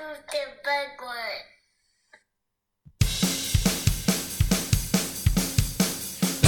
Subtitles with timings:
[0.00, 1.40] who's the big one?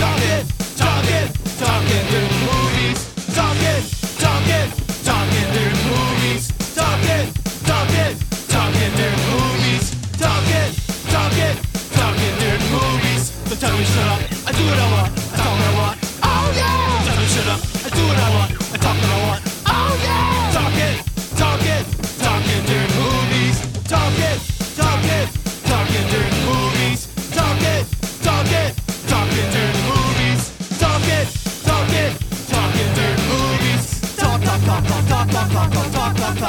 [0.00, 0.44] Talking,
[0.80, 1.26] talking,
[1.60, 3.00] talking through movies.
[3.36, 3.82] Talking,
[4.24, 4.66] talking,
[5.04, 6.44] talking through movies.
[6.72, 7.26] Talking,
[7.68, 8.12] talking,
[8.48, 9.84] talking through movies.
[10.16, 10.68] Talking,
[11.12, 11.54] talking,
[11.92, 13.22] talking through movies.
[13.48, 14.20] So tell me shut up.
[14.48, 15.12] I do what I want.
[15.12, 15.96] I talk what I want.
[16.24, 17.04] Oh yeah.
[17.04, 17.71] Tell me shut up.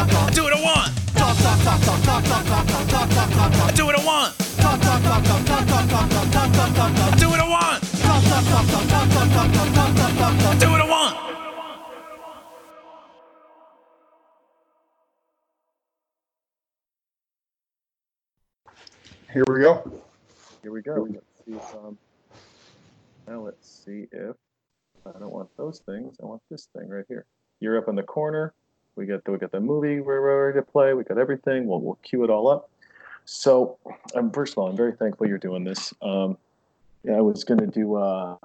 [0.03, 0.91] Do what I want.
[3.75, 4.38] Do what I want.
[7.17, 7.81] Do what I want.
[10.59, 11.34] Do what I want.
[19.31, 20.02] Here we go.
[20.61, 21.08] Here we go.
[21.09, 21.78] Let's see.
[21.78, 21.97] Um,
[23.28, 24.35] now let's see if
[25.06, 26.17] I don't want those things.
[26.22, 27.25] I want this thing right here.
[27.59, 28.53] You're up in the corner.
[28.95, 30.94] We got the, we got the movie we're ready to play.
[30.94, 31.66] We got everything.
[31.67, 32.69] We'll we'll cue it all up.
[33.25, 33.77] So,
[34.16, 35.94] um, first of all, I'm very thankful you're doing this.
[36.02, 36.38] Um,
[37.03, 37.95] yeah, I was gonna do.
[37.95, 38.35] Uh,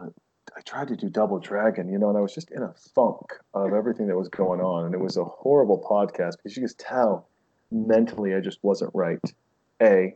[0.57, 3.33] I tried to do Double Dragon, you know, and I was just in a funk
[3.55, 6.79] of everything that was going on, and it was a horrible podcast because you just
[6.79, 7.29] tell
[7.71, 9.21] mentally I just wasn't right.
[9.83, 10.15] A,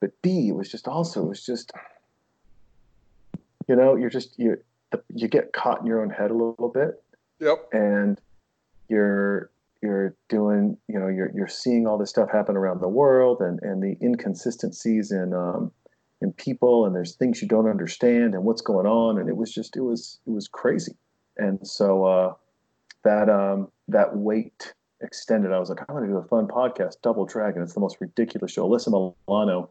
[0.00, 1.72] but B, it was just also it was just
[3.68, 4.58] you know you're just you
[5.14, 7.02] you get caught in your own head a little bit
[7.40, 7.68] Yep.
[7.72, 8.20] and
[8.88, 9.50] you're
[9.82, 13.60] you're doing you know you're you're seeing all this stuff happen around the world and
[13.62, 15.70] and the inconsistencies in um
[16.20, 19.18] in people and there's things you don't understand and what's going on.
[19.18, 20.96] And it was just it was it was crazy.
[21.36, 22.34] And so uh
[23.04, 25.52] that um that weight extended.
[25.52, 27.62] I was like i'm going to do a fun podcast double dragon.
[27.62, 28.68] It's the most ridiculous show.
[28.68, 29.70] Alyssa milano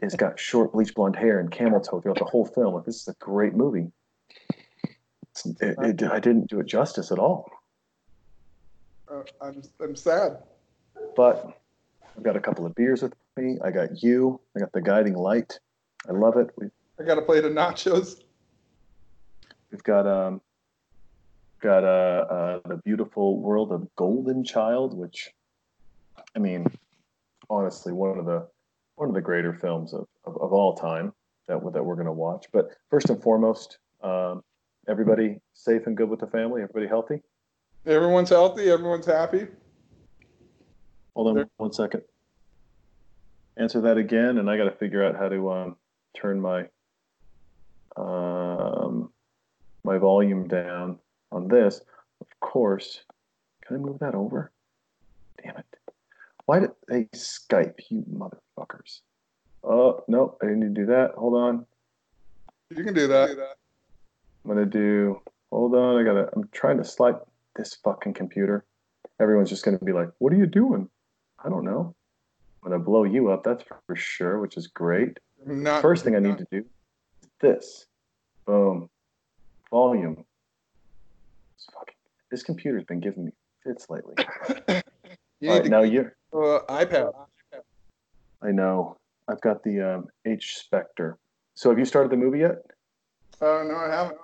[0.00, 2.74] has got short bleach blonde hair and camel toe throughout the whole film.
[2.74, 3.90] Like this is a great movie.
[5.60, 7.50] It, it, i didn't do it justice at all
[9.12, 10.38] Uh, I'm I'm sad.
[11.16, 11.60] but
[12.16, 13.58] I've got a couple of beers with me.
[13.62, 14.40] I got you.
[14.56, 15.58] I got the guiding light.
[16.08, 16.50] I love it.
[16.56, 18.22] We've, I got a plate of nachos.
[19.70, 20.40] we've got um,
[21.60, 25.30] got uh, uh, the beautiful world of Golden Child, which,
[26.34, 26.66] I mean,
[27.50, 28.46] honestly, one of the
[28.96, 31.12] one of the greater films of, of, of all time
[31.48, 32.46] that that we're going to watch.
[32.52, 34.42] But first and foremost, um,
[34.88, 36.62] everybody safe and good with the family.
[36.62, 37.22] Everybody healthy.
[37.86, 38.70] Everyone's healthy.
[38.70, 39.48] Everyone's happy.
[41.14, 42.02] Hold on one second.
[43.56, 45.76] Answer that again, and I got to figure out how to um,
[46.16, 46.68] turn my
[47.96, 49.10] um,
[49.84, 50.98] my volume down
[51.30, 51.80] on this.
[52.20, 53.02] Of course,
[53.66, 54.52] can I move that over?
[55.42, 55.66] Damn it!
[56.46, 59.00] Why did they Skype you motherfuckers?
[59.64, 61.12] Oh no, I didn't need to do that.
[61.16, 61.66] Hold on.
[62.70, 63.30] You can do that.
[63.30, 65.20] I'm gonna do.
[65.50, 66.30] Hold on, I gotta.
[66.34, 67.16] I'm trying to slide
[67.56, 68.64] this fucking computer.
[69.20, 70.88] Everyone's just gonna be like, "What are you doing?"
[71.44, 71.94] I don't know.
[72.62, 73.42] I'm gonna blow you up.
[73.44, 75.18] That's for sure, which is great.
[75.44, 77.86] Not, First thing I need to do is this.
[78.46, 78.88] Boom.
[79.70, 80.24] Volume.
[81.56, 81.94] It's fucking-
[82.30, 83.32] This computer's been giving me
[83.64, 84.14] fits lately.
[85.40, 86.14] You All right, now you're.
[86.32, 87.12] uh, iPad.
[88.42, 88.96] I know.
[89.26, 91.18] I've got the um, H Spectre.
[91.56, 92.58] So have you started the movie yet?
[93.40, 94.18] Uh, no, I haven't.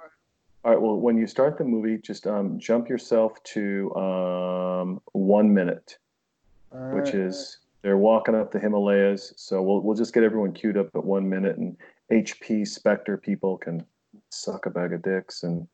[0.69, 0.83] All right.
[0.83, 5.97] Well, when you start the movie, just um, jump yourself to um, one minute,
[6.71, 7.23] All which right.
[7.23, 9.33] is they're walking up the Himalayas.
[9.39, 11.75] So we'll we'll just get everyone queued up at one minute, and
[12.13, 13.83] HP Spectre people can
[14.31, 15.67] suck a bag of dicks and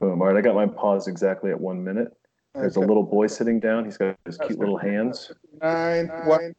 [0.00, 0.20] boom.
[0.20, 2.12] All right, I got my pause exactly at one minute.
[2.54, 3.86] There's a little boy sitting down.
[3.86, 5.32] He's got his cute little hands.
[5.62, 6.08] nine.
[6.24, 6.54] One.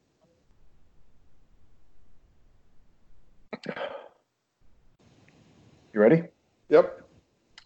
[5.94, 6.24] You ready?
[6.70, 7.01] Yep.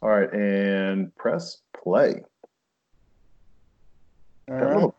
[0.01, 2.21] All right, and press play.
[4.49, 4.95] All That little,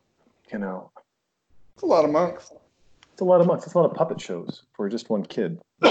[0.53, 0.91] you know,
[1.75, 2.53] It's a lot of monks.
[3.13, 3.67] it's a lot of months.
[3.67, 5.61] It's a lot of puppet shows for just one kid.
[5.83, 5.91] Do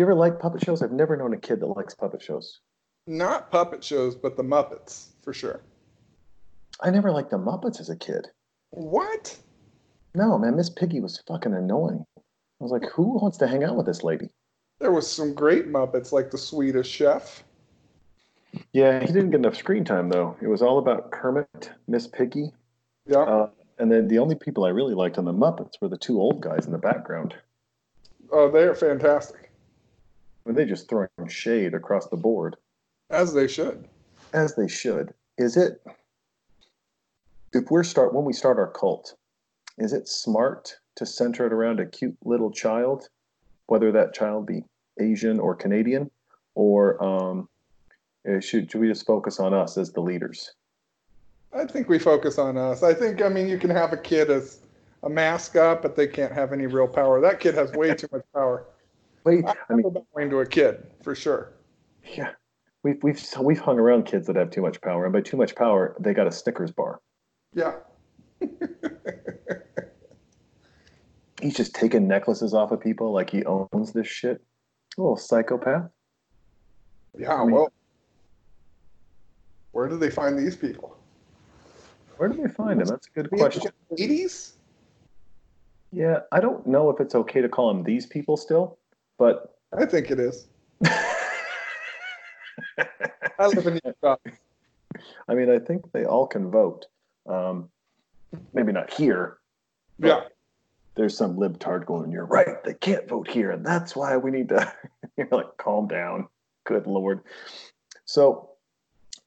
[0.00, 0.82] you ever like puppet shows?
[0.82, 2.60] I've never known a kid that likes puppet shows.
[3.06, 5.60] Not puppet shows, but the Muppets for sure.
[6.80, 8.28] I never liked the Muppets as a kid.
[8.70, 9.36] What?
[10.14, 12.04] No, man, Miss Piggy was fucking annoying.
[12.16, 12.20] I
[12.60, 14.28] was like, who wants to hang out with this lady?
[14.82, 17.44] There was some great Muppets like the Swedish Chef.
[18.72, 20.36] Yeah, he didn't get enough screen time though.
[20.42, 22.52] It was all about Kermit, Miss Piggy,
[23.06, 23.20] Yeah.
[23.20, 26.20] uh, and then the only people I really liked on the Muppets were the two
[26.20, 27.36] old guys in the background.
[28.32, 29.52] Oh, they are fantastic,
[30.42, 32.56] When they just throwing shade across the board,
[33.08, 33.88] as they should.
[34.32, 35.14] as they should.
[35.38, 35.80] Is it?
[37.52, 39.14] If we're start when we start our cult,
[39.78, 43.08] is it smart to center it around a cute little child,
[43.66, 44.64] whether that child be
[45.00, 46.10] Asian or Canadian,
[46.54, 47.48] or um,
[48.26, 50.54] eh, should, should we just focus on us as the leaders?
[51.54, 52.82] I think we focus on us.
[52.82, 54.60] I think, I mean, you can have a kid as
[55.02, 57.20] a mascot, but they can't have any real power.
[57.20, 58.64] That kid has way too much power.
[59.24, 61.52] Wait, I I mean, bowing to a kid for sure.
[62.16, 62.30] yeah,
[62.82, 65.36] we've we've so we've hung around kids that have too much power, and by too
[65.36, 67.00] much power, they got a Snickers bar.
[67.54, 67.74] Yeah.
[71.40, 74.42] He's just taking necklaces off of people like he owns this shit.
[74.96, 75.90] A little psychopath.
[77.16, 77.34] Yeah.
[77.34, 77.72] I mean- Well,
[79.72, 80.96] where did they find these people?
[82.18, 82.86] Where do they find them?
[82.88, 83.72] That's a good question.
[83.98, 84.52] 80s?
[85.92, 88.78] Yeah, I don't know if it's okay to call them these people still,
[89.18, 90.46] but I think it is.
[93.38, 94.16] I live in Utah.
[95.28, 96.86] I mean, I think they all can vote.
[97.26, 97.68] Um,
[98.52, 99.38] maybe not here.
[99.98, 100.24] Yeah.
[100.94, 104.50] There's some libtard going, you're right, they can't vote here, and that's why we need
[104.50, 104.72] to
[105.16, 106.28] you're like calm down.
[106.64, 107.20] Good lord.
[108.04, 108.50] So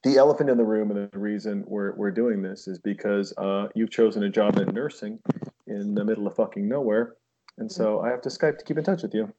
[0.04, 3.70] the elephant in the room and the reason we're we're doing this is because uh,
[3.74, 5.20] you've chosen a job in nursing
[5.68, 7.16] in the middle of fucking nowhere.
[7.58, 9.34] And so I have to Skype to keep in touch with you.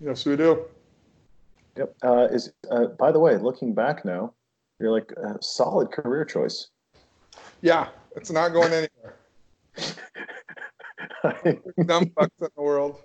[0.00, 0.64] Yes, we do.
[1.76, 1.96] Yep.
[2.02, 4.32] Uh, is uh, by the way, looking back now,
[4.80, 6.68] you're like a solid career choice.
[7.60, 7.88] Yeah.
[8.16, 9.17] It's not going anywhere.
[11.22, 13.02] Dumb fucks in the world.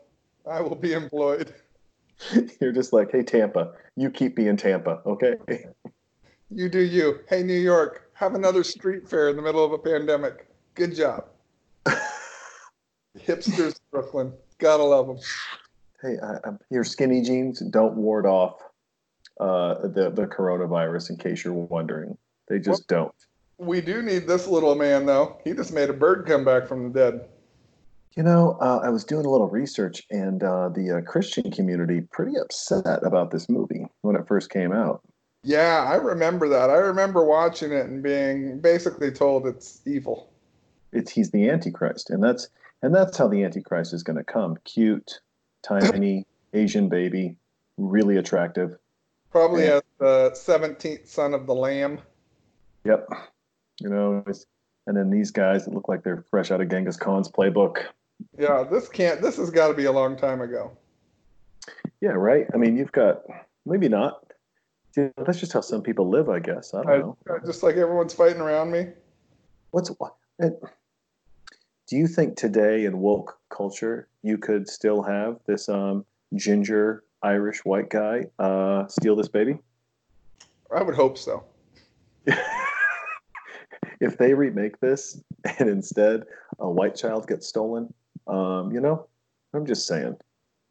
[0.49, 1.53] I will be employed.
[2.61, 5.35] you're just like, hey Tampa, you keep me in Tampa, okay?
[6.55, 7.19] You do you.
[7.27, 10.47] Hey, New York, have another street fair in the middle of a pandemic.
[10.75, 11.25] Good job.
[13.17, 14.33] Hipsters, Brooklyn.
[14.59, 15.17] Gotta love them.
[16.01, 18.61] Hey, I, I'm, your skinny jeans don't ward off
[19.39, 21.09] uh, the the coronavirus.
[21.11, 22.17] In case you're wondering,
[22.47, 23.13] they just don't.
[23.57, 25.39] We do need this little man, though.
[25.43, 27.25] He just made a bird come back from the dead.
[28.15, 32.01] You know, uh, I was doing a little research, and uh, the uh, Christian community
[32.11, 35.01] pretty upset about this movie when it first came out.
[35.43, 36.69] Yeah, I remember that.
[36.69, 40.31] I remember watching it and being basically told it's evil.
[40.91, 42.49] It's he's the Antichrist, and that's
[42.83, 45.19] and that's how the Antichrist is going to come: cute,
[45.63, 47.35] tiny Asian baby,
[47.77, 48.77] really attractive.
[49.31, 49.77] Probably Yeah.
[49.77, 51.99] as the 17th son of the Lamb.
[52.85, 53.09] Yep.
[53.79, 54.23] You know,
[54.85, 57.85] and then these guys that look like they're fresh out of Genghis Khan's playbook.
[58.37, 60.71] Yeah, this can't, this has got to be a long time ago.
[62.01, 62.47] Yeah, right.
[62.53, 63.21] I mean, you've got
[63.65, 64.25] maybe not.
[64.95, 66.73] That's just how some people live, I guess.
[66.73, 67.39] I don't I, know.
[67.45, 68.87] just like everyone's fighting around me.
[69.71, 70.15] What's what?
[70.39, 76.05] Do you think today in woke culture you could still have this um,
[76.35, 79.57] ginger Irish white guy uh, steal this baby?
[80.75, 81.43] I would hope so.
[83.99, 85.21] if they remake this
[85.59, 86.23] and instead
[86.59, 87.93] a white child gets stolen,
[88.27, 89.07] um, you know,
[89.53, 90.15] I'm just saying,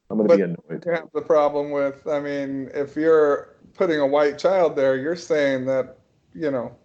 [0.09, 0.83] I'm going to be annoyed.
[0.85, 5.15] You have the problem with, I mean, if you're putting a white child there, you're
[5.15, 5.97] saying that,
[6.33, 6.75] you know,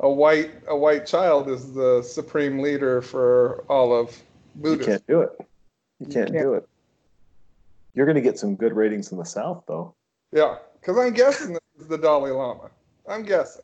[0.00, 4.22] a white a white child is the supreme leader for all of You
[4.62, 4.92] Buddhism.
[4.92, 5.30] can't do it.
[5.38, 6.44] You You can't, can't.
[6.44, 6.68] do it.
[7.94, 9.94] You're going to get some good ratings in the South, though.
[10.30, 12.70] Yeah, because I'm guessing this is the Dalai Lama.
[13.08, 13.62] I'm guessing.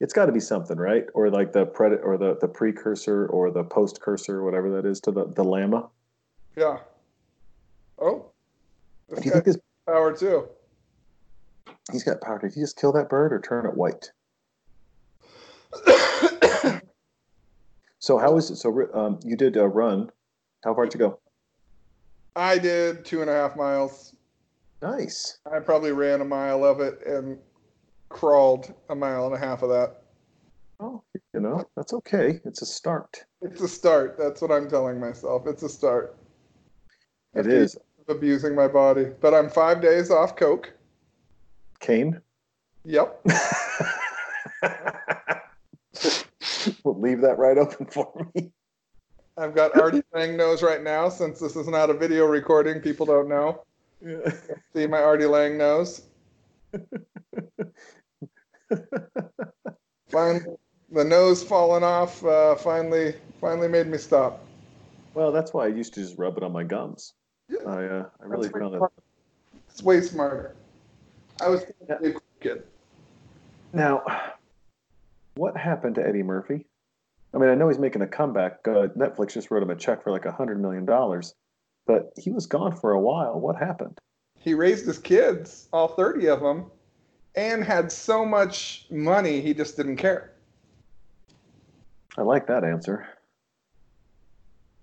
[0.00, 1.04] It's got to be something, right?
[1.14, 5.00] Or like the pred or the, the precursor or the post cursor, whatever that is,
[5.00, 5.88] to the, the lama.
[6.56, 6.78] Yeah.
[7.98, 8.26] Oh,
[9.08, 10.48] this Do you think this power too.
[11.90, 12.38] he's got power?
[12.38, 14.10] Did he just kill that bird or turn it white?
[18.06, 18.56] So how was it?
[18.56, 20.12] So um, you did a run.
[20.62, 21.18] How far to go?
[22.36, 24.14] I did two and a half miles.
[24.80, 25.38] Nice.
[25.50, 27.36] I probably ran a mile of it and
[28.08, 30.02] crawled a mile and a half of that.
[30.78, 32.40] Oh, you know that's okay.
[32.44, 33.24] It's a start.
[33.40, 34.16] It's a start.
[34.18, 35.46] That's what I'm telling myself.
[35.46, 36.16] It's a start.
[37.34, 40.72] It After abusing my body, but I'm five days off coke.
[41.80, 42.20] Kane.
[42.84, 43.20] Yep.
[46.84, 48.50] we'll leave that right open for me.
[49.38, 51.08] I've got Artie Lange nose right now.
[51.08, 53.62] Since this is not a video recording, people don't know.
[54.00, 54.30] Yeah.
[54.74, 56.02] See my Artie Lange nose.
[60.10, 60.56] Finally,
[60.90, 62.24] the nose falling off.
[62.24, 64.44] Uh, finally, finally made me stop.
[65.14, 67.14] Well, that's why I used to just rub it on my gums.
[67.48, 67.58] Yeah.
[67.66, 68.82] I uh, I really That's found it.
[69.70, 70.54] It's way smarter.
[71.40, 72.10] I was Yeah.
[72.40, 72.64] kid.
[73.72, 74.02] Now,
[75.36, 76.66] what happened to Eddie Murphy?
[77.34, 78.60] I mean, I know he's making a comeback.
[78.66, 81.34] Uh, Netflix just wrote him a check for like a hundred million dollars,
[81.86, 83.38] but he was gone for a while.
[83.38, 83.98] What happened?
[84.46, 86.70] He raised his kids, all 30 of them,
[87.34, 90.34] and had so much money he just didn't care.
[92.16, 93.08] I like that answer.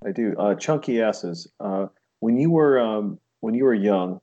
[0.05, 0.35] I do.
[0.37, 1.47] Uh, chunky asses.
[1.61, 1.87] Uh,
[2.19, 4.19] when you were um, when you were young,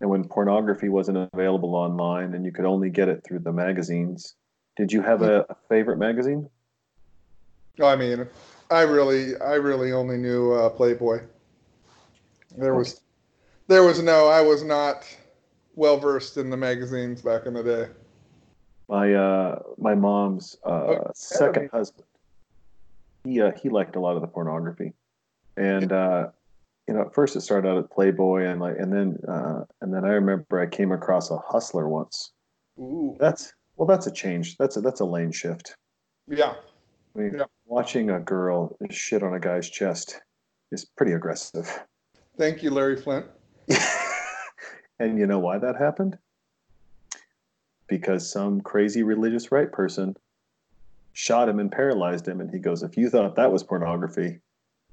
[0.00, 4.34] and when pornography wasn't available online, and you could only get it through the magazines,
[4.76, 6.50] did you have a, a favorite magazine?
[7.80, 8.26] I mean,
[8.72, 11.20] I really, I really only knew uh, Playboy.
[12.58, 13.00] There was,
[13.70, 14.26] there was no.
[14.28, 15.06] I was not
[15.76, 17.88] well versed in the magazines back in the day.
[18.88, 21.10] My uh, my mom's uh, Okay.
[21.14, 22.04] second husband.
[23.24, 24.92] He uh, he liked a lot of the pornography,
[25.56, 26.28] and uh,
[26.88, 29.94] you know, at first it started out at Playboy, and like, and then uh, and
[29.94, 32.32] then I remember I came across a Hustler once.
[32.78, 34.56] Ooh, That's well, that's a change.
[34.56, 35.76] That's a that's a lane shift.
[36.26, 36.54] yeah,
[37.14, 37.44] I mean, Yeah.
[37.66, 40.20] watching a girl shit on a guy's chest
[40.72, 41.84] is pretty aggressive.
[42.36, 43.26] thank you, Larry Flynt.
[45.00, 46.18] And you know why that happened?
[47.88, 50.14] Because some crazy religious right person
[51.14, 52.40] shot him and paralyzed him.
[52.40, 54.38] And he goes, If you thought that was pornography,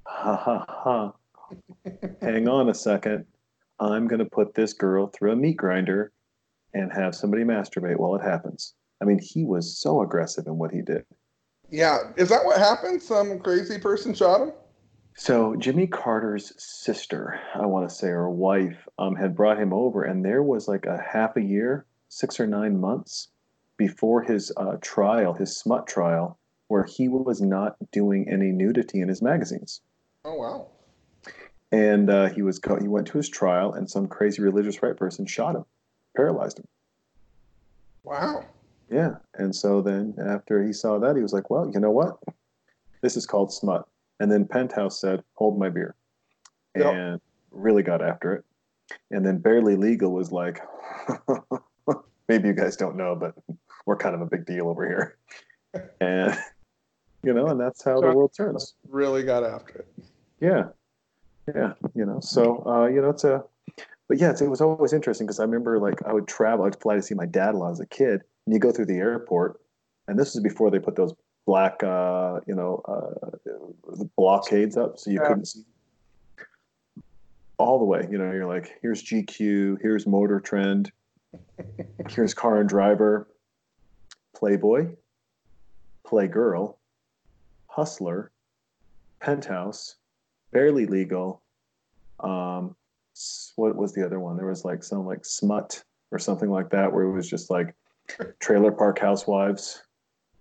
[0.07, 1.13] ha ha ha.
[2.21, 3.25] Hang on a second.
[3.79, 6.11] I'm going to put this girl through a meat grinder
[6.73, 8.73] and have somebody masturbate while it happens.
[9.01, 11.05] I mean, he was so aggressive in what he did.
[11.69, 13.01] Yeah, is that what happened?
[13.01, 14.53] Some crazy person shot him.
[15.19, 20.03] So Jimmy Carter's sister, I want to say, or wife, um, had brought him over,
[20.03, 23.29] and there was like a half a year, six or nine months
[23.77, 29.09] before his uh, trial, his smut trial, where he was not doing any nudity in
[29.09, 29.81] his magazines.
[30.23, 30.67] Oh wow.
[31.71, 35.25] And uh, he was he went to his trial, and some crazy religious right person
[35.25, 35.65] shot him,
[36.15, 36.67] paralyzed him.
[38.03, 38.45] Wow.
[38.87, 42.19] Yeah, and so then after he saw that, he was like, "Well, you know what?
[43.01, 43.87] This is called smut."
[44.19, 45.95] And then Penthouse said, "Hold my beer,"
[46.75, 46.93] Yep.
[46.93, 47.21] and
[47.51, 48.45] really got after it.
[49.11, 50.61] And then Barely Legal was like,
[52.27, 53.35] "Maybe you guys don't know, but
[53.85, 55.17] we're kind of a big deal over here."
[56.01, 56.35] And
[57.23, 58.73] you know, and that's how the world turns.
[58.89, 59.87] Really got after it.
[60.39, 60.69] Yeah,
[61.53, 62.19] yeah, you know.
[62.19, 63.43] So uh, you know, it's a,
[64.07, 66.79] but yeah, it's, it was always interesting because I remember like I would travel, I'd
[66.79, 68.97] fly to see my dad a lot as a kid, and you go through the
[68.97, 69.59] airport,
[70.07, 71.13] and this was before they put those
[71.47, 75.27] black, uh, you know, uh, blockades up so you Yeah.
[75.29, 75.65] couldn't see
[77.57, 78.07] all the way.
[78.11, 80.91] You know, you're like, here's GQ, here's Motor Trend,
[82.09, 83.27] here's Car and Driver,
[84.35, 84.95] Playboy,
[86.05, 86.75] Playgirl,
[87.67, 88.31] Hustler,
[89.19, 89.95] Penthouse,
[90.51, 91.41] Barely Legal.
[92.19, 92.75] Um,
[93.55, 94.37] what was the other one?
[94.37, 97.73] There was like some like Smut or something like that, where it was just like
[98.39, 99.81] Trailer Park Housewives,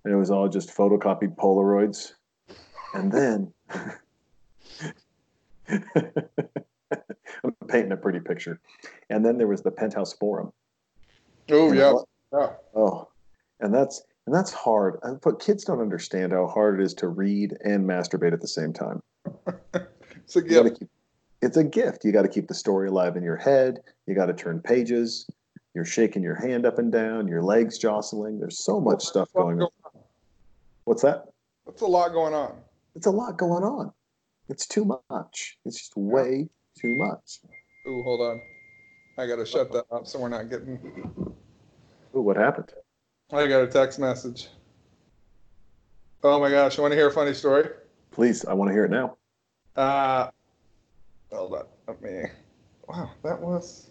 [0.06, 2.12] and it was all just photocopied Polaroids.
[2.94, 3.52] And then
[5.68, 5.82] I'm
[7.66, 8.60] painting a pretty picture.
[9.10, 10.52] And then there was the Penthouse Forum.
[11.50, 11.92] Oh yeah.
[12.32, 12.50] yeah.
[12.76, 13.08] Oh,
[13.58, 15.00] and that's and that's hard.
[15.02, 18.48] Uh, But kids don't understand how hard it is to read and masturbate at the
[18.48, 19.02] same time.
[20.24, 20.80] It's a gift.
[20.80, 20.88] keep,
[21.40, 22.04] it's a gift.
[22.04, 23.78] You got to keep the story alive in your head.
[24.08, 25.30] You got to turn pages.
[25.72, 27.28] You're shaking your hand up and down.
[27.28, 28.40] Your legs jostling.
[28.40, 29.68] There's so much stuff going on.
[30.86, 31.24] What's that?
[31.66, 32.58] That's a lot going on.
[32.94, 33.92] It's a lot going on.
[34.48, 35.58] It's too much.
[35.64, 36.48] It's just way
[36.80, 37.40] too much.
[37.88, 38.40] Ooh, hold on.
[39.18, 40.78] I gotta shut that up so we're not getting.
[42.14, 42.72] Ooh, what happened?
[43.32, 44.46] I got a text message.
[46.22, 46.76] Oh my gosh!
[46.76, 47.68] You want to hear a funny story?
[48.12, 49.16] Please, I want to hear it now.
[49.74, 50.30] Uh,
[51.32, 51.64] hold on.
[51.88, 52.22] Let me.
[52.88, 53.90] Wow, that was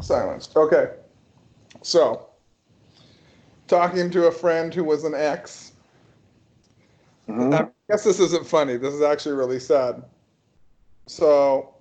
[0.00, 0.56] silenced.
[0.56, 0.94] Okay.
[1.82, 2.30] So,
[3.68, 5.71] talking to a friend who was an ex.
[7.28, 7.54] Mhm.
[7.54, 8.76] I guess this isn't funny.
[8.76, 10.02] This is actually really sad.
[11.06, 11.74] So,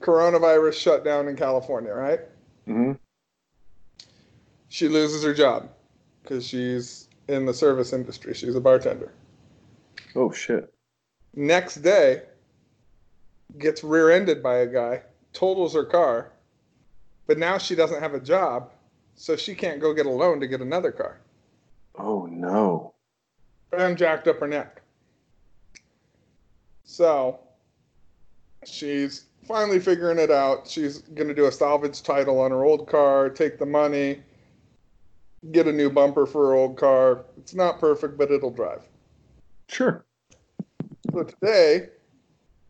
[0.00, 2.20] coronavirus shut down in California, right?
[2.66, 2.98] Mhm.
[4.68, 5.70] She loses her job
[6.22, 8.34] because she's in the service industry.
[8.34, 9.12] She's a bartender.
[10.14, 10.72] Oh shit.
[11.34, 12.22] Next day,
[13.58, 16.32] gets rear-ended by a guy, totals her car,
[17.26, 18.70] but now she doesn't have a job,
[19.14, 21.20] so she can't go get a loan to get another car.
[21.96, 22.93] Oh no.
[23.78, 24.82] And jacked up her neck.
[26.84, 27.40] So
[28.64, 30.68] she's finally figuring it out.
[30.68, 34.22] She's going to do a salvage title on her old car, take the money,
[35.52, 37.24] get a new bumper for her old car.
[37.36, 38.82] It's not perfect, but it'll drive.
[39.68, 40.04] Sure.
[41.12, 41.88] So today,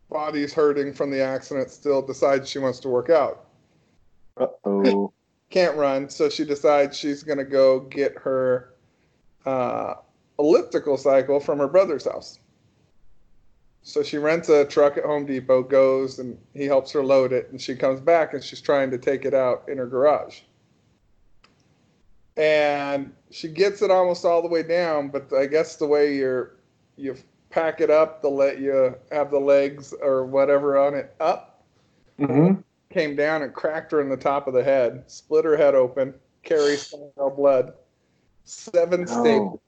[0.09, 3.45] body's hurting from the accident, still decides she wants to work out.
[4.37, 5.13] Uh oh.
[5.49, 8.73] Can't run, so she decides she's going to go get her
[9.45, 9.95] uh,
[10.39, 12.39] elliptical cycle from her brother's house.
[13.83, 17.49] So she rents a truck at Home Depot, goes, and he helps her load it,
[17.51, 20.39] and she comes back and she's trying to take it out in her garage.
[22.35, 26.55] And she gets it almost all the way down, but I guess the way you're
[26.97, 27.15] you
[27.49, 31.63] pack it up to let you have the legs or whatever on it up.
[32.19, 32.61] Mm-hmm.
[32.89, 36.13] Came down and cracked her in the top of the head, split her head open,
[36.43, 37.73] Carrie style blood,
[38.45, 39.05] seven No.
[39.05, 39.59] staples.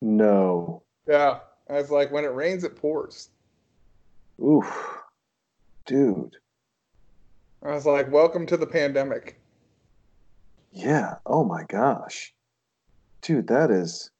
[0.00, 0.82] No.
[1.06, 3.30] Yeah, I was like, when it rains, it pours.
[4.42, 4.98] Oof.
[5.86, 6.36] Dude.
[7.62, 9.40] I was like, welcome to the pandemic.
[10.72, 11.16] Yeah.
[11.26, 12.32] Oh my gosh.
[13.22, 14.10] Dude, that is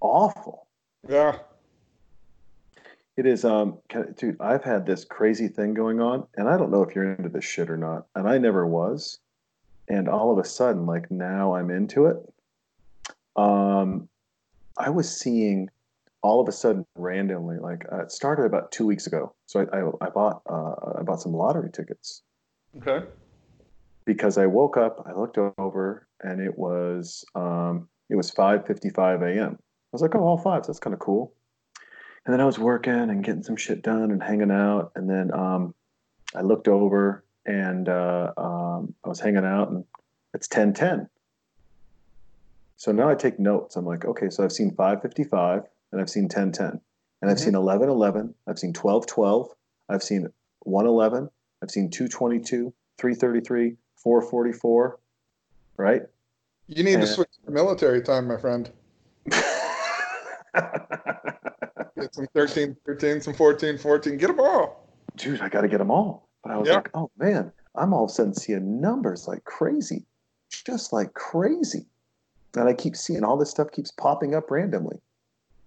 [0.00, 0.66] awful.
[1.08, 1.38] Yeah.
[3.16, 3.78] It is, um,
[4.16, 4.40] dude.
[4.40, 7.44] I've had this crazy thing going on, and I don't know if you're into this
[7.44, 9.18] shit or not, and I never was,
[9.88, 12.16] and all of a sudden, like now, I'm into it.
[13.36, 14.08] Um,
[14.78, 15.68] I was seeing
[16.22, 19.34] all of a sudden randomly, like uh, it started about two weeks ago.
[19.46, 22.22] So I, I, I bought, uh, I bought some lottery tickets
[22.76, 23.06] Okay.
[24.04, 29.56] because I woke up, I looked over, and it was, um, it was 5:55 a.m.
[29.58, 30.66] I was like, oh, all fives.
[30.66, 31.32] That's kind of cool.
[32.26, 34.92] And then I was working and getting some shit done and hanging out.
[34.94, 35.74] And then um,
[36.34, 39.84] I looked over and uh, um, I was hanging out and
[40.34, 41.08] it's 1010.
[42.80, 43.76] So now I take notes.
[43.76, 46.80] I'm like, okay, so I've seen 555 and I've seen 1010
[47.20, 47.40] and I've Mhm.
[47.40, 48.34] seen 1111.
[48.46, 49.54] I've seen 1212.
[49.90, 51.28] I've seen 111.
[51.62, 54.98] I've seen 222, 333, 444.
[55.76, 56.08] Right?
[56.68, 58.70] You need to switch to military time, my friend.
[61.98, 64.16] Get some 13, 13, some 14, 14.
[64.16, 64.88] Get them all.
[65.16, 66.30] dude, I got to get them all.
[66.42, 66.76] But I was Yeah.
[66.76, 70.06] like, oh man, I'm all of a sudden seeing numbers like crazy,
[70.48, 71.89] just like crazy.
[72.56, 74.98] And I keep seeing all this stuff keeps popping up randomly.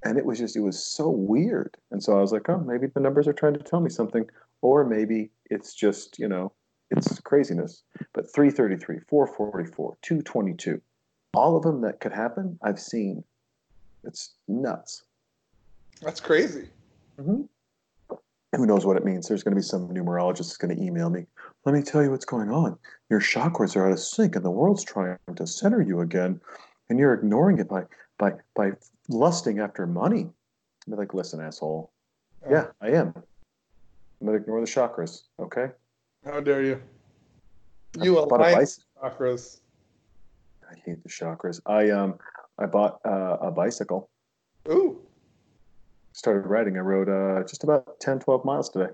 [0.04, 1.78] And it was just, it was so weird.
[1.92, 4.26] And so I was like, oh, maybe the numbers are trying to tell me something.
[4.62, 6.52] Or maybe it's just, you know,
[6.92, 7.84] it's craziness.
[8.14, 10.82] But 333, 444, 222,
[11.34, 13.24] all of them that could happen, I've seen.
[14.04, 15.04] It's nuts.
[16.02, 16.68] That's crazy.
[17.20, 17.44] Mm-hmm.
[18.56, 19.28] Who knows what it means?
[19.28, 21.26] There's going to be some numerologist that's going to email me.
[21.66, 22.78] Let me tell you what's going on.
[23.10, 26.40] Your chakras are out of sync, and the world's trying to center you again,
[26.90, 27.84] and you're ignoring it by
[28.18, 28.72] by by
[29.10, 30.30] lusting after money.
[30.88, 31.92] I'm like, listen, asshole.
[32.50, 33.14] Yeah, I am.
[34.20, 35.24] I'm to ignore the chakras.
[35.40, 35.70] Okay.
[36.26, 36.82] How dare you?
[38.02, 38.86] You I bought a align bicycle.
[39.02, 39.60] chakras.
[40.70, 41.62] I hate the chakras.
[41.66, 42.16] I um
[42.58, 44.10] I bought uh, a bicycle.
[44.70, 45.00] Ooh.
[46.14, 46.78] Started riding.
[46.78, 48.92] I rode uh, just about 10, 12 miles today.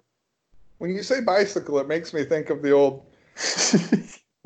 [0.77, 3.05] When you say bicycle, it makes me think of the old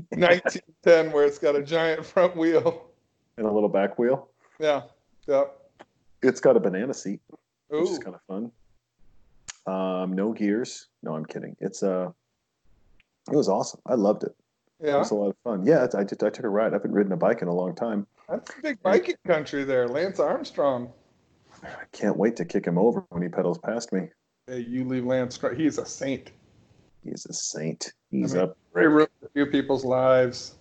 [0.09, 2.89] 1910 where it's got a giant front wheel.
[3.37, 4.29] And a little back wheel.
[4.59, 4.83] Yeah.
[5.27, 5.45] Yeah.
[6.21, 7.21] It's got a banana seat.
[7.67, 8.51] which is kind of fun.
[9.65, 10.87] Um, no gears.
[11.01, 11.55] No, I'm kidding.
[11.59, 12.11] It's uh,
[13.31, 13.81] it was awesome.
[13.85, 14.35] I loved it.
[14.81, 15.65] Yeah, it was a lot of fun.
[15.65, 16.21] Yeah, I did.
[16.23, 16.73] I took a ride.
[16.73, 18.05] I haven't ridden a bike in a long time.
[18.29, 19.87] That's a big biking country there.
[19.87, 20.91] Lance Armstrong.
[21.63, 24.09] I can't wait to kick him over when he pedals past me.
[24.47, 25.39] Hey, you leave Lance.
[25.55, 26.31] He's a saint.
[27.03, 27.93] He's a saint.
[28.11, 28.57] He's I mean, up.
[28.75, 30.55] He ruined a few people's lives.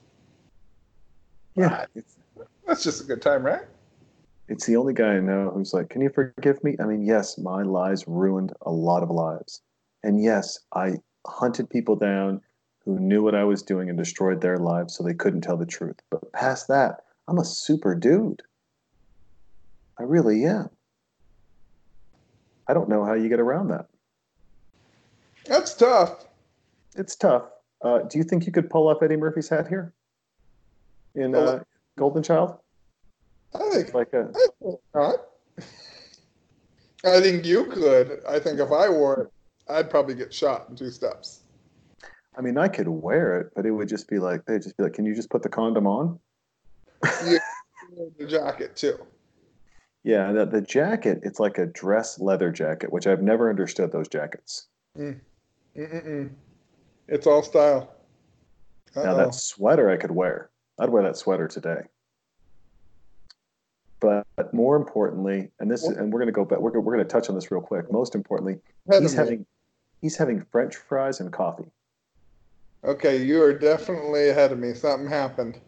[1.56, 2.16] Yeah, it's,
[2.72, 3.60] That's just a good time, right?
[4.48, 7.36] it's the only guy I know who's like, "Can you forgive me?" I mean, yes,
[7.36, 9.60] my lies ruined a lot of lives,
[10.02, 12.40] and yes, I hunted people down
[12.86, 15.66] who knew what I was doing and destroyed their lives, so they couldn't tell the
[15.66, 16.00] truth.
[16.10, 18.40] But past that, I'm a super dude.
[19.98, 20.70] I really am.
[22.68, 23.88] I don't know how you get around that.
[25.44, 26.24] That's tough.
[26.96, 27.50] It's tough.
[27.82, 29.92] Uh, do you think you could pull off Eddie Murphy's hat here
[31.14, 31.62] in uh,
[31.98, 32.58] Golden Child?
[33.54, 35.16] I think Like a I think not.
[37.04, 38.20] I think you could.
[38.28, 39.32] I think if I wore it,
[39.68, 41.40] I'd probably get shot in two steps.
[42.36, 44.84] I mean, I could wear it, but it would just be like they'd just be
[44.84, 46.18] like, "Can you just put the condom on?"
[47.26, 47.38] yeah,
[48.18, 48.98] the jacket too.
[50.04, 54.08] Yeah, the, the jacket, it's like a dress leather jacket, which I've never understood those
[54.08, 54.66] jackets.
[54.98, 55.20] Mm.
[55.76, 56.30] Mm-mm-mm.
[57.08, 57.94] It's all style.
[58.96, 59.16] Now Uh-oh.
[59.16, 60.50] that sweater I could wear.
[60.78, 61.82] I'd wear that sweater today.
[64.02, 66.58] But more importantly, and this and we're gonna go back.
[66.58, 67.90] We're we're gonna touch on this real quick.
[67.90, 68.58] Most importantly,
[68.90, 69.46] he's having
[70.00, 71.70] he's having French fries and coffee.
[72.84, 74.74] Okay, you are definitely ahead of me.
[74.74, 75.60] Something happened.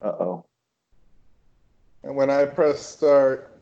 [0.00, 0.44] Uh oh.
[2.04, 3.60] And when I press start,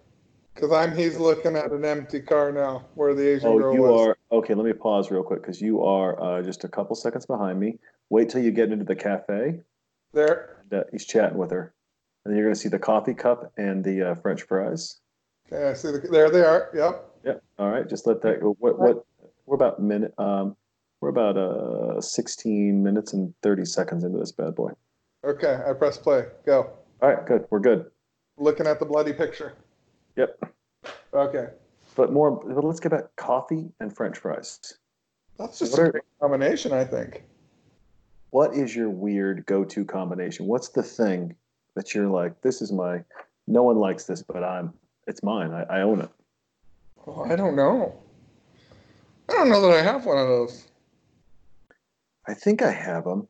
[0.55, 3.83] because I'm he's looking at an empty car now where the Asian Oh, girl you
[3.83, 4.09] was.
[4.09, 4.53] are okay.
[4.55, 7.79] Let me pause real quick because you are uh, just a couple seconds behind me.
[8.11, 9.61] Wait till you get into the cafe.
[10.13, 10.63] There.
[10.71, 11.73] And, uh, he's chatting with her,
[12.27, 14.99] and then you're gonna see the coffee cup and the uh, French fries.
[15.53, 15.93] Okay, I see.
[15.93, 16.71] The, there they are.
[16.75, 17.05] Yep.
[17.25, 17.43] Yep.
[17.61, 17.89] All right.
[17.89, 18.57] Just let that go.
[18.59, 18.81] What?
[18.81, 19.05] What?
[19.47, 20.13] We're about minute.
[20.19, 20.57] Um,
[21.01, 24.73] we're about uh 16 minutes and 30 seconds into this bad boy.
[25.25, 26.25] Okay, I press play.
[26.45, 26.69] Go.
[27.01, 27.25] All right.
[27.25, 27.47] Good.
[27.51, 27.87] We're good.
[28.39, 29.55] Looking at the bloody picture.
[30.17, 30.53] Yep.
[31.15, 31.47] Okay.
[31.95, 34.59] But more, but let's get back coffee and French fries.
[35.39, 37.23] That's just What a are- great combination, I think.
[38.31, 40.47] What is your weird go-to combination?
[40.47, 41.37] What's the thing
[41.77, 43.05] that you're like, this is my,
[43.47, 44.75] no one likes this, but I'm,
[45.07, 45.53] it's mine.
[45.53, 46.11] I, I own it.
[47.07, 47.95] Oh, I don't know.
[49.29, 50.67] I don't know that I have one of those.
[52.27, 53.29] I think I have them,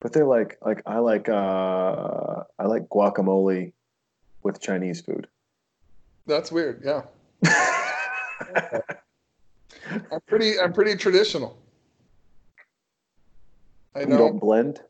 [0.00, 3.72] but they're like, like I like, uh, I like guacamole
[4.42, 5.28] with Chinese food.
[6.26, 6.82] That's weird.
[6.84, 7.02] Yeah.
[10.12, 10.58] I'm pretty.
[10.58, 11.56] I'm pretty traditional.
[13.94, 14.80] I you don't blend.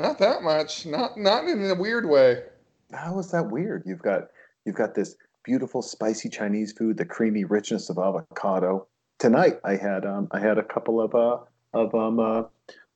[0.00, 0.86] Not that much.
[0.86, 2.44] Not not in a weird way.
[2.92, 3.82] How is that weird?
[3.84, 4.28] You've got
[4.64, 8.86] you've got this beautiful spicy Chinese food, the creamy richness of avocado.
[9.18, 11.38] Tonight I had um I had a couple of uh
[11.74, 12.44] of um uh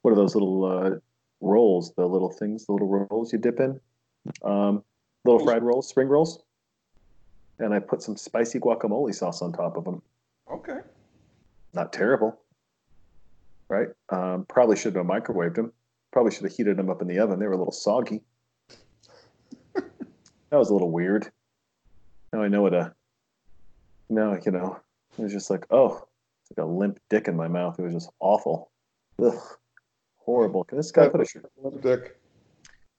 [0.00, 0.98] what are those little uh
[1.42, 3.78] rolls, the little things, the little rolls you dip in?
[4.42, 4.82] Um
[5.26, 6.42] little fried rolls, spring rolls.
[7.58, 10.00] And I put some spicy guacamole sauce on top of them.
[10.50, 10.78] Okay.
[11.74, 12.40] Not terrible.
[13.68, 13.88] Right?
[14.08, 15.72] Um probably should have microwaved them.
[16.14, 17.40] Probably should have heated them up in the oven.
[17.40, 18.22] They were a little soggy.
[19.74, 19.82] that
[20.52, 21.28] was a little weird.
[22.32, 22.94] Now I know what a.
[24.08, 24.78] Now you know.
[25.18, 26.06] It was just like, oh,
[26.40, 27.80] it's like a limp dick in my mouth.
[27.80, 28.70] It was just awful.
[29.20, 29.34] Ugh,
[30.18, 30.62] horrible.
[30.62, 31.50] Can this guy put a shirt?
[31.82, 32.16] dick.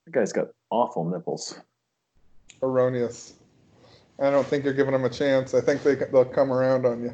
[0.03, 1.57] The guy's got awful nipples.
[2.61, 3.35] Erroneous.
[4.19, 5.53] I don't think you're giving them a chance.
[5.53, 7.13] I think they they'll come around on you.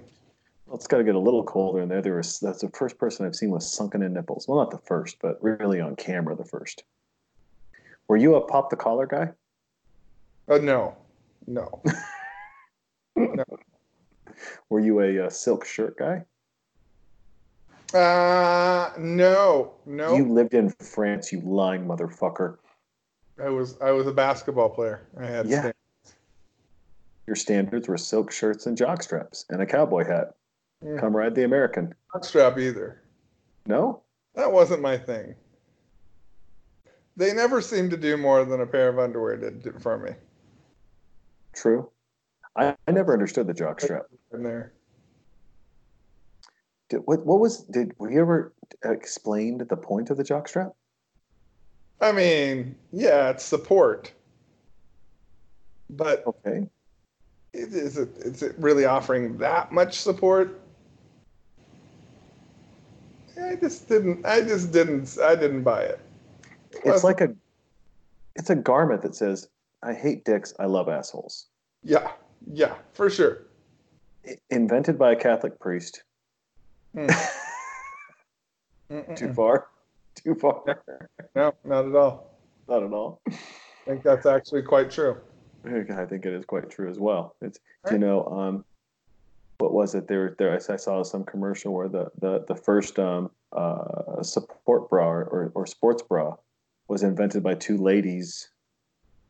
[0.71, 2.01] Well, it's got to get a little colder in there.
[2.01, 4.47] There was that's the first person I've seen with sunken in nipples.
[4.47, 6.85] Well, not the first, but really on camera the first.
[8.07, 9.31] Were you a pop the collar guy?
[10.47, 10.95] Uh, no,
[11.45, 11.81] no.
[13.17, 13.43] no.
[14.69, 16.23] Were you a, uh silk shirt guy?
[17.93, 20.15] Uh, no, no.
[20.15, 22.59] You lived in France, you lying motherfucker.
[23.43, 25.05] I was I was a basketball player.
[25.19, 25.59] I had Yeah.
[25.59, 25.73] stand-
[27.27, 30.35] Your standards were silk shirts and jock straps and a cowboy hat.
[30.83, 30.99] Mm.
[30.99, 31.93] Come ride the American.
[32.13, 33.01] not strap either.
[33.65, 34.01] No?
[34.35, 35.35] That wasn't my thing.
[37.17, 40.11] They never seemed to do more than a pair of underwear did for me.
[41.53, 41.89] True.
[42.55, 44.03] I, I never understood the jock strap.
[44.33, 44.73] In there,
[46.89, 50.71] Did, what, what was, did, we ever explained the point of the jock strap?
[51.99, 54.11] I mean, yeah, it's support,
[55.89, 56.67] but Okay.
[57.53, 60.60] is is it is it really offering that much support?
[63.41, 64.25] I just didn't.
[64.25, 65.17] I just didn't.
[65.21, 65.99] I didn't buy it.
[66.71, 67.33] It It's like a,
[68.35, 69.49] it's a garment that says,
[69.83, 71.47] I hate dicks, I love assholes.
[71.83, 72.11] yeah,
[72.51, 73.43] yeah, for sure.
[74.49, 76.03] Invented by a Catholic priest.
[78.91, 79.15] Mm.
[79.15, 79.67] Too far?
[80.15, 80.63] Too far?
[81.33, 82.37] No, not at all.
[82.67, 83.21] Not at all.
[83.29, 83.33] I
[83.85, 85.17] think that's actually quite true.
[85.65, 87.35] I think it is quite true as well.
[87.41, 88.65] It's you know, um,
[89.61, 90.07] what was it?
[90.07, 90.53] There, there.
[90.53, 95.65] I saw some commercial where the the the first um uh support bra or or
[95.67, 96.35] sports bra
[96.87, 98.49] was invented by two ladies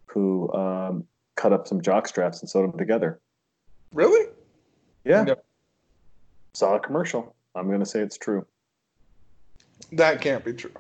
[0.06, 3.20] who um cut up some jock straps and sewed them together.
[3.94, 4.30] Really?
[5.04, 5.36] Yeah, No.
[6.54, 7.36] saw a commercial.
[7.56, 8.46] I'm gonna say it's true.
[9.92, 10.72] That can't be true.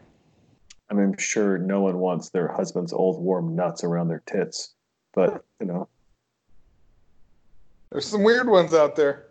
[0.90, 4.74] I mean, I'm sure no one wants their husband's old warm nuts around their tits,
[5.14, 5.88] but you know,
[7.92, 9.26] There's some weird ones out there.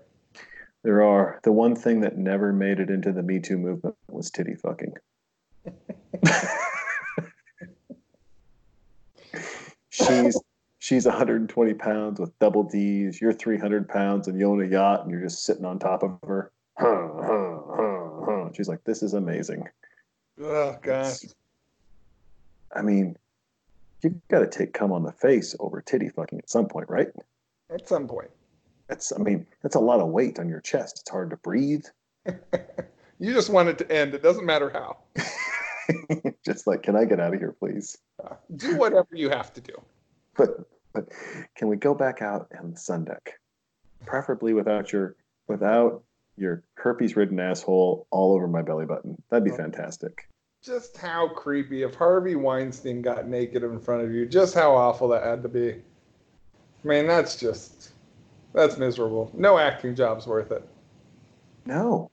[0.83, 1.41] There are.
[1.43, 4.95] The one thing that never made it into the Me Too movement was titty fucking.
[9.91, 10.41] she's
[10.79, 13.21] she's 120 pounds with double D's.
[13.21, 16.19] You're 300 pounds and you own a yacht and you're just sitting on top of
[16.27, 16.51] her.
[16.79, 18.49] Huh, huh, huh, huh.
[18.57, 19.69] She's like, this is amazing.
[20.41, 21.19] Oh gosh.
[22.75, 23.17] I mean,
[24.03, 27.09] you've got to take cum on the face over titty fucking at some point, right?
[27.69, 28.31] At some point.
[28.91, 30.99] That's, I mean, that's a lot of weight on your chest.
[31.01, 31.85] It's hard to breathe.
[33.21, 34.15] You just want it to end.
[34.15, 34.97] It doesn't matter how.
[36.45, 37.99] just like, can I get out of here, please?
[38.23, 39.75] Uh, do whatever you have to do.
[40.37, 41.11] But but
[41.55, 43.39] can we go back out on the sun deck,
[44.07, 45.17] preferably without your
[45.49, 46.03] without
[46.39, 49.23] your herpes-ridden asshole all over my belly button?
[49.29, 50.27] That'd be fantastic.
[50.63, 54.25] Just how creepy if Harvey Weinstein got naked in front of you.
[54.25, 55.73] Just how awful that had to be.
[55.73, 57.93] I mean, that's just
[58.53, 59.31] that's miserable.
[59.35, 60.69] No acting job's worth it.
[61.67, 62.11] No,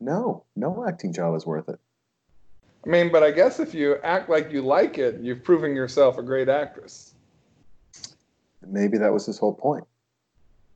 [0.00, 1.78] no, no acting job is worth it.
[2.84, 6.18] I mean, but I guess if you act like you like it, you've proven yourself
[6.18, 7.14] a great actress.
[8.66, 9.84] Maybe that was his whole point.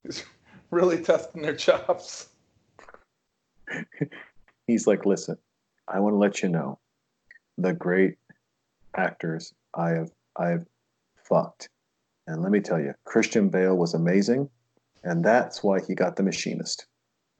[0.04, 0.24] He's
[0.70, 2.28] really testing their chops.
[4.66, 5.36] He's like, listen,
[5.88, 6.78] I want to let you know
[7.58, 8.16] the great
[8.96, 10.66] actors I have I have
[11.28, 11.68] fucked
[12.26, 14.48] And let me tell you, Christian Bale was amazing,
[15.06, 16.86] and that's why he got the machinist.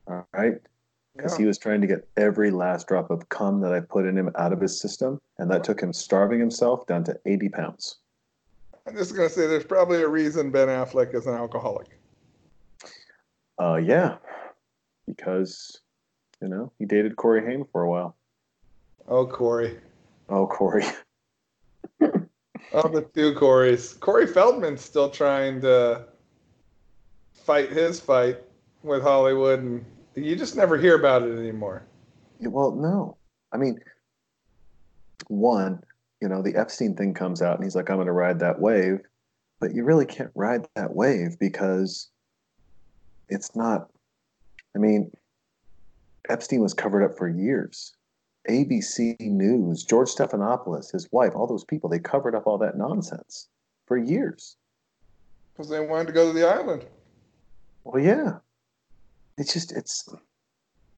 [0.07, 0.55] All right,
[1.17, 1.39] because Yeah.
[1.39, 4.31] he was trying to get every last drop of cum that I put in him
[4.37, 7.97] out of his system, and that took him starving himself down to 80 pounds.
[8.87, 11.89] I'm just gonna say there's probably a reason Ben Affleck is an alcoholic.
[13.61, 14.19] Uh, yeah,
[15.07, 15.81] because
[16.41, 18.17] you know he dated Corey Haim for a while.
[19.09, 19.81] Oh, Corey.
[20.29, 20.85] Oh, Corey.
[22.73, 23.99] Oh, the two Corys.
[24.01, 26.05] Corey Feldman's still trying to
[27.47, 28.43] fight his fight
[28.83, 29.85] with Hollywood, and
[30.17, 31.87] you just never hear about it anymore.
[32.41, 33.17] Yeah, Well, no.
[33.53, 33.79] I mean,
[35.29, 35.83] one,
[36.21, 38.61] you know, the Epstein thing comes out and he's like, I'm going to ride that
[38.61, 39.01] wave.
[39.61, 42.11] But you really can't ride that wave because
[43.29, 43.89] it's not,
[44.75, 45.11] I mean,
[46.29, 47.95] Epstein was covered up for years.
[48.51, 53.49] ABC News, George Stephanopoulos, his wife, all those people, they covered up all that nonsense
[53.87, 54.57] for years.
[55.53, 56.85] Because they wanted to go to the island.
[57.87, 58.39] Well, yeah.
[59.39, 60.09] It's just it's.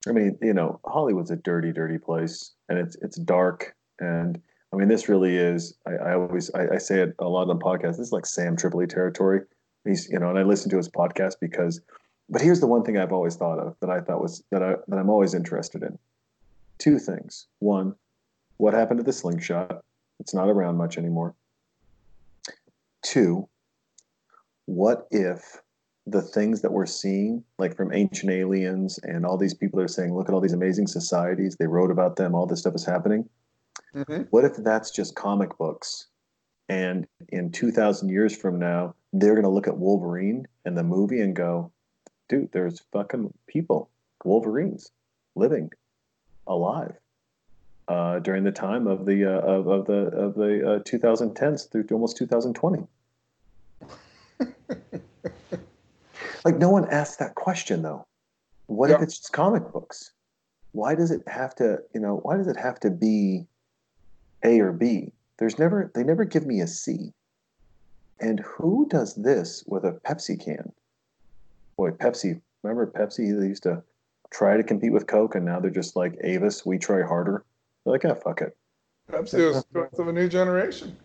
[0.08, 3.76] I mean, you know, Hollywood's a dirty, dirty place, and it's it's dark.
[4.00, 4.40] And
[4.72, 5.74] I mean, this really is.
[5.86, 7.98] I, I always I, I say it a lot on podcasts.
[7.98, 9.42] This is like Sam Tripoli territory.
[9.84, 11.80] He's you know, and I listen to his podcast because.
[12.30, 14.76] But here's the one thing I've always thought of that I thought was that I
[14.88, 15.98] that I'm always interested in.
[16.78, 17.46] Two things.
[17.58, 17.94] One,
[18.56, 19.82] what happened to the slingshot?
[20.20, 21.34] It's not around much anymore.
[23.02, 23.48] Two,
[24.66, 25.60] what if
[26.10, 30.14] the things that we're seeing, like from ancient aliens and all these people are saying,
[30.14, 33.28] look at all these amazing societies, they wrote about them, all this stuff is happening.
[33.94, 34.22] Mm-hmm.
[34.30, 36.06] What if that's just comic books?
[36.68, 41.20] And in 2,000 years from now, they're going to look at Wolverine and the movie
[41.20, 41.72] and go,
[42.28, 43.90] dude, there's fucking people,
[44.24, 44.90] Wolverines,
[45.34, 45.70] living,
[46.46, 46.94] alive.
[47.88, 51.84] Uh, during the time of the uh, of, of the of the uh, 2010s through
[51.84, 52.86] to almost 2020.
[56.44, 58.06] like no one asks that question though.
[58.66, 60.12] What if it's just comic books?
[60.72, 63.46] Why does it have to, you know, why does it have to be
[64.44, 65.12] A or B?
[65.38, 67.12] There's never they never give me a C.
[68.20, 70.72] And who does this with a Pepsi can?
[71.76, 73.38] Boy, Pepsi, remember Pepsi?
[73.38, 73.82] They used to
[74.30, 77.44] try to compete with Coke and now they're just like Avis, we try harder.
[77.84, 78.56] They're like, ah, fuck it.
[79.10, 80.96] Pepsi was choice of a new generation.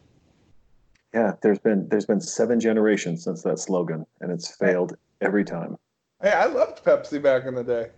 [1.13, 5.77] Yeah, there's been there's been seven generations since that slogan, and it's failed every time.
[6.21, 7.89] Hey, I loved Pepsi back in the day.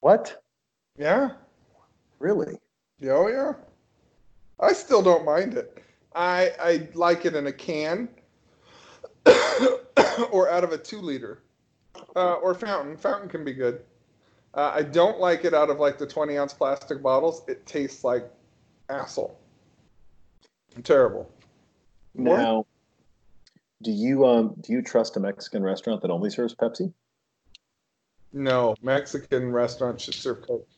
[0.00, 0.42] What?
[0.98, 1.30] Yeah.
[2.18, 2.58] Really?
[3.00, 3.52] Yeah, Oh yeah.
[4.60, 5.82] I still don't mind it.
[6.14, 8.08] I I like it in a can
[10.30, 11.42] or out of a two liter
[12.14, 12.96] uh, or fountain.
[12.96, 13.82] Fountain can be good.
[14.54, 17.42] Uh, I don't like it out of like the twenty ounce plastic bottles.
[17.48, 18.30] It tastes like
[18.88, 19.38] asshole.
[20.84, 21.30] Terrible.
[22.12, 22.38] What?
[22.38, 22.66] Now,
[23.82, 26.92] do you um do you trust a Mexican restaurant that only serves Pepsi?
[28.32, 30.68] No, Mexican restaurants should serve Coke.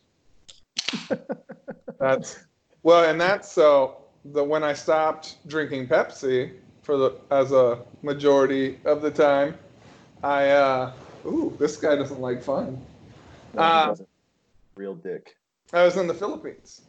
[1.99, 2.45] that's
[2.83, 8.79] well, and that's so the when I stopped drinking Pepsi for the as a majority
[8.85, 9.57] of the time,
[10.23, 10.93] I uh
[11.27, 12.81] ooh, this guy doesn't like fun.
[13.55, 13.95] No, Uh.
[14.77, 15.37] Real dick.
[15.73, 16.83] I was in the Philippines.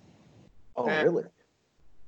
[0.76, 1.04] Oh, eh.
[1.04, 1.24] really?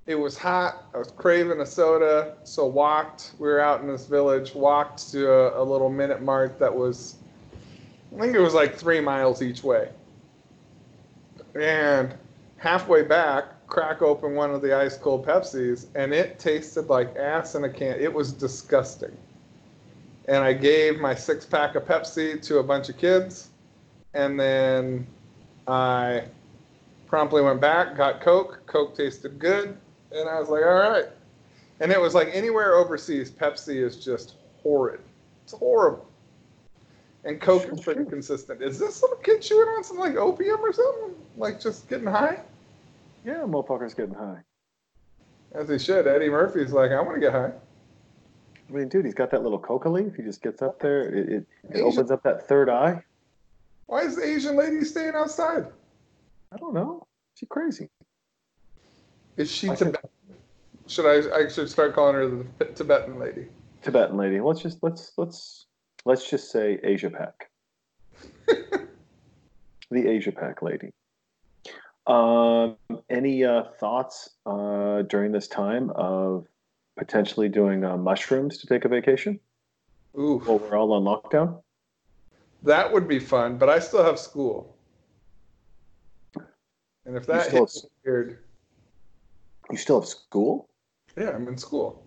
[0.07, 0.85] It was hot.
[0.93, 3.33] I was craving a soda, so walked.
[3.39, 4.55] We were out in this village.
[4.55, 7.17] Walked to a, a little minute mart that was,
[8.15, 9.89] I think it was like three miles each way.
[11.59, 12.15] And
[12.55, 17.55] halfway back, crack open one of the ice cold Pepsis, and it tasted like ass
[17.55, 17.99] in a can.
[17.99, 19.15] It was disgusting.
[20.29, 23.49] And I gave my six pack of Pepsi to a bunch of kids,
[24.13, 25.05] and then
[25.67, 26.23] I
[27.07, 28.61] promptly went back, got Coke.
[28.67, 29.77] Coke tasted good.
[30.11, 31.05] And I was like, all right.
[31.79, 35.01] And it was like anywhere overseas, Pepsi is just horrid.
[35.43, 36.07] It's horrible.
[37.23, 38.61] And Coke is pretty consistent.
[38.61, 41.15] Is this little kid chewing on some like opium or something?
[41.35, 42.39] Like just getting high?
[43.25, 44.39] Yeah, motherfucker's getting high.
[45.53, 46.07] As he should.
[46.07, 47.51] Eddie Murphy's like, I want to get high.
[48.69, 50.15] I mean, dude, he's got that little coca leaf.
[50.15, 51.03] He just gets up there.
[51.03, 53.01] It, it, it opens up that third eye.
[53.85, 55.67] Why is the Asian lady staying outside?
[56.51, 57.07] I don't know.
[57.35, 57.89] She crazy.
[59.37, 60.09] Is she I Tibetan?
[60.87, 61.35] Should I?
[61.35, 63.47] I should start calling her the Tibetan lady.
[63.81, 64.39] Tibetan lady.
[64.39, 65.67] Let's just let's let's
[66.05, 67.49] let's just say Asia Pac.
[69.91, 70.91] the Asia Pac lady.
[72.07, 72.77] Um,
[73.09, 76.47] any uh, thoughts uh, during this time of
[76.97, 79.39] potentially doing uh, mushrooms to take a vacation
[80.17, 81.61] Ooh, while we're all on lockdown?
[82.63, 83.57] that would be fun.
[83.57, 84.75] But I still have school.
[87.05, 88.39] And if that hits weird,
[89.71, 90.69] You still have school?
[91.17, 92.03] yeah, I'm in school.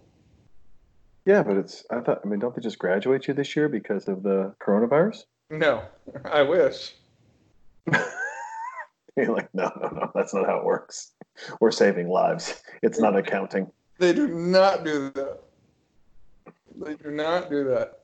[1.27, 1.85] Yeah, but it's.
[1.91, 2.21] I thought.
[2.25, 5.25] I mean, don't they just graduate you this year because of the coronavirus?
[5.51, 5.83] No,
[6.25, 6.95] I wish.
[9.17, 10.11] You're like, no, no, no.
[10.15, 11.13] That's not how it works.
[11.61, 12.63] We're saving lives.
[12.83, 13.71] It's not accounting.
[13.99, 15.41] They do not do that.
[16.77, 18.01] They do not do that.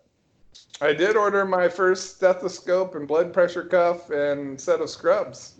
[0.80, 5.54] I did order my first stethoscope and blood pressure cuff and set of scrubs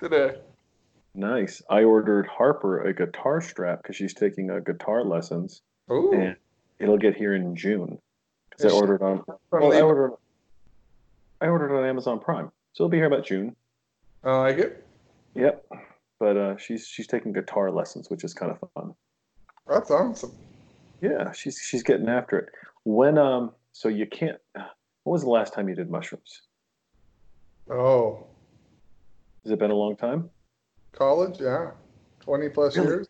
[0.00, 0.36] today.
[1.14, 1.62] Nice.
[1.70, 6.36] I ordered Harper a guitar strap because she's taking uh, guitar lessons, Ooh, and
[6.78, 7.98] it'll get here in June.
[8.50, 9.22] Because I ordered on.
[9.50, 10.12] Well, I ordered.
[11.40, 13.54] I ordered on Amazon Prime, so it'll be here about June.
[14.24, 14.84] I like it.
[15.34, 15.64] Yep.
[16.18, 18.94] But uh, she's she's taking guitar lessons, which is kind of fun.
[19.68, 20.32] That's awesome.
[21.00, 22.48] Yeah, she's she's getting after it.
[22.84, 24.38] When um, so you can't.
[24.54, 26.42] When was the last time you did mushrooms?
[27.70, 28.26] Oh,
[29.42, 30.30] Has it been a long time,
[30.94, 31.70] college, yeah,
[32.20, 32.88] twenty plus Really?
[32.88, 33.08] years.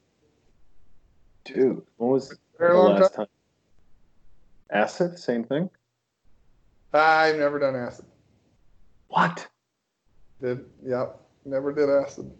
[1.44, 1.82] dude?
[1.96, 3.26] When was the last time.
[3.26, 3.34] time?
[4.70, 5.70] Acid, same thing.
[6.92, 8.06] I've never done acid.
[9.08, 9.46] What?
[10.40, 12.30] Did yep, never did acid.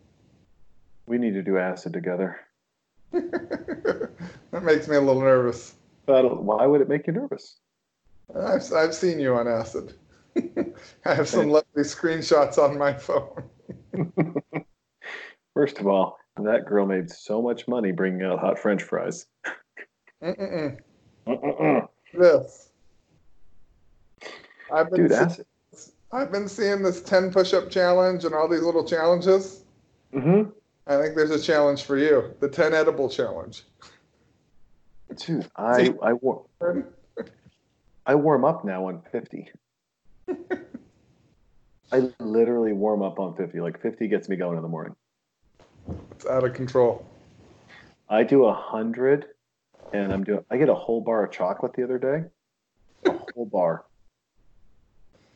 [1.06, 2.40] We need to do acid together.
[3.12, 5.74] that makes me a little nervous.
[6.06, 7.58] But why would it make you nervous?
[8.34, 9.94] I've, I've seen you on acid.
[11.04, 13.44] I have some lovely screenshots on my phone.
[15.54, 19.26] First of all, that girl made so much money bringing out hot French fries.
[22.12, 22.70] This.
[24.72, 25.46] I've been Dude,
[26.12, 29.64] I've been seeing this 10 push-up challenge and all these little challenges.
[30.12, 30.50] Mm-hmm.
[30.86, 33.64] I think there's a challenge for you, the 10 edible challenge.
[35.16, 36.44] Dude, I I war
[38.06, 39.48] I warm up now on fifty.
[41.92, 43.60] I literally warm up on fifty.
[43.60, 44.94] Like fifty gets me going in the morning.
[46.12, 47.06] It's out of control.
[48.08, 49.26] I do a hundred,
[49.92, 50.44] and I'm doing.
[50.50, 52.24] I get a whole bar of chocolate the other day,
[53.06, 53.84] a whole bar,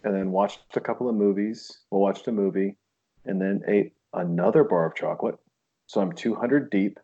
[0.04, 1.78] and then watched a couple of movies.
[1.90, 2.76] Well, watched a movie,
[3.24, 5.38] and then ate another bar of chocolate.
[5.86, 6.98] So I'm 200 deep,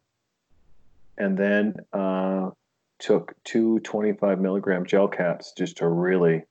[1.17, 2.51] and then uh,
[2.99, 6.43] took two 25 milligram gel caps just to really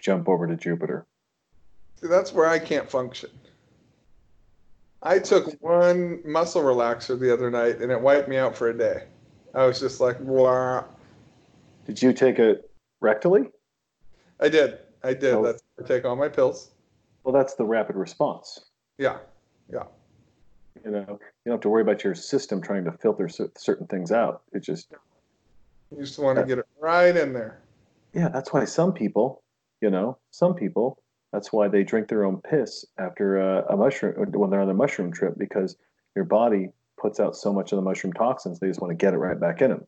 [0.00, 1.06] jump over to Jupiter.
[2.00, 3.30] See, that's where I can't function.
[5.02, 8.76] I took one muscle relaxer the other night and it wiped me out for a
[8.76, 9.04] day.
[9.54, 10.86] I was just like, wow.
[11.86, 12.70] Did you take it
[13.02, 13.50] rectally?
[14.40, 14.78] I did.
[15.02, 15.34] I did.
[15.34, 15.42] Oh.
[15.42, 16.70] That's I take all my pills.
[17.24, 18.66] Well, that's the rapid response.
[18.98, 19.18] Yeah.
[19.72, 19.84] Yeah.
[20.84, 24.12] You know, you don't have to worry about your system trying to filter certain things
[24.12, 24.42] out.
[24.52, 24.92] It just
[25.90, 27.60] You just want to get it right in there.
[28.14, 29.42] Yeah, that's why some people,
[29.80, 31.01] you know, some people,
[31.32, 34.74] that's why they drink their own piss after uh, a mushroom when they're on the
[34.74, 35.76] mushroom trip because
[36.14, 36.68] your body
[36.98, 39.40] puts out so much of the mushroom toxins they just want to get it right
[39.40, 39.86] back in them.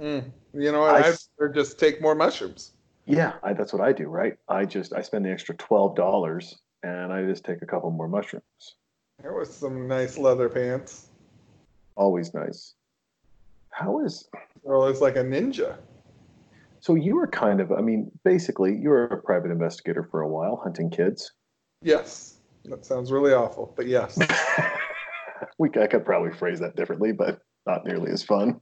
[0.00, 0.30] Mm.
[0.54, 0.96] You know what?
[0.96, 2.72] I I'd rather just take more mushrooms.
[3.06, 4.36] Yeah, I, that's what I do, right?
[4.48, 8.08] I just I spend the extra twelve dollars and I just take a couple more
[8.08, 8.76] mushrooms.
[9.22, 11.08] There was some nice leather pants.
[11.96, 12.74] Always nice.
[13.70, 14.28] How is
[14.64, 15.76] Girl is like a ninja.
[16.80, 20.28] So you were kind of I mean basically you were a private investigator for a
[20.28, 21.32] while hunting kids.
[21.82, 22.36] Yes.
[22.66, 24.18] That sounds really awful, but yes.
[25.58, 28.60] we I could probably phrase that differently, but not nearly as fun.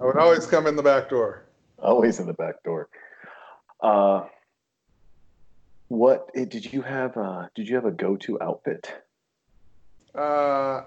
[0.00, 1.46] I would always come in the back door.
[1.78, 2.88] always in the back door.
[3.82, 4.24] Uh,
[5.88, 7.16] what eh, did you have?
[7.16, 8.92] Uh, did you have a go-to outfit?
[10.14, 10.82] Uh,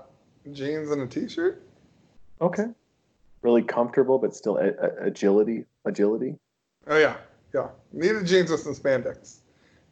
[0.52, 1.64] jeans and a t-shirt.
[2.42, 2.66] Okay,
[3.42, 5.66] really comfortable, but still a- a- agility.
[5.86, 6.36] Agility.
[6.88, 7.18] Oh yeah,
[7.54, 7.68] yeah.
[7.94, 9.38] Needed jeans with some spandex.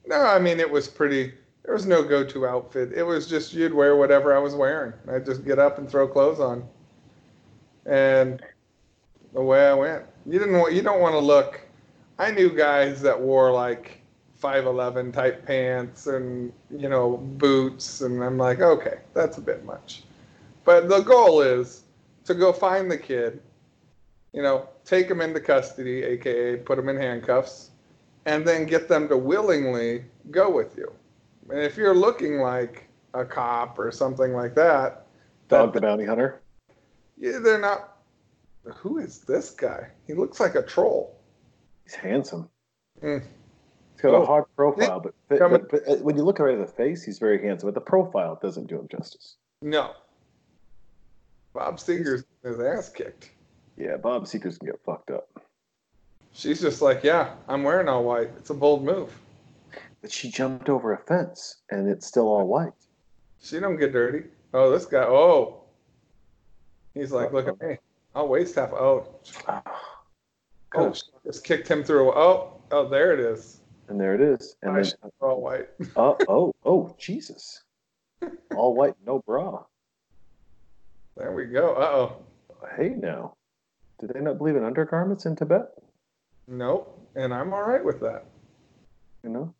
[0.05, 1.33] No, I mean it was pretty.
[1.63, 2.93] There was no go-to outfit.
[2.95, 4.93] It was just you'd wear whatever I was wearing.
[5.11, 6.67] I'd just get up and throw clothes on,
[7.85, 8.41] and
[9.35, 10.05] away I went.
[10.25, 10.57] You didn't.
[10.57, 11.61] want- You don't want to look.
[12.17, 14.01] I knew guys that wore like
[14.41, 20.03] 5'11 type pants and you know boots, and I'm like, okay, that's a bit much.
[20.65, 21.83] But the goal is
[22.25, 23.41] to go find the kid,
[24.33, 27.71] you know, take them into custody, aka put them in handcuffs,
[28.25, 30.91] and then get them to willingly go with you.
[31.49, 35.07] And if you're looking like a cop or something like that,
[35.47, 36.41] Dog the bounty hunter.
[37.17, 37.97] yeah, they're not.
[38.77, 39.87] Who is this guy?
[40.05, 41.17] He looks like a troll.
[41.85, 42.49] He's handsome.
[43.01, 43.23] Mm.
[43.93, 44.21] He's got Oh.
[44.21, 47.01] a hard profile, but, but, but, but uh, when you look right at the face,
[47.03, 47.67] he's very handsome.
[47.67, 49.37] But the profile doesn't do him justice.
[49.63, 49.93] No.
[51.53, 53.31] Bob Seger's his ass kicked.
[53.79, 55.29] Yeah, Bob Seekers can get fucked up.
[56.33, 58.29] She's just like, yeah, I'm wearing all white.
[58.37, 59.17] It's a bold move.
[60.01, 62.73] But she jumped over a fence, and it's still all white.
[63.41, 64.25] She don't get dirty.
[64.53, 65.03] Oh, this guy.
[65.03, 65.63] Oh.
[66.93, 67.77] He's like, look at me.
[68.13, 68.73] I'll waste half.
[68.73, 69.07] Oh,
[70.75, 72.11] Oh, she just kicked him through.
[72.11, 73.61] Oh, oh, there it is.
[73.87, 74.55] And there it is.
[74.61, 75.69] And then, should all white.
[75.95, 77.63] oh, oh, oh, Jesus.
[78.55, 79.63] All white, no bra.
[81.17, 81.73] There we go.
[81.73, 82.15] Uh oh.
[82.77, 83.33] Hey now.
[83.99, 85.67] Do they not believe in undergarments in Tibet?
[86.47, 87.07] Nope.
[87.15, 88.25] And I'm all right with that.
[89.23, 89.53] You know?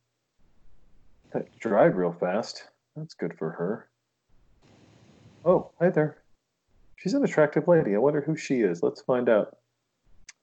[1.33, 2.63] That dried real fast.
[2.95, 3.89] That's good for her.
[5.45, 6.17] Oh, hi there.
[6.95, 7.95] She's an attractive lady.
[7.95, 8.81] I wonder who she is.
[8.83, 9.57] Let's find out.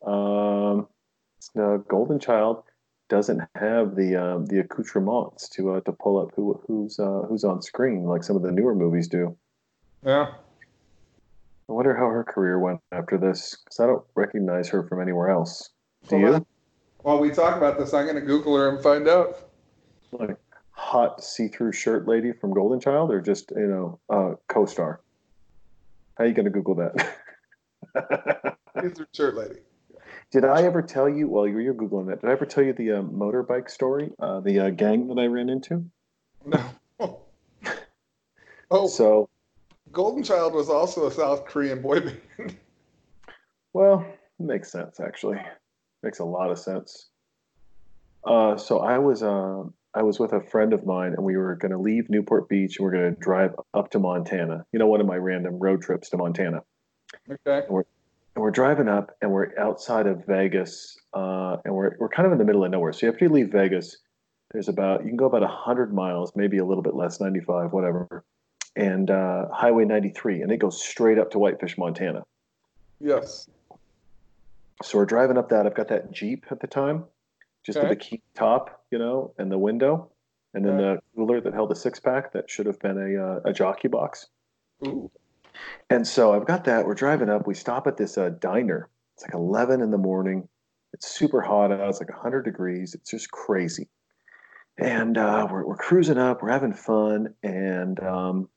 [0.06, 0.88] Um,
[1.54, 2.62] the Golden Child
[3.08, 7.44] doesn't have the um, the accoutrements to uh, to pull up who who's uh, who's
[7.44, 9.36] on screen like some of the newer movies do.
[10.04, 10.32] Yeah.
[11.68, 15.30] I wonder how her career went after this because I don't recognize her from anywhere
[15.30, 15.70] else.
[16.08, 16.46] Do Well, you?
[17.02, 19.50] While we talk about this, I'm going to Google her and find out.
[20.12, 20.36] Like
[20.70, 25.00] hot see-through shirt lady from Golden Child, or just you know uh, co-star?
[26.16, 27.14] How are you gonna Google that?
[28.74, 29.60] Her shirt lady.
[30.30, 32.20] Did I ever tell you while you were googling that?
[32.20, 34.10] Did I ever tell you the uh, motorbike story?
[34.18, 35.84] Uh, the uh, gang that I ran into.
[36.44, 36.62] No.
[38.68, 39.28] Oh, So,
[39.92, 42.00] Golden Child was also a South Korean boy
[42.38, 42.56] band.
[43.72, 44.06] well,
[44.38, 45.38] makes sense actually.
[46.02, 47.08] Makes a lot of sense.
[48.24, 49.62] Uh, so I was uh,
[49.94, 52.78] I was with a friend of mine, and we were going to leave Newport Beach,
[52.78, 54.66] and we're going to drive up to Montana.
[54.72, 56.62] You know, one of my random road trips to Montana.
[57.30, 57.62] Okay.
[57.66, 57.84] and
[58.42, 62.38] we're driving up and we're outside of Vegas uh, and we're, we're kind of in
[62.38, 62.92] the middle of nowhere.
[62.92, 63.96] So after you leave Vegas,
[64.52, 68.24] there's about, you can go about 100 miles, maybe a little bit less, 95, whatever,
[68.76, 72.24] and uh, Highway 93, and it goes straight up to Whitefish, Montana.
[73.00, 73.48] Yes.
[74.82, 75.66] So we're driving up that.
[75.66, 77.04] I've got that Jeep at the time,
[77.64, 77.88] just Okay.
[77.88, 80.10] with the key top, you know, and the window,
[80.54, 83.40] and then the cooler that held a six pack that should have been a, uh,
[83.46, 84.26] a jockey box.
[84.86, 85.10] Ooh.
[85.88, 86.86] And so I've got that.
[86.86, 87.46] We're driving up.
[87.46, 88.90] We stop at this uh, diner.
[89.14, 90.48] It's like 11 in the morning.
[90.92, 91.88] It's super hot out.
[91.88, 92.94] It's like 100 degrees.
[92.94, 93.88] It's just crazy.
[94.78, 96.42] And uh, we're, we're cruising up.
[96.42, 97.34] We're having fun.
[97.42, 98.48] And um,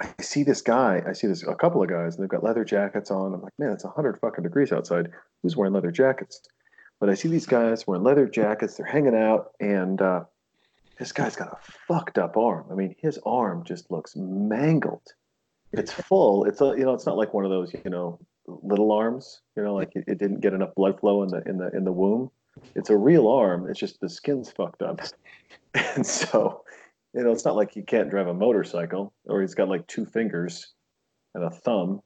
[0.00, 1.02] I see this guy.
[1.06, 3.34] I see this a couple of guys, and they've got leather jackets on.
[3.34, 5.10] I'm like, man, it's 100 fucking degrees outside.
[5.42, 6.40] Who's wearing leather jackets?
[6.98, 8.76] But I see these guys wearing leather jackets.
[8.76, 10.24] They're hanging out, and uh,
[10.98, 12.66] this guy's got a fucked up arm.
[12.70, 15.12] I mean, his arm just looks mangled
[15.72, 16.44] it's full.
[16.44, 19.40] It's a, you know, it's not like one of those, you know, little arms.
[19.56, 21.84] You know, like it, it didn't get enough blood flow in the in the in
[21.84, 22.30] the womb.
[22.74, 23.68] It's a real arm.
[23.68, 25.00] It's just the skin's fucked up,
[25.74, 26.64] and so,
[27.14, 30.06] you know, it's not like he can't drive a motorcycle or he's got like two
[30.06, 30.72] fingers
[31.34, 32.00] and a thumb.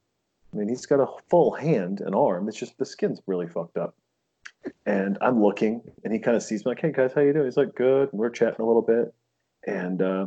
[0.52, 2.48] I mean, he's got a full hand and arm.
[2.48, 3.94] It's just the skin's really fucked up.
[4.86, 7.44] And I'm looking, and he kind of sees me like, "Hey guys, how you doing?"
[7.44, 9.12] He's like, "Good." And we're chatting a little bit,
[9.66, 10.26] and uh,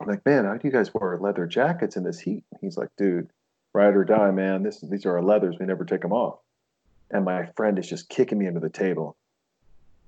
[0.00, 2.44] I'm like, man, how do you guys wear leather jackets in this heat?
[2.60, 3.30] He's like, dude,
[3.72, 4.62] ride or die, man.
[4.62, 5.56] This these are our leathers.
[5.58, 6.38] We never take them off.
[7.10, 9.16] And my friend is just kicking me under the table.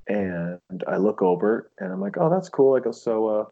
[0.07, 2.77] And I look over and I'm like, oh, that's cool.
[2.77, 3.45] I go, so uh,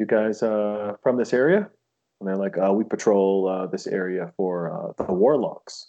[0.00, 1.70] you guys uh, from this area?
[2.18, 5.86] And they're like, uh, we patrol uh, this area for uh, the Warlocks.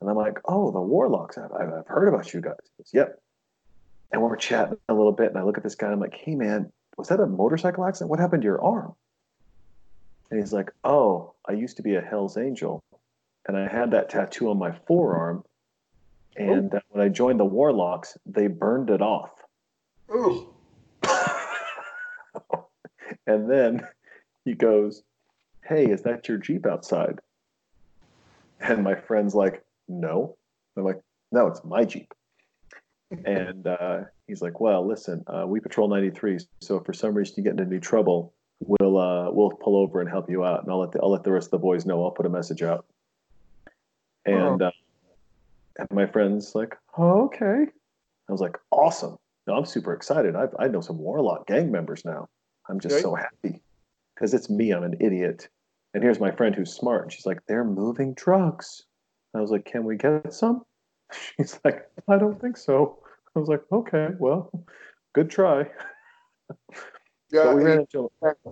[0.00, 1.36] And I'm like, oh, the Warlocks.
[1.36, 2.54] I've, I've heard about you guys.
[2.78, 3.20] Goes, yep.
[4.12, 5.30] And we're chatting a little bit.
[5.30, 5.86] And I look at this guy.
[5.86, 8.10] And I'm like, hey, man, was that a motorcycle accident?
[8.10, 8.94] What happened to your arm?
[10.30, 12.82] And he's like, Oh, I used to be a Hell's Angel,
[13.46, 15.44] and I had that tattoo on my forearm.
[16.36, 19.30] And uh, when I joined the Warlocks, they burned it off.
[20.10, 20.53] Ooh.
[23.26, 23.86] And then
[24.44, 25.02] he goes,
[25.64, 27.20] Hey, is that your Jeep outside?
[28.60, 30.36] And my friend's like, No.
[30.76, 31.00] I'm like,
[31.32, 32.12] No, it's my Jeep.
[33.24, 36.38] and uh, he's like, Well, listen, uh, we patrol 93.
[36.60, 40.00] So if for some reason you get into any trouble, we'll uh, we'll pull over
[40.00, 40.62] and help you out.
[40.62, 42.04] And I'll let the, I'll let the rest of the boys know.
[42.04, 42.86] I'll put a message out.
[44.26, 44.70] And, uh,
[45.78, 47.66] and my friend's like, oh, okay.
[48.28, 49.18] I was like, awesome.
[49.46, 50.34] No, I'm super excited.
[50.34, 52.28] I, I know some Warlock gang members now.
[52.68, 53.02] I'm just Okay.
[53.02, 53.62] so happy
[54.14, 54.72] because it's me.
[54.72, 55.48] I'm an idiot.
[55.92, 57.02] And here's my friend who's smart.
[57.04, 58.84] And she's like, they're moving drugs.
[59.34, 60.64] I was like, can we get some?
[61.12, 62.98] She's like, I don't think so.
[63.34, 64.50] I was like, okay, well,
[65.12, 65.68] good try.
[67.30, 67.52] Yeah.
[67.52, 68.44] We ran into them,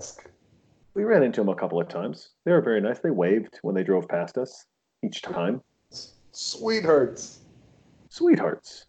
[0.94, 2.30] we ran into them a couple of times.
[2.44, 2.98] They were very nice.
[2.98, 4.66] They waved when they drove past us
[5.04, 5.60] each time.
[6.32, 7.40] Sweethearts.
[8.08, 8.86] Sweethearts.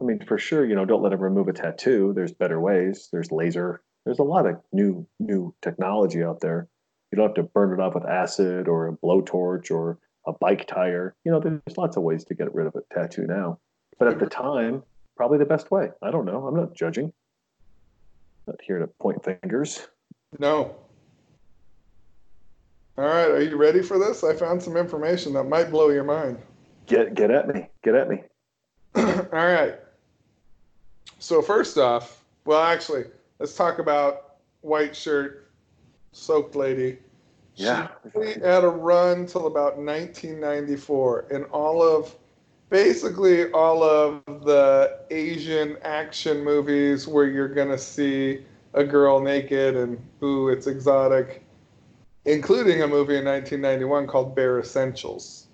[0.00, 2.12] I mean, for sure, you know, don't let them remove a tattoo.
[2.14, 3.08] There's better ways.
[3.12, 3.82] There's laser.
[4.04, 6.68] There's a lot of new new technology out there.
[7.10, 10.66] You don't have to burn it off with acid or a blowtorch or a bike
[10.66, 11.14] tire.
[11.24, 13.58] You know, there's lots of ways to get rid of a tattoo now.
[13.98, 14.82] But at the time,
[15.16, 15.90] probably the best way.
[16.02, 16.46] I don't know.
[16.46, 17.12] I'm not judging.
[18.46, 19.86] Not here to point fingers.
[20.38, 20.74] No.
[22.98, 23.30] All right.
[23.30, 24.24] Are you ready for this?
[24.24, 26.38] I found some information that might blow your mind.
[26.86, 27.68] Get get at me.
[27.82, 28.22] Get at me.
[28.96, 29.02] All
[29.32, 29.76] right.
[31.18, 33.04] So first off, well, actually,
[33.38, 35.50] let's talk about white shirt,
[36.12, 36.98] soaked lady.
[37.56, 37.88] Yeah.
[38.02, 42.14] She really had a run till about 1994, and all of,
[42.70, 50.04] basically all of the Asian action movies where you're gonna see a girl naked and
[50.22, 51.44] ooh, it's exotic,
[52.24, 55.46] including a movie in 1991 called Bare Essentials.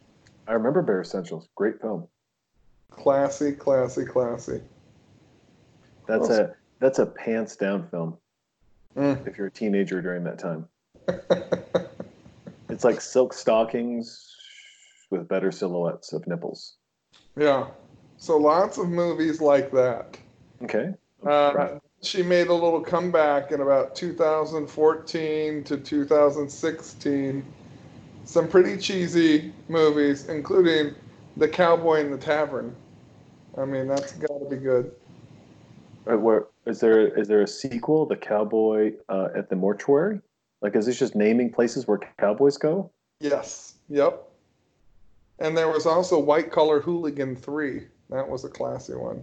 [0.47, 1.49] I remember Bare Essentials.
[1.55, 2.09] Great film.
[2.91, 4.63] Classy, classy, classy.
[6.07, 6.47] That's Awesome.
[6.47, 8.17] a that's a pants down film.
[8.97, 9.27] Mm.
[9.27, 10.67] If you're a teenager during that time,
[12.69, 14.35] it's like silk stockings
[15.11, 16.77] with better silhouettes of nipples.
[17.37, 17.67] yeah.
[18.17, 20.19] So lots of movies like that.
[20.63, 20.93] Okay.
[21.27, 27.45] Uh, she made a little comeback in about 2014 to 2016.
[28.25, 30.95] Some pretty cheesy movies, including
[31.39, 32.75] The Cowboy in the Tavern.
[33.57, 34.93] I mean, that's got to be good.
[36.11, 40.21] Uh, where is there is there a sequel, The Cowboy uh, at the Mortuary?
[40.63, 42.91] Like, is this just naming places where cowboys go?
[43.19, 43.75] Yes.
[43.89, 44.27] Yep.
[45.39, 47.87] And there was also White Collar Hooligan 3.
[48.11, 49.23] That was a classy one.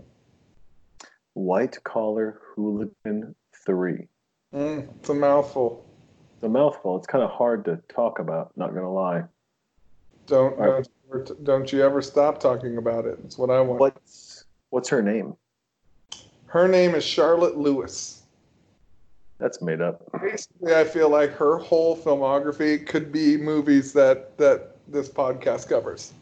[1.33, 3.35] White Collar Hooligan
[3.65, 4.07] Three.
[4.53, 5.85] Mm, it's a mouthful.
[6.39, 6.97] The mouthful.
[6.97, 8.51] It's kind of hard to talk about.
[8.55, 9.23] Not gonna lie.
[10.25, 10.87] Don't right.
[11.11, 13.19] don't, don't you ever stop talking about it.
[13.23, 13.79] It's what I want.
[13.79, 15.35] What's what's her name?
[16.47, 18.23] Her name is Charlotte Lewis.
[19.37, 20.01] That's made up.
[20.21, 26.13] Basically, I feel like her whole filmography could be movies that that this podcast covers,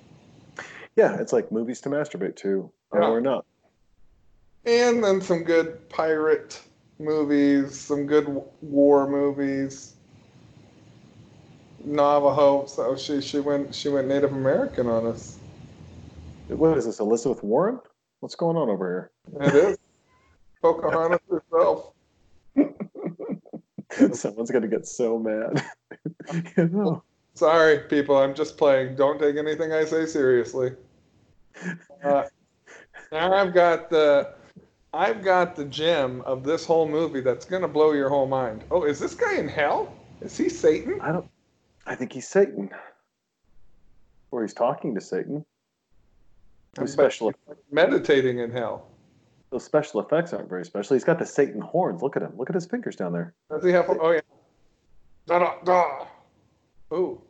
[0.95, 3.01] Yeah, it's like movies to masturbate to, uh-huh.
[3.03, 3.09] Yeah.
[3.09, 3.45] or not.
[4.65, 6.59] and then some good pirate
[6.99, 8.28] movies, some good
[8.61, 9.93] war movies.
[11.84, 12.65] Navajo.
[12.65, 15.38] So she she went she went Native American on us.
[16.47, 17.80] What is this, Elizabeth Warren?
[18.19, 19.47] What's going on over here?
[19.47, 19.78] It is
[20.66, 21.91] Pocahontas herself.
[24.18, 25.63] Someone's gonna get so mad.
[26.57, 27.03] you know.
[27.36, 28.18] Sorry, people.
[28.18, 28.95] I'm just playing.
[28.95, 30.72] Don't take anything I say seriously.
[32.03, 32.24] Uh,
[33.11, 34.34] now I've got the,
[34.93, 38.63] I've got the gem of this whole movie that's gonna blow your whole mind.
[38.72, 39.93] Oh, is this guy in hell?
[40.22, 40.99] Is he Satan?
[41.01, 41.30] I don't.
[41.86, 42.72] I think he's Satan,
[44.32, 45.45] or he's talking to Satan.
[46.86, 47.32] Special
[47.72, 48.88] meditating in hell.
[49.52, 50.96] Those special effects aren't very special.
[50.96, 52.02] He's got the Satan horns.
[52.02, 52.34] Look at him.
[52.38, 53.34] Look at his fingers down there.
[53.50, 53.86] Does he have?
[53.89, 54.22] Oh yeah.
[55.28, 56.06] Da da da.
[56.93, 57.22] Ooh.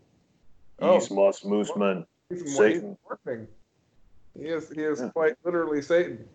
[0.80, 2.06] Oh, Moss Mooseman.
[2.30, 2.98] he's more, he's Satan.
[3.10, 3.48] morphing.
[4.38, 4.70] He is.
[4.70, 5.10] He is Yeah.
[5.10, 6.28] quite literally Satan.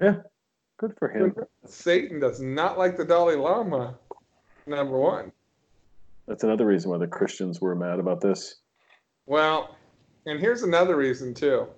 [0.00, 0.16] Yeah.
[0.78, 1.34] Good for him.
[1.64, 3.98] Satan does not like the Dalai Lama.
[4.66, 5.30] Number one.
[6.26, 8.56] That's another reason why the Christians were mad about this.
[9.26, 9.76] Well,
[10.26, 11.68] and here's another reason too.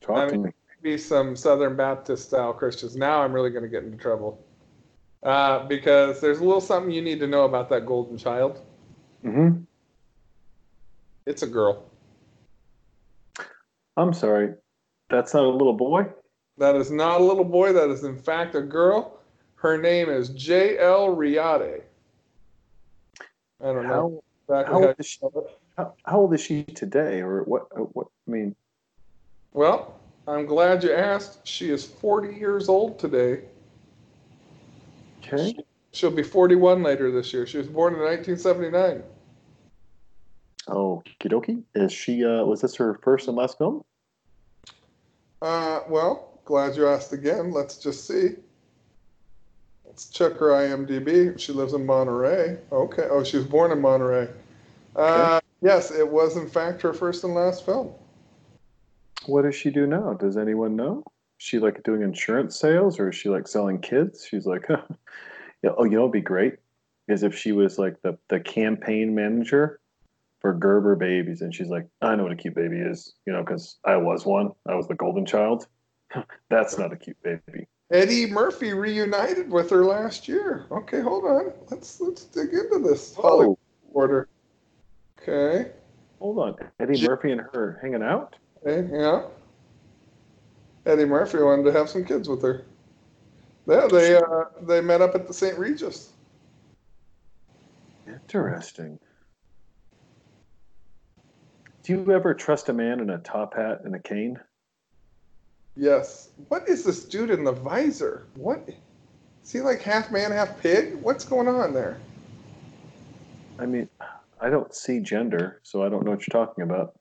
[0.00, 0.50] Talk I to me.
[0.84, 2.94] Be some Southern Baptist style Christians.
[2.94, 4.44] Now I'm really going to get into trouble
[5.22, 8.60] uh, because there's a little something you need to know about that golden child.
[9.24, 9.62] Mm-hmm.
[11.24, 11.86] It's a girl.
[13.96, 14.52] I'm sorry.
[15.08, 16.04] That's not a little boy.
[16.58, 17.72] That is not a little boy.
[17.72, 19.20] That is in fact a girl.
[19.54, 21.08] Her name is J.L.
[21.16, 21.84] Reate.
[23.62, 25.20] I don't know How exactly how how old is she?
[25.78, 27.68] How, old is she today, or what?
[27.94, 28.54] What I mean,
[29.54, 31.46] Well, I'm glad you asked.
[31.46, 33.42] She is 40 years old today.
[35.22, 35.56] okay.
[35.92, 37.46] She'll be 41 later this year.
[37.46, 39.02] She was born in 1979.
[40.66, 41.62] Oh, kidoki.
[41.74, 42.24] Is she?
[42.24, 43.84] Uh, was this her first and last film?
[45.40, 47.52] Uh, well, glad you asked again.
[47.52, 48.30] Let's just see.
[49.84, 51.38] Let's check her IMDb.
[51.38, 52.58] She lives in Monterey.
[52.72, 53.06] Okay.
[53.10, 54.28] Oh, she was born in Monterey.
[54.96, 57.92] Uh, yes, it was in fact her first and last film.
[59.26, 60.14] What does she do now?
[60.14, 61.02] Does anyone know?
[61.40, 64.26] Is she like doing insurance sales, or is she like selling kids?
[64.28, 64.82] She's like, oh,
[65.62, 66.54] you know, it'd be great
[67.08, 69.80] is if she was like the the campaign manager
[70.40, 73.42] for Gerber babies, and she's like, I know what a cute baby is, you know,
[73.42, 74.50] because I was one.
[74.68, 75.66] I was the golden child.
[76.50, 77.66] That's not a cute baby.
[77.90, 80.66] Eddie Murphy reunited with her last year.
[80.70, 81.52] Okay, hold on.
[81.70, 83.58] Let's let's dig into this Oh, Hollywood
[83.92, 84.28] order.
[85.20, 85.70] Okay.
[86.18, 88.36] hold on, Eddie Murphy and her hanging out.
[88.66, 89.22] Okay, yeah.
[90.86, 92.64] Eddie Murphy wanted to have some kids with her.
[93.66, 95.58] Yeah, they uh, they met up at the St.
[95.58, 96.12] Regis.
[98.06, 98.98] Interesting.
[101.82, 104.38] Do you ever trust a man in a top hat and a cane?
[105.76, 106.30] Yes.
[106.48, 108.26] What is this dude in the visor?
[108.36, 108.68] What?
[109.42, 110.94] Is he like half man, half pig?
[111.02, 111.98] What's going on there?
[113.58, 113.88] I mean,
[114.40, 116.94] I don't see gender, so I don't know what you're talking about.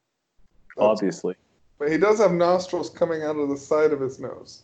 [0.76, 1.36] That's- Obviously.
[1.84, 4.64] But he does have nostrils coming out of the side of his nose.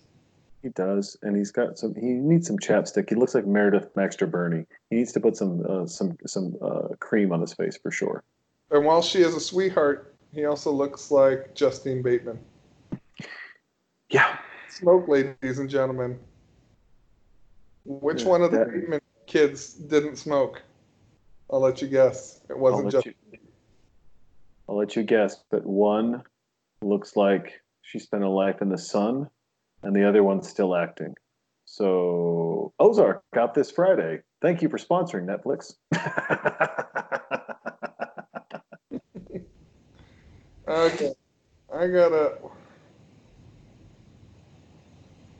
[0.63, 1.93] He does, and he's got some.
[1.93, 3.09] He needs some chapstick.
[3.09, 4.65] He looks like Meredith Baxter Birney.
[4.89, 8.23] He needs to put some uh, some some uh, cream on his face for sure.
[8.71, 12.39] And while she is a sweetheart, he also looks like Justine Bateman.
[14.09, 14.37] Yeah,
[14.69, 16.17] Smoke, ladies and gentlemen.
[17.83, 20.61] Which Yeah, one of the that- Bateman kids didn't smoke?
[21.51, 22.39] I'll let you guess.
[22.49, 23.07] It wasn't just.
[23.07, 23.13] you.
[24.69, 26.23] I'll let you guess, but one
[26.81, 29.29] looks like she spent a life in the sun,
[29.83, 31.15] and the other one's still acting.
[31.65, 34.21] So Ozark out this Friday.
[34.41, 35.75] Thank you for sponsoring Netflix.
[40.69, 41.11] Okay.
[41.73, 42.37] I gotta.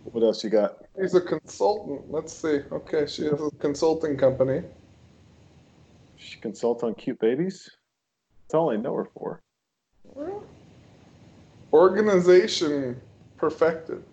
[0.05, 0.77] what else you got?
[0.99, 2.11] He's a consultant.
[2.11, 2.61] Let's see.
[2.71, 4.63] Okay, she has a consulting company.
[6.17, 7.69] She consults on cute babies.
[8.41, 9.39] That's all I know her for.
[10.03, 10.43] Well,
[11.73, 12.99] organization
[13.37, 14.03] perfected.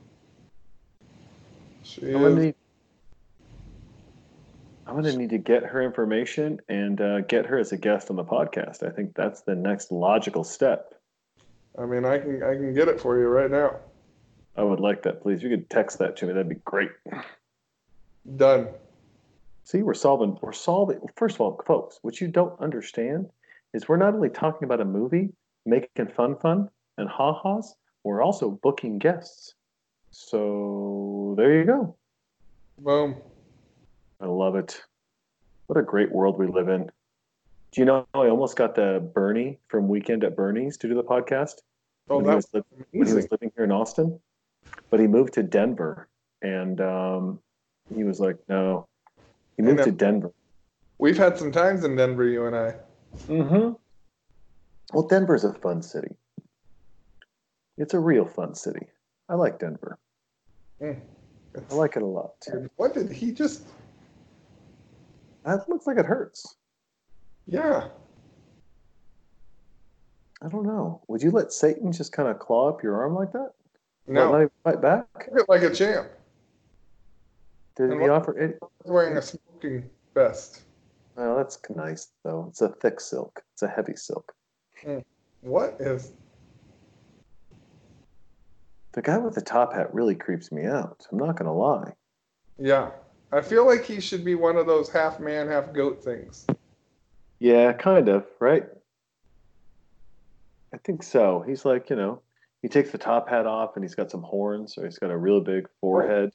[1.82, 2.54] She I'm gonna need.
[4.86, 8.16] I'm gonna need to get her information and uh, get her as a guest on
[8.16, 8.82] the podcast.
[8.82, 10.94] I think that's the next logical step.
[11.78, 13.76] I mean, I can I can get it for you right now.
[14.56, 15.42] I would like that, please.
[15.42, 16.32] You could text that to me.
[16.32, 16.90] That'd be great.
[18.36, 18.68] Done.
[19.64, 20.38] See, we're solving.
[20.40, 21.00] We're solving.
[21.16, 23.28] First of all, folks, what you don't understand
[23.74, 25.30] is we're not only talking about a movie,
[25.66, 27.74] making fun, fun, and ha-has.
[28.04, 29.54] We're also booking guests.
[30.10, 31.96] So there you go.
[32.78, 33.16] Boom.
[34.20, 34.80] I love it.
[35.66, 36.90] What a great world we live in.
[37.72, 41.04] Do you know I almost got the Bernie from Weekend at Bernie's to do the
[41.04, 41.56] podcast
[42.08, 44.20] Oh, when, he that was was li- when he was living here in Austin,
[44.90, 46.08] but he moved to Denver,
[46.40, 47.40] and um,
[47.94, 48.86] he was like, "No."
[49.56, 50.32] He moved to Denver.
[50.98, 52.74] We've had some times in Denver, you and I.
[53.26, 53.72] Mm-hmm.
[54.92, 56.14] Well, Denver's a fun city.
[57.78, 58.86] It's a real fun city.
[59.28, 59.98] I like Denver.
[60.80, 60.94] Eh,
[61.70, 62.40] I like it a lot.
[62.40, 62.70] Too.
[62.76, 63.62] What did he just?
[65.44, 66.56] That looks like it hurts.
[67.46, 67.88] Yeah.
[70.42, 71.02] I don't know.
[71.08, 73.52] Would you let Satan just kind of claw up your arm like that?
[74.06, 74.30] No.
[74.30, 75.06] Let him fight back?
[75.48, 76.08] Like a champ.
[77.76, 78.58] Did And he offer it?
[78.84, 80.62] Wearing a smoking vest.
[81.16, 82.46] Oh, that's nice though.
[82.50, 83.42] It's a thick silk.
[83.54, 84.32] It's a heavy silk.
[84.82, 84.98] Hmm.
[85.40, 86.12] What is?
[88.96, 91.06] The guy with the top hat really creeps me out.
[91.12, 91.92] I'm not gonna lie.
[92.58, 92.90] Yeah.
[93.30, 96.46] I feel like he should be one of those half man, half goat things.
[97.38, 98.64] Yeah, kind of, right?
[100.72, 101.44] I think so.
[101.46, 102.22] He's like, you know,
[102.62, 105.16] he takes the top hat off and he's got some horns, or he's got a
[105.16, 106.32] real big forehead.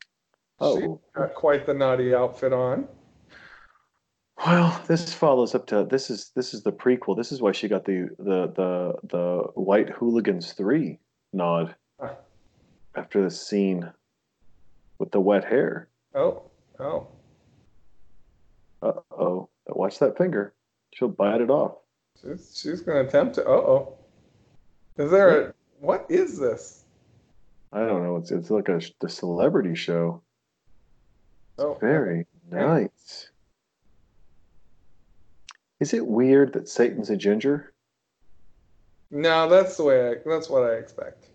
[0.00, 0.04] She
[0.60, 2.86] Oh, got quite the naughty outfit on.
[4.46, 7.16] Well, this follows up to this is this is the prequel.
[7.16, 10.98] This is why she got the the the the White Hooligans three
[11.32, 11.74] nod
[12.94, 13.90] after the scene
[14.98, 15.88] with the wet hair.
[16.14, 16.42] Oh,
[16.78, 17.08] oh.
[18.80, 20.54] Uh oh, watch that finger.
[20.94, 21.76] She'll bite it off.
[22.20, 23.44] She's she's gonna attempt to.
[23.44, 23.94] Uh oh.
[24.96, 25.54] Is there a?
[25.80, 26.84] What is this?
[27.72, 28.16] I don't know.
[28.16, 30.22] It's it's like a the celebrity show.
[31.58, 33.30] Oh, Very nice.
[35.80, 37.72] Is it weird that Satan's a ginger?
[39.10, 40.10] No, that's the way.
[40.10, 41.28] I, that's what I expect.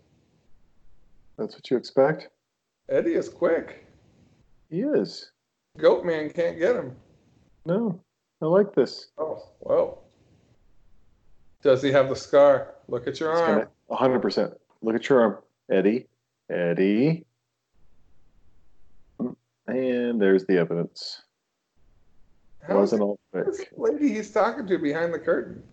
[1.38, 2.30] That's what you expect?
[2.90, 3.86] Eddie is quick.
[4.70, 5.32] He is.
[5.78, 6.96] Goat man can't get him.
[7.66, 8.00] No,
[8.42, 9.08] I like this.
[9.18, 10.04] Oh, well.
[11.64, 12.76] Does he have the scar?
[12.90, 13.68] Look at your It's arm.
[13.90, 14.54] gonna 100%.
[14.82, 15.38] Look at your arm,
[15.72, 16.08] Eddie.
[16.50, 17.26] Eddie.
[19.66, 21.22] And there's the evidence.
[22.68, 25.64] How is wasn't all this lady he's talking to behind the curtain?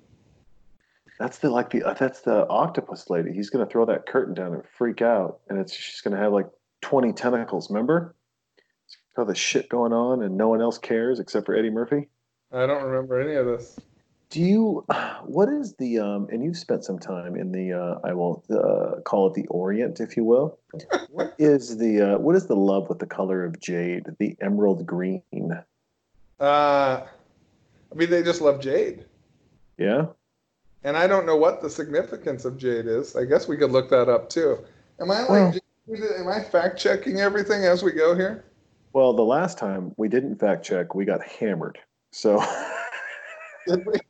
[1.19, 3.33] That's the like the uh, that's the octopus lady.
[3.33, 6.47] He's gonna throw that curtain down and freak out, and it's she's gonna have like
[6.81, 7.71] twenty tentacles.
[7.71, 8.15] Remember?
[9.17, 12.09] All the shit going on, and no one else cares except for Eddie Murphy.
[12.53, 13.79] I don't remember any of this.
[14.31, 14.87] Do you?
[15.25, 15.99] What is the?
[15.99, 17.75] Um, and you've spent some time in the.
[17.75, 20.59] Uh, I will uh, call it the Orient, if you will.
[21.11, 22.15] what is the?
[22.15, 24.07] Uh, what is the love with the color of jade?
[24.19, 25.23] The emerald green.
[26.41, 27.03] Uh,
[27.93, 29.05] I mean, they just love Jade.
[29.79, 30.07] Yeah.
[30.85, 33.15] And I don't know what the significance of Jade is.
[33.15, 34.59] I guess we could look that up too.
[35.01, 35.55] Am I like, Well-
[36.19, 38.45] am I fact checking everything as we go here?
[38.93, 41.79] Well, the last time we didn't fact check, we got hammered.
[42.13, 42.43] So
[43.67, 44.01] Did we?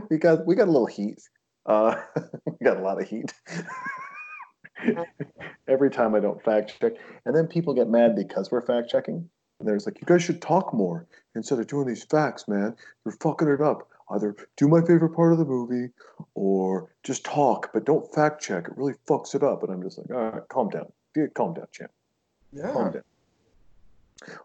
[0.10, 1.20] we got we got a little heat.
[1.66, 1.96] Uh,
[2.46, 3.32] we got a lot of heat.
[5.68, 9.28] Every time I don't fact check, and then people get mad because we're fact checking.
[9.64, 12.76] And there's like, you guys should talk more instead of doing these facts, man.
[13.02, 13.88] You're fucking it up.
[14.10, 15.90] either do my favorite part of the movie
[16.34, 18.68] or just talk, but don't fact check.
[18.68, 19.62] It really fucks it up.
[19.62, 20.92] And I'm just like, all right, calm down.
[21.32, 21.90] Calm down, champ.
[22.52, 22.72] Yeah.
[22.72, 23.02] Calm down.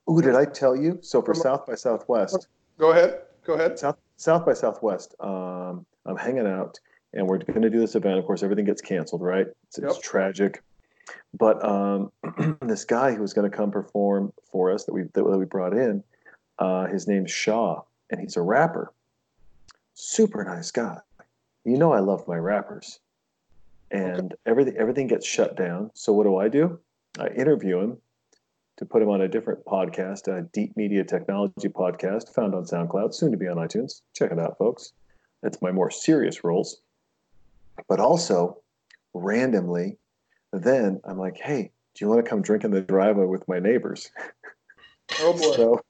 [0.09, 0.99] Ooh, did I tell you?
[1.01, 1.33] So for.
[1.33, 2.47] South by Southwest,
[2.77, 3.19] Go ahead.
[3.45, 3.77] Go ahead.
[3.77, 6.79] South South by Southwest, um, I'm hanging out,
[7.13, 8.19] and we're going to do this event.
[8.19, 9.47] Of course, everything gets canceled, right?
[9.67, 10.63] It's, it's tragic.
[11.33, 12.11] But um,
[12.61, 15.73] this guy who was going to come perform for us that we that we brought
[15.73, 16.03] in,
[16.57, 18.91] uh, his name's Shaw, and he's a rapper.
[19.93, 20.97] Super nice guy.
[21.65, 22.99] You know, I love my rappers,
[23.91, 25.91] and everything everything gets shut down.
[25.93, 26.79] So what do I do?
[27.19, 27.97] I interview him
[28.77, 33.13] to put him on a different podcast, a Deep Media Technology podcast, found on SoundCloud,
[33.13, 34.01] soon to be on iTunes.
[34.15, 34.93] Check it out, folks.
[35.43, 36.81] That's my more serious roles.
[37.89, 38.57] But also,
[39.13, 39.97] randomly,
[40.51, 43.59] then I'm like, hey, do you want to come drink in the driveway with my
[43.59, 44.11] neighbors?
[45.19, 45.81] Oh boy.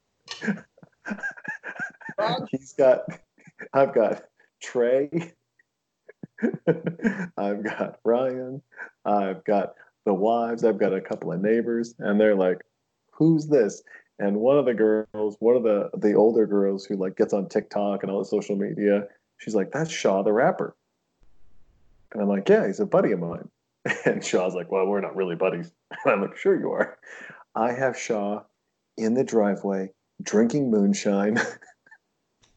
[1.07, 3.01] So he's got,
[3.73, 4.23] I've got
[4.61, 5.09] Trey,
[7.37, 8.61] I've got Ryan,
[9.05, 9.73] I've got
[10.05, 12.59] the wives, I've got a couple of neighbors, and they're like,
[13.11, 13.83] who's this?
[14.19, 17.47] And one of the girls, one of the the older girls who like gets on
[17.47, 19.07] TikTok and all the social media,
[19.37, 20.75] she's like, that's Shaw the rapper.
[22.11, 23.49] And I'm like, yeah, he's a buddy of mine.
[24.05, 25.71] And Shaw's like, well, we're not really buddies.
[25.91, 26.97] And I'm like, sure you are.
[27.55, 28.43] I have Shaw
[28.97, 31.39] in the driveway drinking moonshine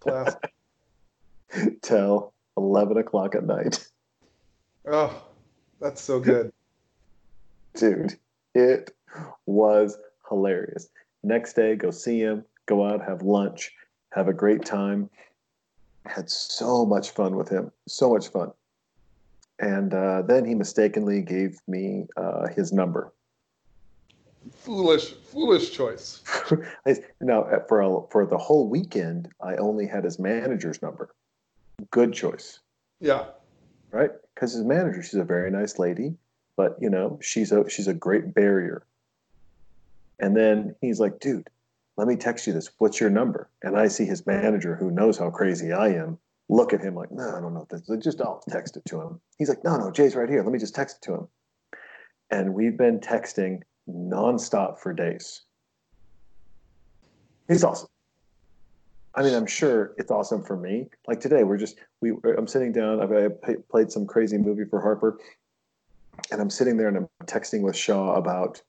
[0.01, 0.35] Class.
[1.83, 3.87] till 11 o'clock at night.
[4.87, 5.23] Oh,
[5.81, 6.53] that's so good.
[7.75, 8.19] Dude,
[8.55, 8.91] it
[9.47, 9.97] was
[10.29, 10.89] hilarious.
[11.23, 13.71] Next day, go see him, go out, have lunch,
[14.11, 15.09] have a great time.
[16.05, 17.71] Had so much fun with him.
[17.87, 18.51] So much fun.
[19.63, 23.13] And uh, then he mistakenly gave me uh, his number.
[24.51, 26.21] Foolish, foolish choice.
[27.21, 31.15] now, uh, for a, for the whole weekend, I only had his manager's number.
[31.93, 32.59] Good choice.
[33.01, 33.27] Yeah.
[33.93, 34.11] right?
[34.35, 36.17] Because his manager, she's a very nice lady,
[36.57, 38.83] but you know, she's a she's a great barrier.
[40.19, 41.49] And then he's like, dude,
[41.97, 42.71] let me text you this.
[42.79, 43.49] What's your number?
[43.63, 46.19] And I see his manager, who knows how crazy I am,
[46.53, 47.67] look at him like, no, I don't know.
[47.71, 47.89] This.
[48.03, 49.21] Just I'll text it to him.
[49.39, 50.43] He's like, no, no, Jay's right here.
[50.43, 51.29] Let me just text it to him.
[52.31, 55.43] And we've been texting nonstop for days.
[57.49, 57.89] He's awesome.
[59.15, 60.89] I mean, I'm sure it's awesome for me.
[61.07, 62.13] Like today, we're just we.
[62.39, 63.01] I'm sitting down.
[63.01, 63.29] I
[63.71, 65.19] played some crazy movie for Harper,
[66.31, 68.63] and I'm sitting there and I'm texting with Shaw about,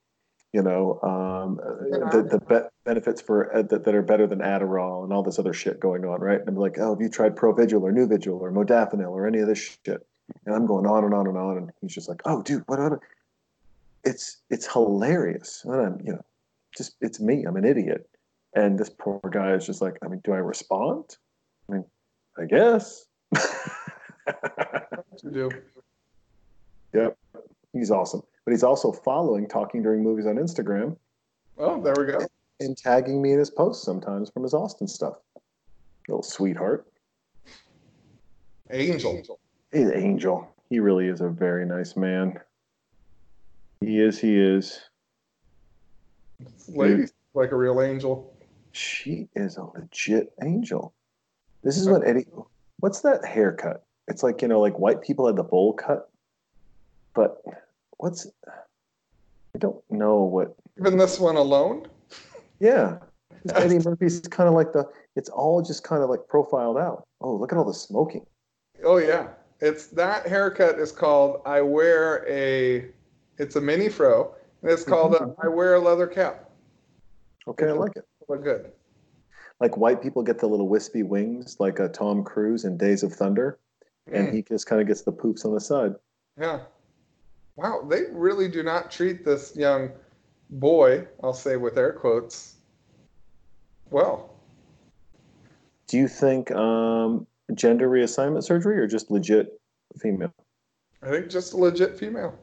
[0.54, 5.02] you know, um, the the be- benefits for uh, that, that are better than Adderall
[5.02, 6.38] and all this other shit going on, right?
[6.38, 9.48] And I'm like, oh, have you tried Provigil or Nuvigil or Modafinil or any of
[9.48, 10.06] this shit?
[10.46, 12.78] And I'm going on and on and on, and he's just like, oh, dude, what?
[12.78, 13.00] what?
[14.04, 16.24] It's it's hilarious, and I'm you know,
[16.76, 17.44] just it's me.
[17.44, 18.08] I'm an idiot.
[18.54, 21.16] And this poor guy is just like, I mean, do I respond?
[21.68, 21.84] I mean,
[22.38, 23.06] I guess.
[25.22, 25.50] You do.
[26.94, 27.16] yep.
[27.72, 28.22] He's awesome.
[28.44, 30.96] But he's also following Talking During Movies on Instagram
[31.56, 32.26] Oh, there we go.
[32.60, 35.14] and tagging me in his posts sometimes from his Austin stuff.
[36.08, 36.86] Little sweetheart.
[38.70, 39.22] Angel.
[39.72, 40.48] He's an angel.
[40.68, 42.38] He really is a very nice man.
[43.80, 44.80] He is, he is.
[46.68, 48.34] Lady, like a real angel.
[48.72, 50.92] She is a legit angel.
[51.62, 52.26] This is what Eddie.
[52.80, 53.84] What's that haircut?
[54.08, 56.10] It's like you know, like white people had the bowl cut,
[57.14, 57.42] but
[57.98, 58.26] what's?
[58.46, 60.56] I don't know what.
[60.78, 61.86] Even this one alone.
[62.60, 62.98] Yeah,
[63.54, 64.84] Eddie Murphy's kind of like the.
[65.16, 67.06] It's all just kind of like profiled out.
[67.20, 68.26] Oh, look at all the smoking.
[68.84, 69.28] Oh yeah,
[69.60, 72.86] it's that haircut is called I wear a.
[73.38, 76.50] It's a mini fro, and it's called a, I wear a leather cap.
[77.48, 78.04] Okay, I like it.
[78.28, 78.70] Look good.
[79.60, 83.12] Like white people get the little wispy wings, like a Tom Cruise in Days of
[83.12, 83.58] Thunder,
[84.12, 85.94] and Mm, he just kind of gets the poops on the side.
[86.40, 86.60] yeah.
[87.56, 89.90] Wow, they really do not treat this young
[90.50, 92.56] boy, I'll say with air quotes,
[93.90, 94.30] well.
[95.86, 99.60] Do you think um, gender reassignment surgery or just legit
[100.00, 100.34] female?
[101.02, 102.36] I think just a legit female.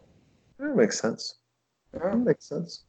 [0.59, 1.35] That makes sense.
[1.93, 2.11] Yeah.
[2.11, 2.83] That makes sense.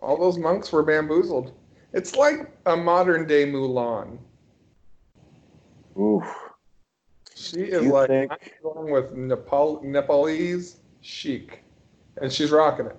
[0.00, 1.52] All those monks were bamboozled.
[1.92, 4.18] It's like a modern day Mulan.
[5.98, 6.24] Oof.
[7.34, 11.62] She is You like think- going with Nepal Nepalese chic,
[12.20, 12.96] and she's rocking it.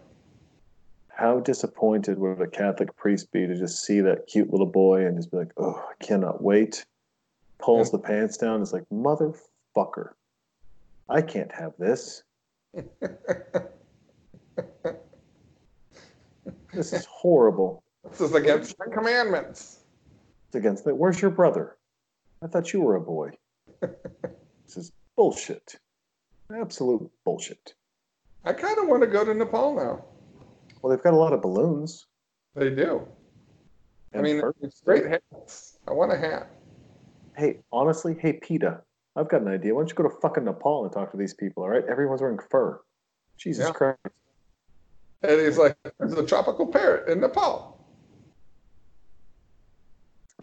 [1.10, 5.16] How disappointed would a Catholic priest be to just see that cute little boy and
[5.16, 6.84] just be like, oh, I cannot wait.
[7.60, 8.62] Pulls the pants down.
[8.62, 10.14] It's like, motherfucker,
[11.08, 12.24] I can't have this.
[16.74, 17.84] This is horrible.
[18.10, 19.82] This is against the commandments.
[20.48, 20.96] It's against it.
[20.96, 21.76] Where's your brother?
[22.42, 23.32] I thought you were a boy.
[23.82, 25.76] this is bullshit.
[26.54, 27.74] Absolute bullshit.
[28.44, 30.04] I kind of want to go to Nepal now.
[30.82, 32.08] Well, they've got a lot of balloons.
[32.56, 33.08] They do.
[34.14, 34.54] I mean, fur.
[34.62, 35.78] it's great hats.
[35.88, 36.50] I want a hat.
[37.38, 38.82] Hey, honestly, hey, PETA,
[39.16, 39.74] I've got an idea.
[39.74, 41.84] Why don't you go to fucking Nepal and talk to these people, all right?
[41.90, 42.82] Everyone's wearing fur.
[43.38, 43.72] Jesus Yeah.
[43.72, 44.00] Christ.
[45.24, 47.78] And he's like, there's a tropical parrot in Nepal.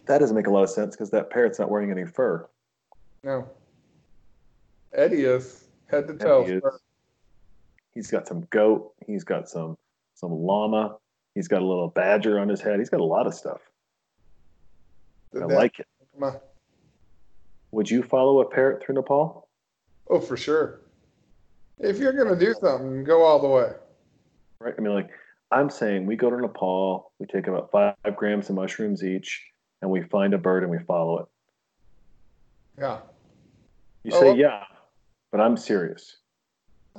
[0.07, 2.49] That doesn't make a lot of sense because that parrot's not wearing any fur.
[3.23, 3.47] No.
[4.93, 6.61] Eddie is head to toe.
[7.99, 8.93] He's got some goat.
[9.05, 9.77] He's got some
[10.15, 10.95] some llama.
[11.35, 12.79] He's got a little badger on his head.
[12.79, 13.59] He's got a lot of stuff.
[15.35, 15.87] I like it.
[17.71, 19.49] Would you follow a parrot through Nepal?
[20.09, 20.79] Oh, for sure.
[21.77, 23.71] If you're gonna do something, go all the way.
[24.61, 24.75] Right?
[24.77, 25.09] I mean, like
[25.51, 27.11] I'm saying, we go to Nepal.
[27.19, 29.45] We take about five grams of mushrooms each,
[29.81, 31.25] and we find a bird and we follow it.
[32.77, 32.99] Yeah.
[34.05, 34.63] You Oh, say yeah,
[35.33, 36.18] but I'm serious.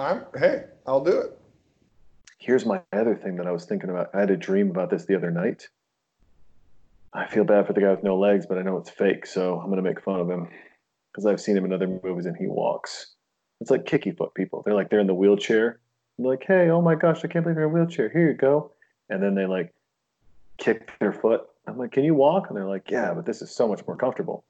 [0.01, 0.25] I'm.
[0.37, 1.39] Hey, I'll do it.
[2.39, 4.11] Here's my other thing that I was thinking about.
[4.15, 5.69] I had a dream about this the other night.
[7.13, 9.61] I feel bad for the guy with no legs, but I know it's fake, so
[9.61, 10.49] I'm to make fun of him
[11.13, 13.15] because I've seen him in other movies and he walks.
[13.61, 14.63] It's like kicky foot people.
[14.65, 15.81] They're like they're in the wheelchair.
[16.19, 18.09] Like, hey, oh my gosh, I can't believe you're in a wheelchair.
[18.09, 18.73] Here you go.
[19.11, 19.75] And then they like
[20.57, 21.43] kick their foot.
[21.67, 22.47] I'm like, can you walk?
[22.49, 24.45] And they're like, yeah, but this is so much more comfortable.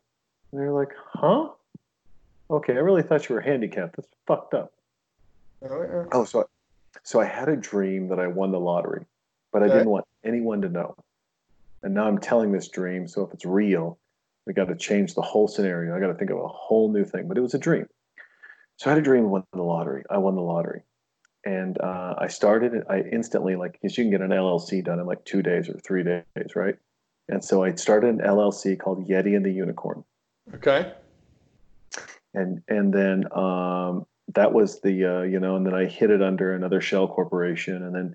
[0.53, 1.49] And they're like, huh?
[2.51, 3.97] Okay, I really thought you were handicapped.
[3.97, 4.73] That's fucked up.
[5.69, 6.05] Oh, yeah.
[6.13, 6.49] Oh, so
[7.05, 9.07] so I had a dream that I won the lottery,
[9.53, 9.75] but I Okay.
[9.75, 10.95] didn't want anyone to know.
[11.83, 13.99] And now I'm telling this dream, so if it's real,
[14.47, 15.97] we got to change the whole scenario.
[15.97, 17.29] I got to think of a whole new thing.
[17.29, 17.87] But it was a dream.
[18.77, 20.05] So I had a dream I won the lottery.
[20.11, 20.83] I won the lottery,
[21.45, 22.75] and uh, I started.
[22.75, 25.69] it- I instantly like because you can get an LLC done in like two days
[25.69, 26.77] or three days, right?
[27.29, 30.03] And so I started an LLC called Yeti and the Unicorn
[30.55, 30.93] Okay.
[32.35, 36.23] and and then um, that was the uh, you know, and then I hid it
[36.23, 38.15] under another shell corporation, and then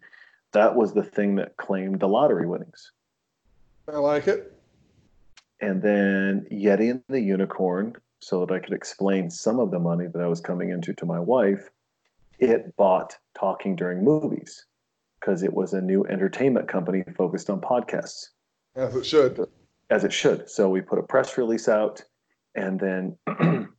[0.52, 2.92] that was the thing that claimed the lottery winnings.
[3.88, 4.54] I like it.
[5.62, 10.08] And then Yeti and the Unicorn, so that I could explain some of the money
[10.08, 11.70] that I was coming into to my wife,
[12.40, 14.66] it bought talking during movies
[15.20, 18.30] because it was a new entertainment company focused on podcasts.
[18.76, 19.48] As it should.
[19.90, 20.50] as it should.
[20.50, 22.04] So we put a press release out,
[22.56, 23.18] and then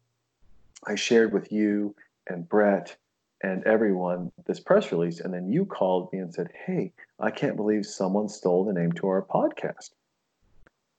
[0.86, 1.94] I shared with you
[2.26, 2.96] and Brett
[3.42, 5.20] and everyone this press release.
[5.20, 8.92] And then you called me and said, Hey, I can't believe someone stole the name
[8.92, 9.90] to our podcast.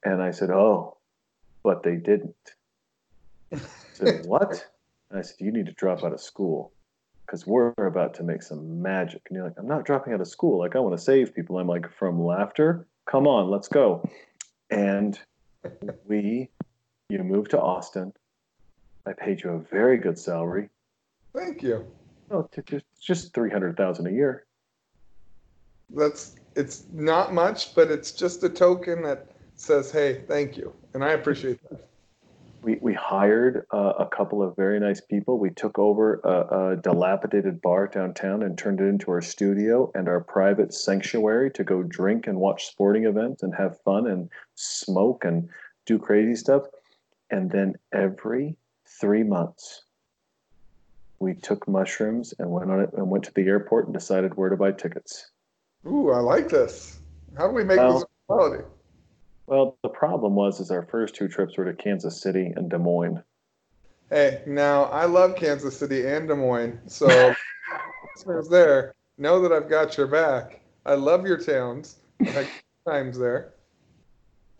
[0.03, 0.97] And I said, Oh,
[1.63, 2.35] but they didn't.
[3.53, 3.59] I
[3.93, 4.67] said, What?
[5.09, 6.71] And I said, You need to drop out of school
[7.25, 9.21] because we're about to make some magic.
[9.27, 10.59] And you're like, I'm not dropping out of school.
[10.59, 11.57] Like, I want to save people.
[11.57, 12.87] I'm like, From laughter?
[13.05, 14.07] Come on, let's go
[14.69, 15.19] and
[16.07, 16.49] we
[17.09, 18.13] you moved to austin
[19.05, 20.69] i paid you a very good salary
[21.37, 21.85] Thank you.
[22.31, 24.45] oh just just 300000 a year
[25.93, 31.03] That's it's not much, but it's just a token that says, "Hey, thank you," and
[31.03, 31.87] I appreciate that.
[32.63, 36.75] we, we hired uh, a couple of very nice people we took over a, a
[36.77, 41.83] dilapidated bar downtown and turned it into our studio and our private sanctuary to go
[41.83, 45.47] drink and watch sporting events and have fun and smoke and
[45.85, 46.63] do crazy stuff
[47.29, 48.57] and then every
[48.99, 49.83] three months
[51.19, 54.49] we took mushrooms and went on it and went to the airport and decided where
[54.49, 55.31] to buy tickets
[55.85, 56.99] Ooh, I like this.
[57.37, 58.63] How do we make Well- this a reality?
[59.47, 62.77] well the problem was is our first two trips were to kansas city and des
[62.77, 63.21] moines
[64.09, 67.07] Hey, now I love Kansas City and Des Moines, so
[68.15, 70.61] listeners there know that I've got your back.
[70.85, 71.97] I love your towns.
[72.21, 72.47] I've had
[72.87, 73.51] times there.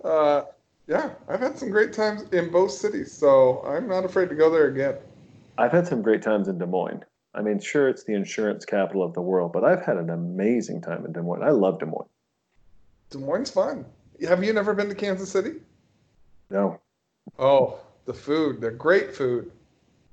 [0.03, 0.41] Uh,
[0.87, 4.49] yeah, I've had some great times in both cities, so I'm not afraid to go
[4.49, 4.95] there again.
[5.57, 7.03] I've had some great times in Des Moines.
[7.33, 10.81] I mean, sure, it's the insurance capital of the world, but I've had an amazing
[10.81, 11.43] time in Des Moines.
[11.43, 12.09] I love Des Moines.
[13.09, 13.85] Des Moines fun.
[14.27, 15.53] Have you never been to Kansas City?
[16.49, 16.79] No,
[17.39, 19.51] Oh, the food, the great food.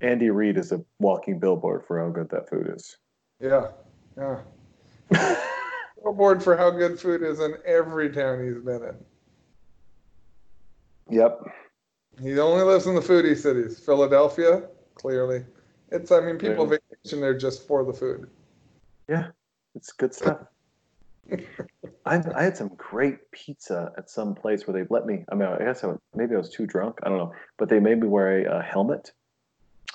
[0.00, 2.96] Andy Reid is a walking billboard for how good that food is.
[3.40, 3.68] Yeah,
[4.16, 4.40] yeah.
[6.02, 8.96] Billboard for how good food is in every town he's been in.
[11.10, 11.40] Yep.
[12.22, 13.78] He only lives in the foodie cities.
[13.78, 14.64] Philadelphia,
[14.94, 15.44] clearly.
[15.90, 16.78] It's, I mean, people Clearly.
[17.02, 18.28] vacation there just for the food.
[19.08, 19.28] Yeah,
[19.74, 20.38] it's good stuff.
[22.06, 25.24] I, I had some great pizza at some place where they let me.
[25.30, 26.98] I mean, I guess I, was- maybe I was too drunk.
[27.02, 29.12] I don't know, but they made me wear a, a helmet.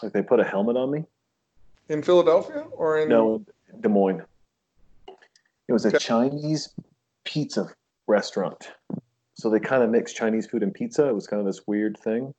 [0.01, 1.03] Like they put a helmet on me.
[1.89, 3.43] In Philadelphia or in No,
[3.81, 4.21] Des Moines.
[5.67, 5.97] It was a Okay.
[5.99, 6.69] Chinese
[7.25, 7.67] pizza
[8.07, 8.71] restaurant.
[9.35, 11.07] So they kind of mixed Chinese food and pizza.
[11.07, 12.33] It was kind of this weird thing.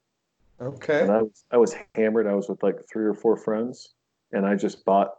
[0.60, 1.00] Okay.
[1.00, 2.26] and I was I was hammered.
[2.26, 3.94] I was with like three or four friends,
[4.32, 5.14] and I just bought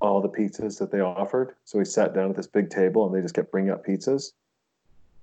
[0.00, 1.54] all the pizzas that they offered.
[1.64, 4.32] So we sat down at this big table, and they just kept bringing up pizzas.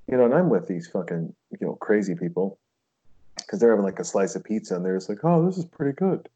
[0.09, 2.57] You know, and I'm with these fucking you know crazy people
[3.38, 5.66] because they're having like a slice of pizza, and they're just like, "Oh, this is
[5.66, 6.30] pretty good,"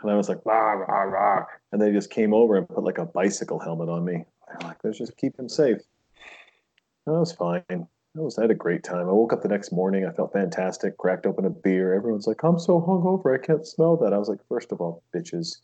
[0.00, 2.98] and I was like, "Rah rah rah," and they just came over and put like
[2.98, 4.24] a bicycle helmet on me.
[4.48, 5.78] I'm like, "Let's just keep him safe."
[7.06, 7.88] That was fine.
[8.16, 9.08] I was I had a great time.
[9.08, 10.06] I woke up the next morning.
[10.06, 10.96] I felt fantastic.
[10.98, 11.94] Cracked open a beer.
[11.94, 13.34] Everyone's like, "I'm so hungover.
[13.34, 15.58] I can't smell that." I was like, first of all, bitches,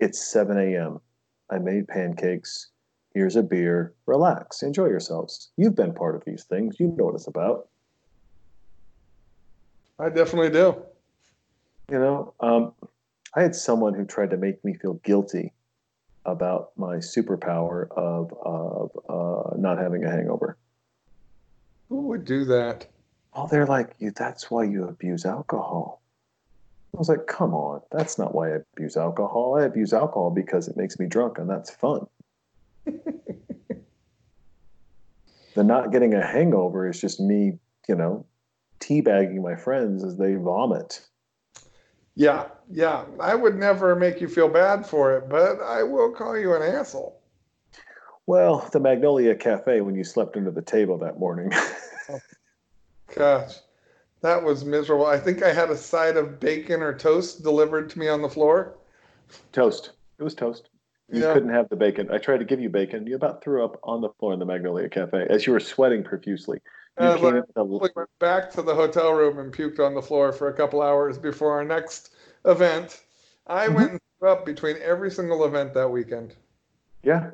[0.00, 1.00] it's 7 a.m.
[1.48, 2.70] I made pancakes.
[3.14, 3.94] Here's a beer.
[4.06, 4.62] Relax.
[4.62, 5.50] Enjoy yourselves.
[5.56, 6.80] You've been part of these things.
[6.80, 7.68] You know what it's about.
[9.98, 10.82] I definitely do.
[11.90, 12.72] You know, um,
[13.36, 15.52] I had someone who tried to make me feel guilty
[16.24, 20.58] about my superpower of of uh, not having a hangover.
[21.88, 22.86] Who would do that?
[23.32, 24.10] Oh, they're like, you.
[24.10, 26.02] That's why you abuse alcohol.
[26.94, 29.58] I was like, come on, that's not why I abuse alcohol.
[29.58, 32.06] I abuse alcohol because it makes me drunk, and that's fun.
[32.86, 33.02] the
[35.56, 38.24] not getting a hangover is just me, you know,
[38.80, 41.06] teabagging my friends as they vomit.
[42.14, 43.04] Yeah, yeah.
[43.20, 46.62] I would never make you feel bad for it, but I will call you an
[46.62, 47.15] asshole.
[48.26, 51.52] Well, the Magnolia Cafe when you slept under the table that morning.
[53.14, 53.54] Gosh,
[54.20, 55.06] that was miserable.
[55.06, 58.28] I think I had a side of bacon or toast delivered to me on the
[58.28, 58.74] floor.
[59.52, 59.92] toast.
[60.18, 60.70] It was toast.
[61.08, 61.32] You Yeah.
[61.32, 62.10] couldn't have the bacon.
[62.10, 63.06] I tried to give you bacon.
[63.06, 66.02] You about threw up on the floor in the Magnolia Cafe as you were sweating
[66.02, 66.58] profusely.
[66.98, 69.78] You Uh, came but in with We went back to the hotel room and puked
[69.78, 72.12] on the floor for a couple hours before our next
[72.44, 73.04] event.
[73.46, 73.74] I Mhm.
[73.74, 76.34] went and threw up between every single event that weekend.
[77.04, 77.30] yeah,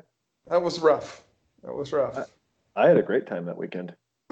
[0.47, 1.23] That was rough.
[1.63, 2.29] That was rough.
[2.75, 3.95] I had a great time that weekend.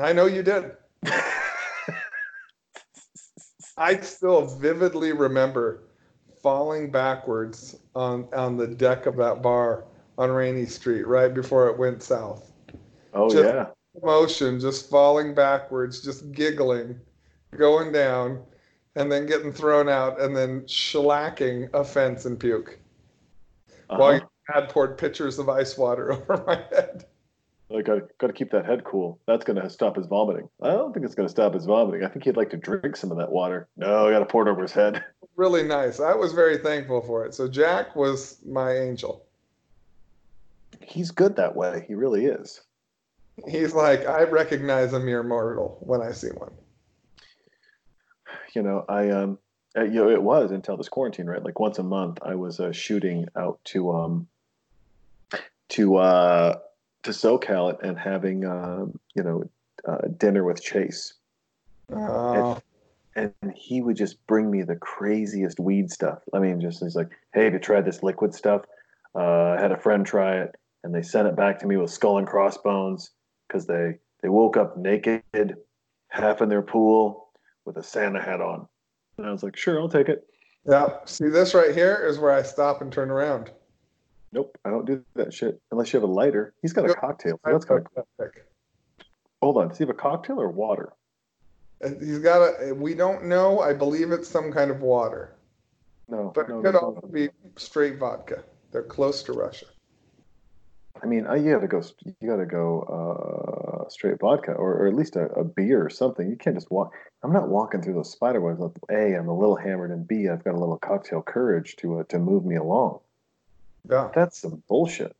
[0.00, 0.72] I know you did.
[3.76, 5.82] I still vividly remember
[6.42, 9.84] falling backwards on on the deck of that bar
[10.18, 12.52] on Rainey Street right before it went south.
[13.14, 13.66] Oh Just- yeah.
[14.04, 16.98] Motion, just falling backwards, just giggling,
[17.58, 18.40] going down,
[18.94, 22.78] and then getting thrown out, and then shellacking a fence and puke
[23.88, 24.12] while Uh-huh.
[24.12, 27.04] your dad poured pitchers of ice water over my head.
[27.68, 29.20] Like, I got to keep that head cool.
[29.26, 30.48] That's going to stop his vomiting.
[30.60, 32.04] I don't think it's going to stop his vomiting.
[32.04, 33.68] I think he'd like to drink some of that water.
[33.76, 35.04] No, I got to pour it over his head.
[35.36, 36.00] Really nice.
[36.00, 37.32] I was very thankful for it.
[37.32, 39.24] So Jack was my angel.
[40.82, 41.86] He's good that way.
[41.88, 42.60] He really is.
[43.48, 46.52] He's like, I recognize a mere mortal when I see one.
[48.54, 49.38] You know, I um,
[49.76, 51.42] uh, you know, it was until this quarantine, right?
[51.42, 54.26] Like once a month, I was uh, shooting out to um,
[55.70, 56.58] to uh,
[57.02, 59.50] to SoCal and having um, you know,
[59.86, 61.14] uh, dinner with Chase.
[61.94, 62.58] Uh,
[63.16, 66.20] and he would just bring me the craziest weed stuff.
[66.32, 68.62] I mean, just he's like, "Hey, have you tried this liquid stuff?"
[69.14, 71.90] Uh, I had a friend try it, and they sent it back to me with
[71.90, 73.10] skull and crossbones
[73.48, 75.22] because they they woke up naked,
[76.08, 77.30] half in their pool
[77.64, 78.68] with a Santa hat on.
[79.18, 80.26] And I was like, "Sure, I'll take it."
[80.66, 80.98] yeah.
[81.06, 83.50] See, this right here is where I stop and turn around.
[84.32, 86.54] Nope, I don't do that shit unless you have a lighter.
[86.62, 87.40] He's got a cocktail.
[87.44, 88.04] So that's kind of
[89.42, 89.68] hold on.
[89.68, 90.92] Does he have a cocktail or water?
[91.82, 92.74] He's got a.
[92.74, 93.60] We don't know.
[93.60, 95.34] I believe it's some kind of water,
[96.08, 96.80] No, but no, it could no.
[96.80, 98.44] also be straight vodka.
[98.70, 99.66] They're close to Russia.
[101.02, 101.82] I mean, I, you got to go.
[102.20, 102.82] You got to go
[103.86, 106.28] uh, straight vodka, or, or at least a, a beer or something.
[106.28, 106.92] You can't just walk.
[107.22, 108.60] I'm not walking through those spider webs.
[108.90, 112.04] A, I'm a little hammered, and B, I've got a little cocktail courage to uh,
[112.10, 113.00] to move me along.
[113.88, 114.10] Yeah.
[114.14, 115.16] That's some bullshit.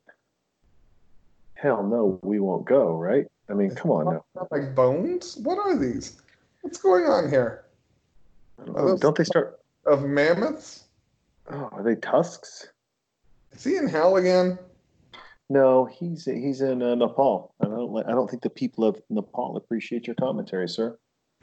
[1.54, 2.96] Hell no, we won't go.
[2.96, 3.26] Right?
[3.48, 4.46] I mean, come on now.
[4.50, 5.36] Like bones.
[5.38, 6.20] What are these?
[6.62, 7.64] What's going on here?
[8.58, 8.96] Don't, know.
[8.98, 9.60] don't they start?
[9.86, 10.84] Of mammoths?
[11.50, 12.68] Oh, are they tusks?
[13.52, 14.58] Is he in hell again?
[15.48, 17.54] No, he's he's in uh, Nepal.
[17.60, 20.96] I don't I don't think the people of Nepal appreciate your commentary, sir.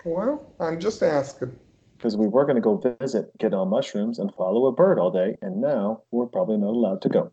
[0.05, 1.57] Well, I'm just asking.
[1.97, 5.11] Because we were going to go visit, get on mushrooms, and follow a bird all
[5.11, 7.31] day, and now we're probably not allowed to go.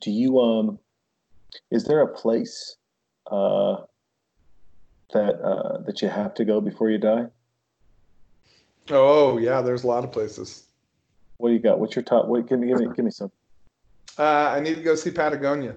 [0.00, 0.78] Do you um?
[1.70, 2.76] Is there a place
[3.30, 3.76] uh
[5.12, 7.26] that uh that you have to go before you die?
[8.90, 10.66] Oh yeah, there's a lot of places.
[11.38, 11.78] What do you got?
[11.78, 12.26] What's your top?
[12.28, 13.30] Wait, give me give me give me some.
[14.16, 15.76] Uh, I need to go see Patagonia.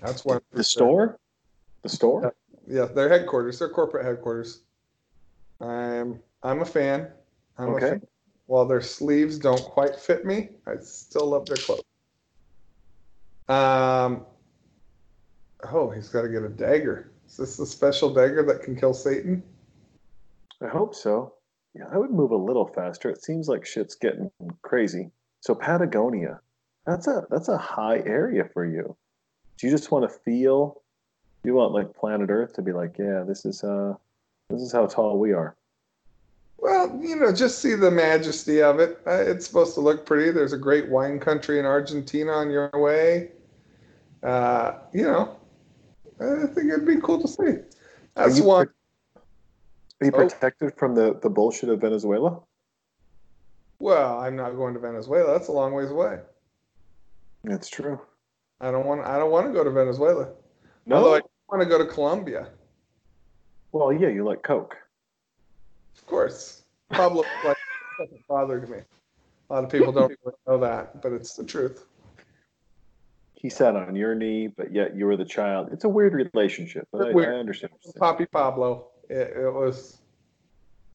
[0.00, 0.40] That's one.
[0.52, 1.18] The store,
[1.82, 2.34] the store.
[2.70, 4.62] Yeah, their headquarters, their corporate headquarters.
[5.60, 7.08] I'm I'm a fan.
[7.58, 7.86] I'm Okay.
[7.86, 8.02] a fan.
[8.46, 11.82] While their sleeves don't quite fit me, I still love their clothes.
[13.48, 14.24] Um.
[15.72, 17.10] Oh, he's got to get a dagger.
[17.26, 19.42] Is this a special dagger that can kill Satan?
[20.62, 21.34] I hope so.
[21.74, 23.10] Yeah, I would move a little faster.
[23.10, 24.30] It seems like shit's getting
[24.62, 25.10] crazy.
[25.40, 26.40] So Patagonia,
[26.86, 28.96] that's a that's a high area for you.
[29.58, 30.82] Do you just want to feel?
[31.42, 33.94] You want like planet Earth to be like, yeah, this is uh,
[34.50, 35.56] this is how tall we are.
[36.58, 39.00] Well, you know, just see the majesty of it.
[39.06, 40.30] Uh, it's supposed to look pretty.
[40.30, 43.30] There's a great wine country in Argentina on your way.
[44.22, 45.36] Uh, you know,
[46.20, 47.62] I think it'd be cool to see.
[48.14, 48.68] That's you one.
[50.02, 50.16] Are you Oh.
[50.18, 52.40] protected from the the bullshit of Venezuela?
[53.78, 55.32] Well, I'm not going to Venezuela.
[55.32, 56.18] That's a long ways away.
[57.44, 57.98] That's true.
[58.60, 59.00] I don't want.
[59.06, 60.28] I don't want to go to Venezuela.
[60.84, 60.96] No.
[60.96, 61.20] Although I
[61.50, 62.48] want to go to Colombia,
[63.72, 64.76] well, yeah, you like Coke.
[65.96, 66.62] of course.
[66.90, 67.56] Pablo like
[67.98, 68.78] doesn't bother to me.
[69.48, 71.84] A lot of people don't really know that, but it's the truth.
[73.34, 75.70] He sat on your knee, but yet you were the child.
[75.72, 77.34] It's a weird relationship, but I, Weird.
[77.34, 77.72] I understand.
[77.82, 78.00] you're saying.
[78.00, 78.88] Poppy Pablo.
[79.08, 79.98] It, it was.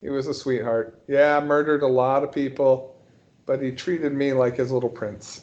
[0.01, 1.01] He was a sweetheart.
[1.07, 2.95] Yeah, murdered a lot of people,
[3.47, 5.41] but he treated me like his little prince.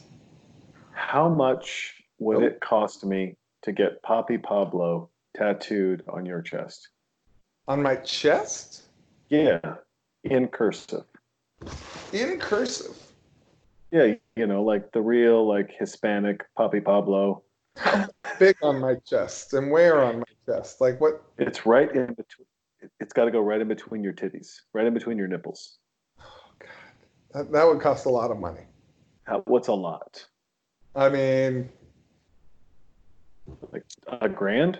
[0.93, 2.45] How much would Oh.
[2.45, 6.89] it cost me to get Poppy Pablo tattooed on your chest?
[7.67, 8.83] On my chest,
[9.29, 9.59] Yeah,
[10.23, 11.05] in cursive.
[12.11, 12.97] in cursive.
[13.91, 17.43] Yeah, you know, like the real like Hispanic Poppy Pablo.
[18.39, 20.81] Big on my chest and where on my chest?
[20.81, 21.21] Like what?
[21.37, 22.47] It's right in between.
[22.99, 25.77] It's got to go right in between your titties, right in between your nipples.
[26.19, 26.23] Oh,
[27.33, 28.65] that, that would cost a lot of money.
[29.23, 30.25] How, what's a lot?
[30.95, 31.69] I mean,
[33.71, 33.83] Like
[34.21, 34.79] a grand?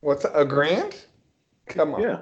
[0.00, 0.96] what's a grand?
[1.66, 2.02] Come on.
[2.02, 2.20] Yeah.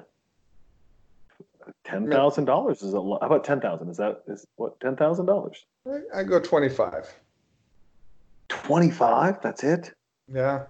[1.83, 3.21] Ten thousand dollars is a lot.
[3.21, 3.89] How about ten thousand?
[3.89, 5.65] Is that is what ten thousand dollars?
[6.13, 7.13] I, go 25.
[8.49, 9.41] Twenty five.
[9.41, 9.93] That's it.
[10.33, 10.63] Yeah.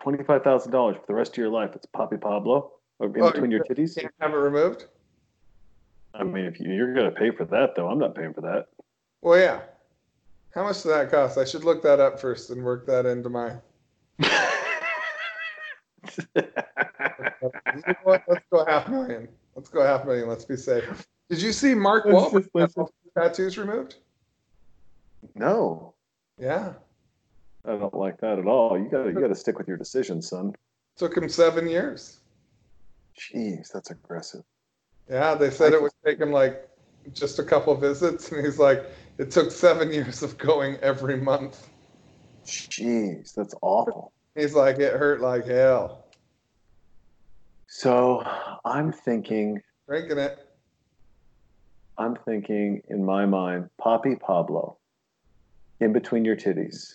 [0.00, 1.70] Twenty five thousand dollars for the rest of your life.
[1.74, 3.98] It's Poppy Pablo or in Oh, between your titties.
[3.98, 4.86] Can't have it removed?
[6.14, 8.66] I mean, if you, you're gonna pay for that, though, I'm not paying for that.
[9.22, 9.60] Well, yeah.
[10.58, 11.38] How much does that cost?
[11.38, 13.52] I should look that up first and work that into my.
[16.34, 18.18] You know?
[18.26, 19.28] Let's go half million.
[19.54, 20.26] Let's go half million.
[20.28, 21.06] Let's be safe.
[21.30, 23.96] Did you see Mark Let's Wahlberg let's have tattoos removed?
[25.36, 25.94] no,
[26.40, 26.72] Yeah.
[27.64, 28.76] I don't like that at all.
[28.76, 30.54] You gotta you gotta stick with your decision, son.
[30.96, 32.18] Took him seven years.
[33.16, 34.42] Jeez, that's aggressive.
[35.08, 36.68] Yeah, they said it would take him like
[37.12, 38.84] just a couple visits, and he's like,
[39.18, 41.68] it took seven years of going every month.
[42.46, 44.12] Jeez, that's awful.
[44.34, 46.06] He's like, it hurt like hell.
[47.66, 48.22] So
[48.64, 50.38] I'm thinking, Drinking it.
[51.98, 54.78] I'm thinking in my mind, Poppy Pablo,
[55.80, 56.94] in between your titties,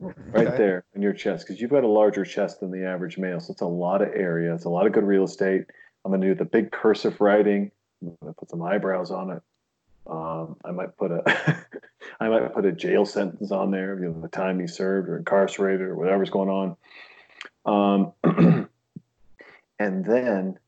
[0.00, 0.56] right Okay.
[0.56, 3.40] there in your chest, because you've got a larger chest than the average male.
[3.40, 4.54] So it's a lot of area.
[4.54, 5.62] It's a lot of good real estate.
[6.04, 7.70] I'm going to do the big cursive writing.
[8.02, 9.42] I'm going to put some eyebrows on it.
[10.08, 11.22] Um, I might put a,
[12.20, 15.18] I might put a jail sentence on there, you know, the time he served or
[15.18, 18.12] incarcerated or whatever's going on.
[18.24, 18.68] Um,
[19.78, 20.58] and then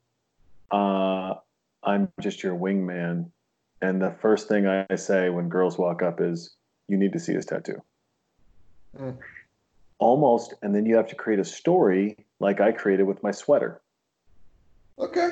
[0.70, 1.34] uh,
[1.82, 3.30] I'm just your wingman.
[3.82, 6.55] And the first thing I say when girls walk up is,
[6.88, 7.82] "You need to see his tattoo."
[8.99, 9.16] Mm.
[9.99, 13.80] Almost, and then you have to create a story like I created with my sweater.
[14.99, 15.30] Okay.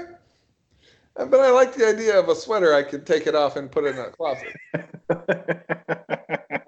[1.18, 2.72] But I like the idea of a sweater.
[2.74, 4.54] I could take it off and put it in a closet.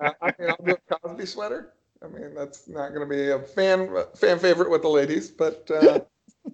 [0.02, 1.74] Uh, I mean, I'll do a Cosby sweater.
[2.02, 5.70] I mean, that's not going to be a fan fan favorite with the ladies, but
[5.70, 6.00] uh,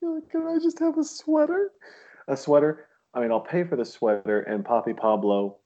[0.00, 1.72] like, Can I just have a sweater?
[2.28, 2.86] A sweater.
[3.12, 5.56] I mean, I'll pay for the sweater, and Poppy Pablo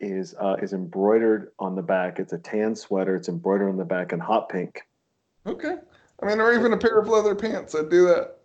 [0.00, 2.18] is uh, is embroidered on the back.
[2.18, 3.14] It's a tan sweater.
[3.14, 4.80] It's embroidered on the back in hot pink.
[5.46, 5.76] okay.
[6.22, 7.74] I mean, or even a pair of leather pants.
[7.74, 8.38] I'd do that.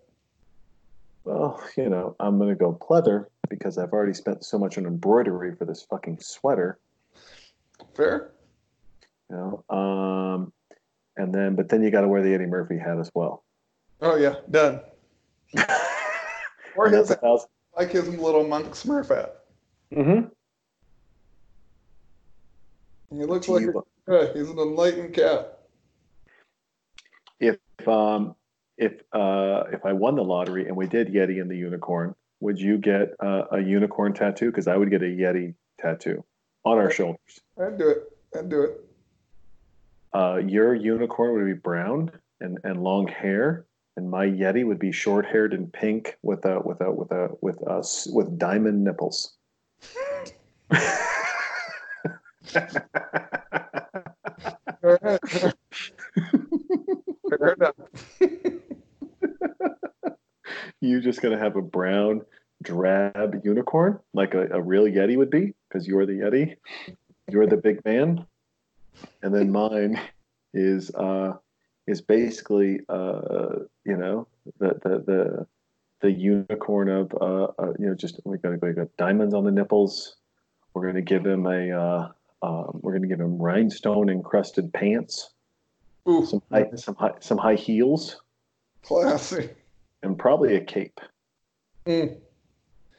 [1.24, 5.56] Well, you know, I'm gonna go pleather because I've already spent so much on embroidery
[5.56, 6.80] for this fucking sweater.
[7.96, 8.32] Fair.
[9.30, 9.36] You
[9.70, 10.54] know, um,
[11.18, 13.44] and then but then you got to wear the Eddie Murphy hat as well.
[14.02, 14.82] Oh yeah, done.
[16.76, 17.50] Or his thousand.
[17.76, 19.44] like his little monk Smurf hat.
[19.94, 20.28] Mm-hmm.
[23.18, 23.74] He looks like a,
[24.08, 25.61] yeah, he's an enlightened cat.
[27.82, 28.36] If um
[28.78, 32.62] if uh if I won the lottery and we did Yeti and the unicorn, would
[32.62, 34.52] you get uh, a unicorn tattoo?
[34.52, 36.24] Because I would get a Yeti tattoo
[36.64, 37.40] on our shoulders.
[37.60, 38.04] I'd do it.
[38.38, 38.86] I'd do it.
[40.14, 43.66] Uh, your unicorn would be brown and, and long hair,
[43.98, 47.30] and my Yeti would be short haired and pink with a with a with a
[47.42, 47.84] with a
[48.14, 49.34] with diamond nipples.
[57.42, 57.76] Fair enough.
[60.80, 62.22] you just gonna have a brown
[62.62, 66.56] drab unicorn like a, a real yeti would be because you're the yeti
[67.28, 68.28] you're the big man.
[69.24, 70.00] And then mine
[70.54, 71.34] is uh
[71.88, 74.28] is basically uh you know
[74.60, 75.48] the the the,
[76.02, 79.52] the unicorn of uh, uh you know just we got we got diamonds on the
[79.52, 80.18] nipples.
[80.76, 82.12] We're gonna give him a uh
[82.44, 85.31] um, we're gonna give him rhinestone encrusted pants
[86.08, 88.22] Ooh, some high, some high some high heels
[88.84, 89.50] classy.
[90.04, 91.00] and probably a cape
[91.86, 92.20] Mm.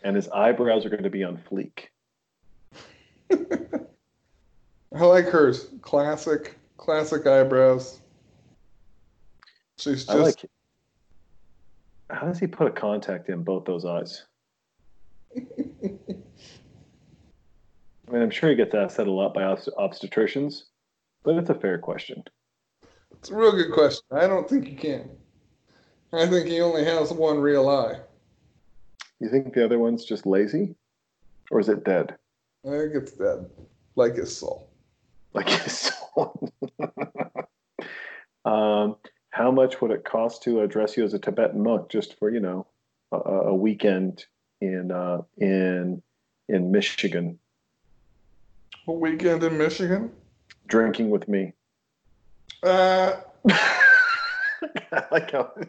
[0.03, 1.87] and his eyebrows are going to be on fleek.
[3.33, 5.69] I like hers.
[5.81, 8.01] Classic, classic eyebrows.
[9.79, 10.45] She's just I like.
[12.11, 14.27] How does he put a contact in both those eyes?
[15.37, 15.41] I
[18.11, 20.65] mean, I'm sure he gets asked that a lot by obst- obstetricians,
[21.23, 22.23] but it's a fair question.
[23.23, 24.03] It's a real good question.
[24.11, 25.09] I don't think he can.
[26.13, 28.01] I think he only has one real eye.
[29.21, 30.75] You think the other one's just lazy,
[31.53, 32.17] or is it dead?
[32.67, 33.49] I think it's dead,
[33.95, 34.69] like his soul.
[35.35, 36.51] Like his soul.
[38.45, 38.97] um,
[39.31, 42.41] how much would it cost to address you as a Tibetan monk, just for you
[42.41, 42.67] know,
[43.13, 44.27] a, a weekend
[44.61, 46.03] in uh, in
[46.49, 47.39] in Michigan,
[48.89, 50.11] A weekend in Michigan.
[50.67, 51.53] drinking with me?
[52.63, 53.17] Uh,
[55.11, 55.53] like how.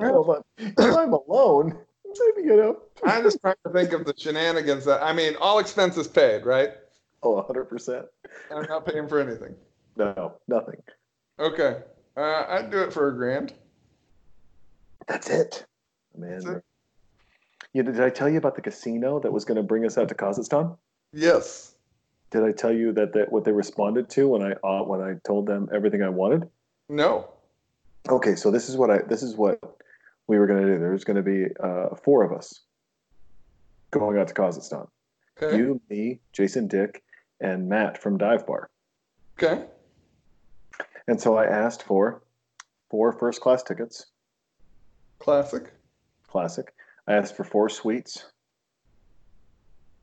[0.00, 0.42] On.
[0.58, 2.78] If I'm alone, maybe you know.
[3.04, 6.70] I'm just trying to think of the shenanigans that I mean, all expenses paid, right?
[7.22, 8.06] Oh, 100 percent.
[8.50, 9.54] I'm not paying for anything.
[9.96, 10.82] No, nothing.
[11.38, 11.78] Okay,
[12.16, 13.54] uh, I'd do it for a grand.
[15.06, 15.64] That's it,
[16.16, 16.40] man.
[16.40, 16.64] That's it.
[17.72, 20.08] You did I tell you about the casino that was going to bring us out
[20.08, 20.76] to Kazakhstan?
[21.12, 21.71] Yes.
[22.32, 25.14] Did I tell you that, that what they responded to when I uh, when I
[25.24, 26.48] told them everything I wanted?
[26.88, 27.28] No.
[28.08, 29.60] Okay, so this is what I this is what
[30.26, 30.78] we were going to do.
[30.78, 32.60] There's going to be uh, four of us
[33.90, 34.88] going out to Kazakhstan.
[35.40, 35.56] Okay.
[35.56, 37.02] You, me, Jason, Dick,
[37.40, 38.70] and Matt from Dive Bar.
[39.38, 39.64] Okay.
[41.06, 42.22] And so I asked for
[42.90, 44.06] four first class tickets,
[45.18, 45.70] Classic.
[46.28, 46.72] classic.
[47.06, 48.24] I asked for four suites.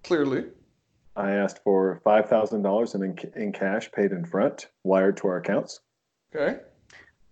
[0.03, 0.45] Clearly.
[1.19, 5.37] I asked for five thousand dollars in in cash paid in front, wired to our
[5.37, 5.81] accounts.
[6.33, 6.59] Okay.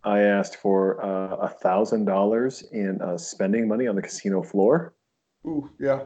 [0.04, 4.94] I asked for uh, a thousand dollars in uh, spending money on the casino floor,
[5.46, 6.04] Ooh, yeah.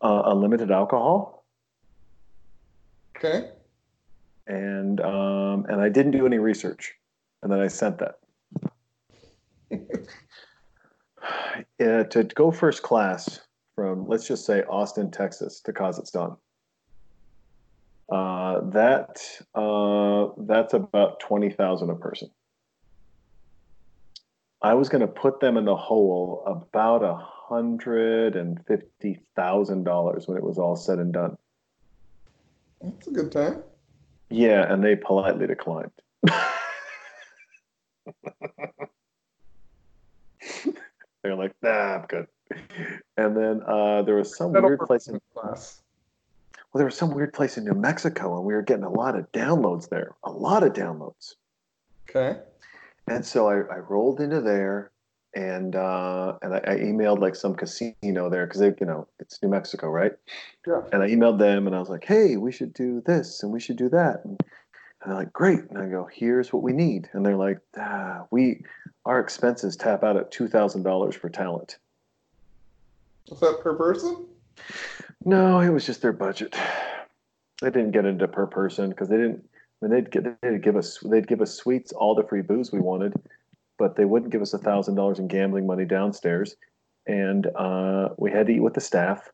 [0.00, 1.44] uh, unlimited alcohol,
[3.16, 3.50] Okay.
[4.46, 6.94] and um, and I didn't do any research,
[7.42, 8.18] and then I sent that.
[11.80, 13.40] Uh, to go first class
[13.74, 16.36] from let's just say Austin, Texas to Kazakhstan.
[18.10, 19.20] Uh, that
[19.54, 22.30] uh, that's about twenty thousand a person.
[24.62, 29.84] I was going to put them in the hole about a hundred and fifty thousand
[29.84, 31.36] dollars when it was all said and done.
[32.80, 33.62] That's a good time.
[34.30, 35.90] Yeah, and they politely declined.
[41.22, 42.26] They're like, nah, I'm good.
[43.16, 45.82] And then uh, there was some That'll weird place in class.
[46.72, 49.16] well, there was some weird place in New Mexico, and we were getting a lot
[49.16, 50.14] of downloads there.
[50.24, 51.34] A lot of downloads.
[52.08, 52.38] Okay.
[53.08, 54.90] And so I, I rolled into there,
[55.34, 59.42] and uh, and I, I emailed like some casino there because they, you know, it's
[59.42, 60.12] New Mexico, right?
[60.66, 60.82] Yeah.
[60.92, 63.60] And I emailed them, and I was like, "Hey, we should do this, and we
[63.60, 64.40] should do that." And,
[65.02, 68.26] and they're like, "Great!" And I go, "Here's what we need." And they're like, ah,
[68.30, 68.62] "We,
[69.04, 71.78] our expenses tap out at two thousand dollars for talent."
[73.32, 74.26] Was that per person?
[75.24, 76.54] No, it was just their budget.
[77.62, 79.48] They didn't get into per person because they didn't.
[79.82, 82.72] I mean, they'd get they'd give us they'd give us suites, all the free booze
[82.72, 83.14] we wanted,
[83.78, 86.56] but they wouldn't give us a thousand dollars in gambling money downstairs,
[87.06, 89.30] and uh, we had to eat with the staff,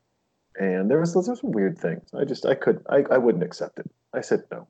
[0.60, 2.08] and there was there was some weird things.
[2.14, 3.90] I just I could I, I wouldn't accept it.
[4.14, 4.68] I said no.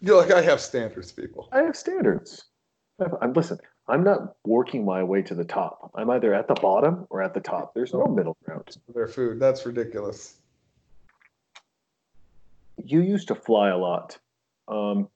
[0.00, 1.50] You're like, I have standards, people.
[1.52, 2.46] I have standards.
[3.20, 3.58] I'm listen.
[3.88, 5.92] I'm not working my way to the top.
[5.94, 7.72] I'm either at the bottom or at the top.
[7.74, 8.76] There's no middle ground.
[8.92, 9.38] Their food.
[9.38, 10.36] That's ridiculous.
[12.84, 14.18] you used to fly a lot.
[14.68, 15.08] Um,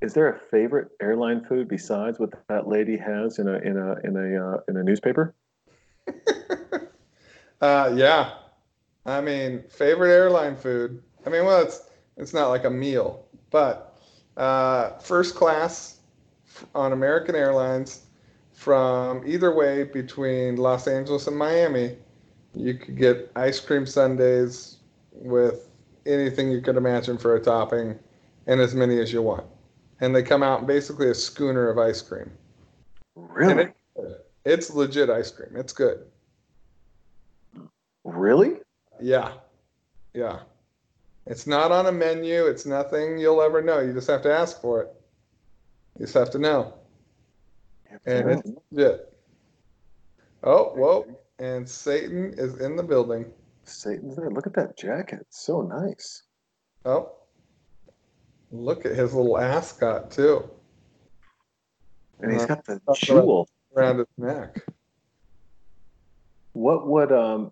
[0.00, 3.94] is there a favorite airline food besides what that lady has in a in a
[4.04, 5.34] in a uh, in a newspaper?
[7.60, 8.34] uh, yeah.
[9.06, 11.02] I mean, favorite airline food.
[11.26, 11.82] I mean, well, it's
[12.16, 13.98] it's not like a meal, but
[14.36, 15.93] uh, first class
[16.74, 18.02] on American Airlines
[18.52, 21.96] from either way between Los Angeles and Miami,
[22.54, 24.76] you could get ice cream sundaes
[25.12, 25.68] with
[26.06, 27.98] anything you could imagine for a topping,
[28.46, 29.46] and as many as you want.
[30.00, 32.30] And they come out basically a schooner of ice cream.
[33.16, 33.72] Really?
[33.96, 35.56] it- It's legit ice cream.
[35.56, 36.04] It's good.
[38.04, 38.58] Really?
[39.00, 39.32] Yeah.
[40.12, 40.40] Yeah.
[41.26, 42.44] It's not on a menu.
[42.46, 43.80] It's nothing you'll ever know.
[43.80, 44.94] You just have to ask for it.
[45.98, 46.74] You just have to know.
[48.06, 49.12] And it's legit.
[50.42, 51.06] Oh, whoa.
[51.38, 53.26] And Satan is in the building.
[53.64, 54.30] Satan's there.
[54.30, 55.20] Look at that jacket.
[55.22, 56.22] It's so nice.
[56.84, 57.12] Oh.
[58.50, 60.48] Look at his little ascot, too,
[62.20, 63.48] And he's got the That's jewel.
[63.74, 64.64] around his neck.
[66.52, 67.50] What would um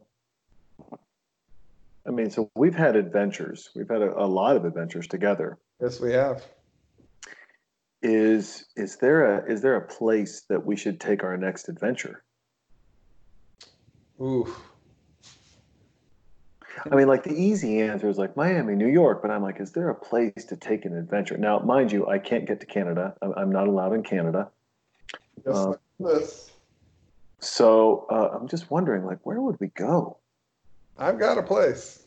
[2.06, 3.70] I mean, so we've had adventures.
[3.76, 5.58] We've had a, a lot of adventures together.
[5.80, 6.44] Yes, we have.
[8.02, 12.24] Is is there a is there a place that we should take our next adventure?
[14.20, 14.60] Oof.
[16.90, 19.72] I mean, like the easy answer is like Miami, New York, but I'm like, is
[19.72, 21.36] there a place to take an adventure?
[21.36, 23.14] Now, mind you, I can't get to Canada.
[23.36, 24.50] I'm, not allowed in Canada.
[25.44, 26.50] Just Uh, like this.
[27.40, 30.18] So uh, I'm just wondering, like, where would we go?
[30.98, 32.06] I've got a place.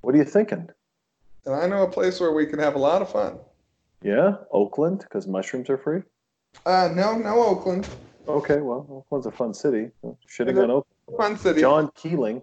[0.00, 0.68] What are you thinking?
[1.44, 3.38] And I know a place where we can have a lot of fun.
[4.06, 6.02] Yeah, Oakland, because mushrooms are free.
[6.64, 7.88] Uh, no, no Oakland.
[8.28, 9.90] Okay, well, Oakland's a fun city.
[10.28, 11.16] Shitting on Oakland.
[11.16, 11.60] Fun city.
[11.60, 12.40] John Keeling,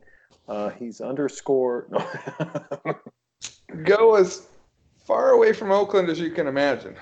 [0.49, 1.88] uh, he's underscore.
[1.90, 2.95] No.
[3.85, 4.45] Go as
[5.06, 6.98] far away from Oakland as you can imagine.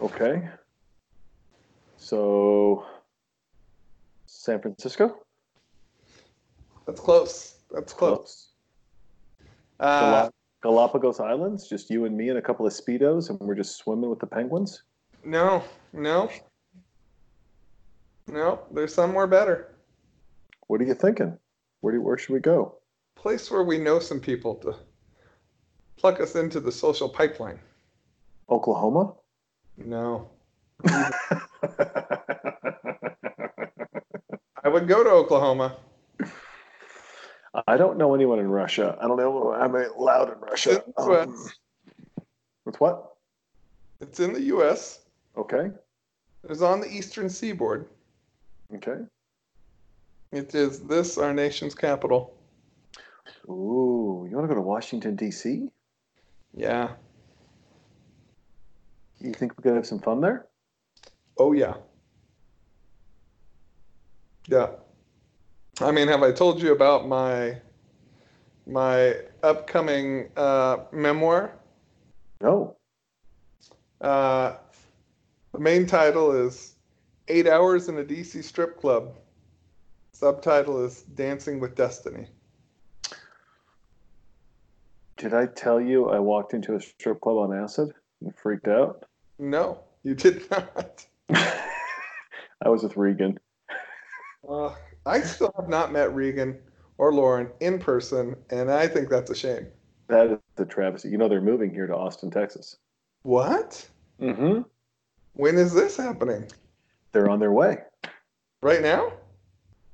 [0.00, 0.48] okay.
[1.96, 2.86] So,
[4.26, 5.18] San Francisco.
[6.86, 7.56] That's close.
[7.72, 8.50] That's close.
[9.80, 10.32] Uh, Gala-
[10.66, 14.10] Galapagos Islands, just you and me and a couple of speedos, and we're just swimming
[14.10, 14.82] with the penguins.
[15.24, 15.62] no,
[15.92, 16.28] no.
[18.26, 19.76] No, there's somewhere better.
[20.66, 21.38] What are you thinking?
[21.82, 22.78] Where do where should we go?
[23.14, 24.74] Place where we know some people to
[25.96, 27.60] plug us into the social pipeline.
[28.50, 29.14] Oklahoma.
[29.76, 30.30] No.
[30.88, 31.12] I
[34.64, 35.76] would go to Oklahoma.
[37.66, 38.96] I don't know anyone in Russia.
[39.00, 39.52] I don't know.
[39.52, 40.70] I'm allowed in Russia.
[40.70, 41.48] It's in the Um,
[42.64, 43.14] with what?
[44.00, 45.00] It's in the U.S.
[45.36, 45.70] Okay.
[46.48, 47.88] It's on the eastern seaboard.
[48.74, 49.04] Okay.
[50.32, 52.34] It is this, our nation's capital.
[53.48, 55.68] Ooh, you want to go to Washington D.C.?
[56.54, 56.90] Yeah.
[59.20, 60.46] You think we could have some fun there?
[61.38, 61.74] Oh, yeah.
[64.46, 64.68] Yeah.
[65.80, 67.60] I mean, have I told you about my
[68.66, 71.52] my upcoming uh, memoir?
[72.40, 72.76] No.
[74.00, 74.54] Uh,
[75.52, 76.74] the main title is
[77.28, 79.14] Eight Hours in a DC Strip Club.
[80.12, 82.26] Subtitle is Dancing with Destiny.
[85.18, 89.04] Did I tell you I walked into a strip club on acid and freaked out?
[89.38, 91.06] No, you did not.
[91.30, 93.38] I was with Regan.
[94.48, 94.74] Uh,
[95.06, 96.58] I still have not met Regan
[96.98, 99.68] or Lauren in person, and I think that's a shame.
[100.08, 101.08] That is the travesty.
[101.08, 102.76] You know they're moving here to Austin, Texas.
[103.22, 103.88] What?
[104.20, 104.62] Mm-hmm.
[105.34, 106.50] When is this happening?
[107.12, 107.78] They're on their way.
[108.62, 109.12] Right now?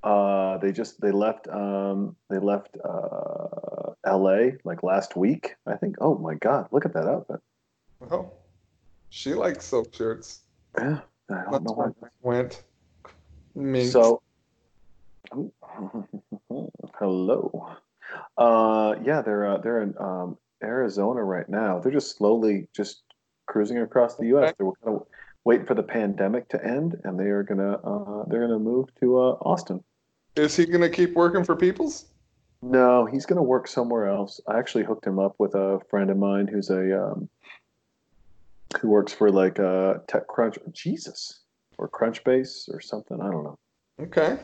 [0.02, 4.56] Uh, they just they left um, they left uh, L.A.
[4.64, 5.97] like last week, I think.
[6.01, 7.40] Oh my God, look at that outfit.
[8.10, 8.32] Oh,
[9.10, 10.40] she likes silk shirts.
[10.76, 12.09] Yeah, I don't That's know why why.
[12.09, 12.62] I went.
[13.55, 13.84] Me.
[13.84, 14.22] So,
[16.98, 17.76] hello.
[18.36, 21.78] Uh, yeah, they're uh, they're in um, Arizona right now.
[21.78, 23.02] They're just slowly just
[23.46, 24.52] cruising across the U.S.
[24.59, 25.06] They're kind of
[25.44, 29.18] waiting for the pandemic to end, and they are gonna uh, they're gonna move to
[29.18, 29.82] uh, Austin.
[30.36, 32.06] is he gonna keep working for Peoples?
[32.60, 34.40] No, he's gonna work somewhere else.
[34.46, 37.28] I actually hooked him up with a friend of mine who's a um,
[38.80, 40.59] who works for like uh, TechCrunch.
[40.72, 41.40] Jesus,
[41.78, 43.20] or Crunchbase or something.
[43.20, 43.59] I don't know.
[44.00, 44.38] Okay.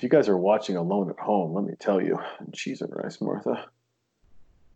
[0.00, 2.18] If you guys are watching Alone at Home, let me tell you,
[2.54, 3.66] cheese and rice, Martha.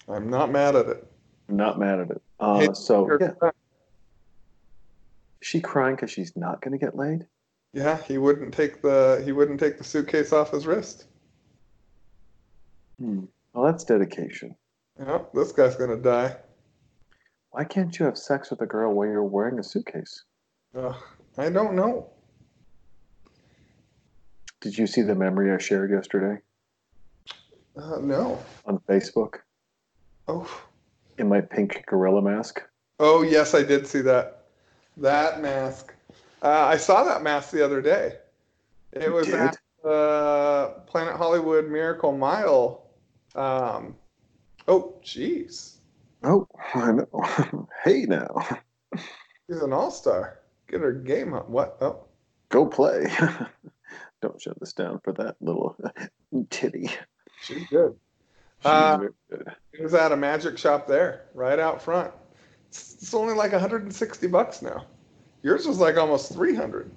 [0.06, 1.10] I'm not mad at it.
[1.48, 2.22] I'm not mad at it.
[2.38, 3.52] Uh, Hey, so yeah, is
[5.40, 7.26] she crying because she's not going to get laid?
[7.72, 11.06] Yeah, he wouldn't take the he wouldn't take the suitcase off his wrist.
[12.98, 13.24] Hmm.
[13.54, 14.54] Well, that's dedication.
[15.00, 16.36] Yeah, this guy's gonna die.
[17.52, 20.24] Why can't you have sex with a girl while you're wearing a suitcase?
[20.76, 20.96] Ugh,
[21.38, 22.10] I don't know.
[24.64, 26.38] Did you see the memory I shared yesterday
[27.76, 28.42] Uh, no.
[28.64, 29.40] on Facebook
[30.26, 30.48] Oh.
[31.18, 32.62] in my pink gorilla mask?
[32.98, 34.46] Oh yes, I did see that.
[34.96, 35.92] That mask.
[36.42, 38.16] Uh, I saw that mask the other day.
[38.92, 39.34] It was did?
[39.34, 42.86] at the Planet Hollywood Miracle Mile.
[43.34, 43.94] Um,
[44.66, 45.74] oh, jeez.
[46.22, 47.68] Oh, I know.
[47.84, 48.46] hey now,
[49.46, 50.38] She's an all star.
[50.68, 51.42] Get her game on.
[51.42, 51.76] What?
[51.82, 52.04] Oh,
[52.48, 53.12] go play.
[54.24, 55.76] Don't shut this down for that little
[56.50, 56.88] titty.
[57.42, 57.94] she's good.
[58.60, 59.52] She's Uh, very good.
[59.74, 62.10] It was at a magic shop there, right out front.
[62.68, 64.86] It's, it's only like 160 bucks now.
[65.42, 66.90] Yours was like almost 300.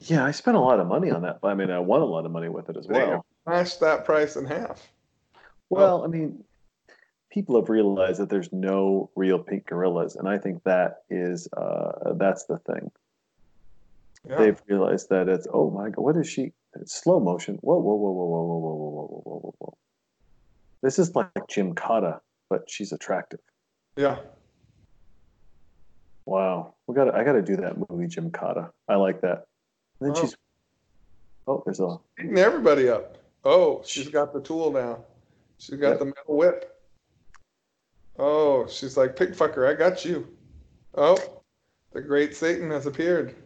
[0.00, 1.38] Yeah, I spent a lot of money on that.
[1.44, 3.24] I mean, I won a lot of money with it as well.
[3.44, 4.88] Smashed that price in half.
[5.70, 6.42] Well, I mean,
[7.30, 12.14] people have realized that there's no real pink gorillas, and I think that is uh,
[12.14, 12.90] that's the thing.
[14.28, 14.38] Yeah.
[14.38, 16.52] They've realized that it's oh my god, what is she?
[16.74, 17.56] It's slow motion.
[17.62, 19.76] Whoa, whoa, whoa, whoa, whoa, whoa, whoa, whoa, whoa, whoa, whoa, whoa.
[20.82, 22.20] This is like Jim Cotta,
[22.50, 23.40] but she's attractive.
[23.96, 24.18] yeah.
[26.24, 27.14] Wow, we got.
[27.14, 28.70] I got to do that movie, Jim Cotta.
[28.88, 29.46] I like that.
[30.00, 30.20] And then Oh.
[30.20, 30.36] she's.
[31.46, 31.98] Oh, there's a.
[32.16, 33.16] Beating everybody up.
[33.44, 35.04] Oh, she's got the tool now.
[35.58, 35.98] She's got Yep.
[36.00, 36.72] the metal whip.
[38.18, 40.26] Oh, she's like, pig fucker, I got you.
[40.96, 41.16] Oh,
[41.92, 43.36] the great Satan has appeared.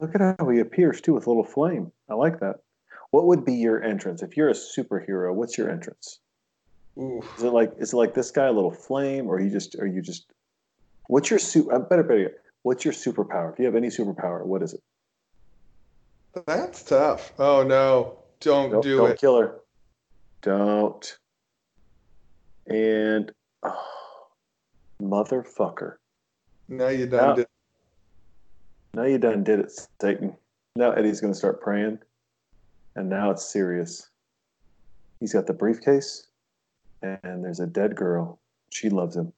[0.00, 1.92] Look at how he appears too with a little flame.
[2.08, 2.56] I like that.
[3.10, 5.34] What would be your entrance if you're a superhero?
[5.34, 6.20] What's your entrance?
[6.98, 7.22] Ooh.
[7.36, 9.86] Is it like is it like this guy a little flame, or you just are
[9.86, 10.26] you just?
[11.06, 11.74] What's your super?
[11.74, 12.32] I better better.
[12.62, 13.52] What's your superpower?
[13.52, 14.80] If you have any superpower, what is it?
[16.46, 17.32] That's tough.
[17.38, 18.18] Oh no.
[18.40, 19.20] Don't Don't, do don't it.
[19.20, 19.60] kill her.
[20.42, 21.18] Don't.
[22.66, 24.28] And oh,
[25.02, 25.94] motherfucker!
[26.68, 27.34] Now you done No.
[27.36, 27.46] did.
[28.94, 30.36] Now you done did it, Satan.
[30.76, 31.98] Now Eddie's gonna start praying,
[32.96, 34.08] and now it's serious.
[35.20, 36.28] He's got the briefcase,
[37.02, 38.38] and there's a dead girl.
[38.70, 39.32] She loves him.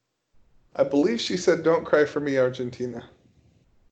[0.77, 3.09] I believe she said, "Don't cry for me, Argentina."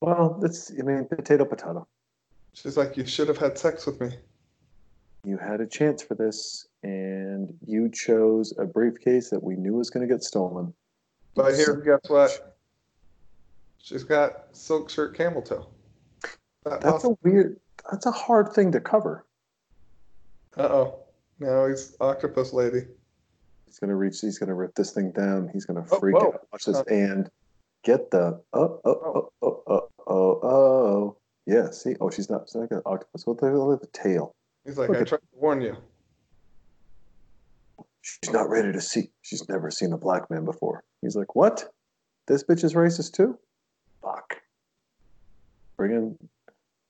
[0.01, 1.87] Well, that's I mean potato potato.
[2.53, 4.17] She's like, "You should have had sex with me."
[5.25, 9.91] You had a chance for this, and you chose a briefcase that we knew was
[9.91, 10.73] going to get stolen.
[11.35, 12.58] But here, guess what?
[13.81, 15.67] She's got silk shirt, camel toe.
[16.65, 17.59] That That's a weird.
[17.91, 19.25] That's a hard thing to cover.
[20.57, 20.99] Uh oh.
[21.39, 22.87] Now he's octopus lady.
[23.67, 24.21] He's to reach.
[24.21, 25.49] He's to rip this thing down.
[25.53, 26.47] He's to Oh, freak out.
[26.53, 27.31] Watch this, Uh, and
[27.85, 31.17] get the uh, uh, uh, oh oh oh oh oh oh oh.
[31.47, 31.71] Yeah.
[31.71, 31.95] See.
[32.01, 32.49] Oh, she's not.
[32.49, 33.25] She's like an octopus.
[33.25, 34.35] Hell is the tail?
[34.65, 35.77] He's like, Look I at- tried to warn you.
[38.03, 39.11] She's not ready to see.
[39.23, 40.83] She's never seen a black man before.
[41.03, 41.73] He's like, what?
[42.27, 43.39] This bitch is racist too?
[45.79, 46.19] Bring in.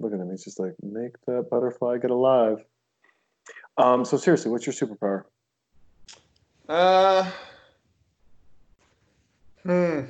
[0.01, 0.31] Look at him.
[0.31, 2.65] He's just like, make that butterfly get alive.
[3.77, 4.05] Um.
[4.05, 5.25] So seriously, what's your superpower?
[6.69, 7.31] Uh,
[9.63, 10.01] hmm.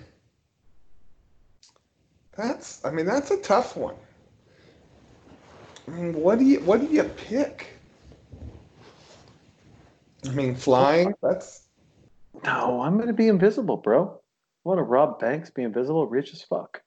[2.37, 3.95] That's, I mean, that's a tough one.
[5.87, 7.79] I mean, what do you, what do you pick?
[10.27, 11.15] I mean, flying.
[11.23, 11.69] That's
[12.45, 14.21] No, I'm gonna be invisible, bro.
[14.65, 16.83] I want to rob banks, be invisible, rich as fuck.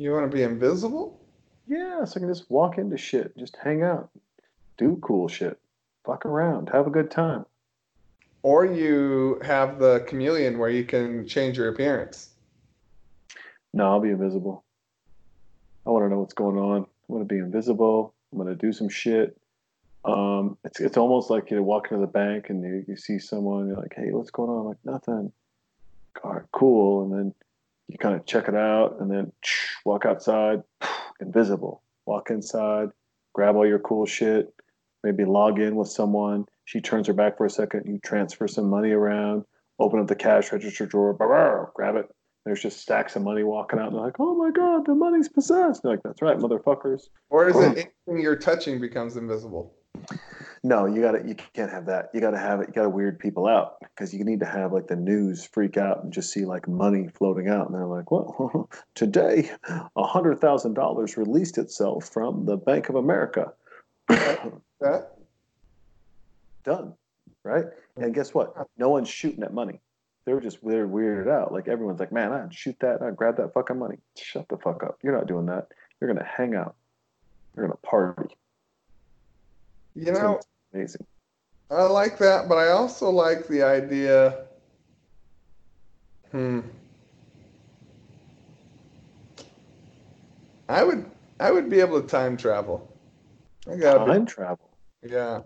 [0.00, 1.20] You want to be invisible.
[1.66, 4.10] Yeah, so I can just walk into shit, just hang out,
[4.78, 5.58] do cool shit,
[6.04, 7.44] fuck around, have a good time.
[8.42, 12.30] Or you have the chameleon where you can change your appearance.
[13.74, 14.64] No, I'll be invisible.
[15.86, 16.82] I want to know what's going on.
[16.82, 18.14] I want to be invisible.
[18.32, 19.36] I'm gonna do some shit.
[20.04, 23.68] Um, it's it's almost like you walk into the bank and you, you see someone.
[23.68, 24.60] You're like, hey, what's going on?
[24.60, 25.32] I'm like nothing.
[26.24, 27.04] All right, cool.
[27.04, 27.34] And then
[27.90, 29.32] you kind of check it out, and then
[29.84, 30.62] walk outside,
[31.20, 31.82] invisible.
[32.06, 32.88] Walk inside,
[33.34, 34.52] grab all your cool shit.
[35.04, 36.46] Maybe log in with someone.
[36.64, 37.84] She turns her back for a second.
[37.86, 39.44] You transfer some money around.
[39.78, 41.14] Open up the cash register drawer.
[41.14, 42.06] bah, grab it.
[42.44, 45.28] There's just stacks of money walking out, and they're like, "Oh my god, the money's
[45.28, 47.72] possessed!" They're like, "That's right, motherfuckers." Or is Boom.
[47.76, 49.74] it anything you're touching becomes invisible?
[50.62, 52.10] No, you got to You can't have that.
[52.12, 52.68] You got to have it.
[52.68, 55.78] You got to weird people out because you need to have like the news freak
[55.78, 59.50] out and just see like money floating out, and they're like, "Well, today,
[59.96, 63.52] a hundred thousand dollars released itself from the Bank of America."
[64.08, 65.12] That
[66.64, 66.94] Done,
[67.42, 67.64] right?
[67.96, 68.54] And guess what?
[68.76, 69.80] No one's shooting at money.
[70.26, 71.52] They're just they're weirded out.
[71.52, 73.00] Like everyone's like, "Man, I'd shoot that.
[73.00, 74.98] I'd grab that fucking money." Shut the fuck up.
[75.02, 75.68] You're not doing that.
[76.00, 76.74] You're gonna hang out.
[77.56, 78.36] You're gonna party.
[80.00, 80.40] You know,
[80.72, 81.06] amazing.
[81.70, 84.46] I like that, but I also like the idea.
[86.32, 86.60] Hmm.
[90.68, 91.04] I would
[91.38, 92.88] I would be able to time travel.
[93.70, 94.70] I gotta Time travel.
[95.02, 95.42] yeah.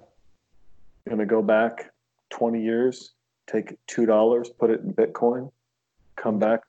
[1.04, 1.92] You're gonna go back
[2.30, 3.14] 20 years,
[3.46, 5.50] take two dollars, put it in Bitcoin,
[6.16, 6.60] come back,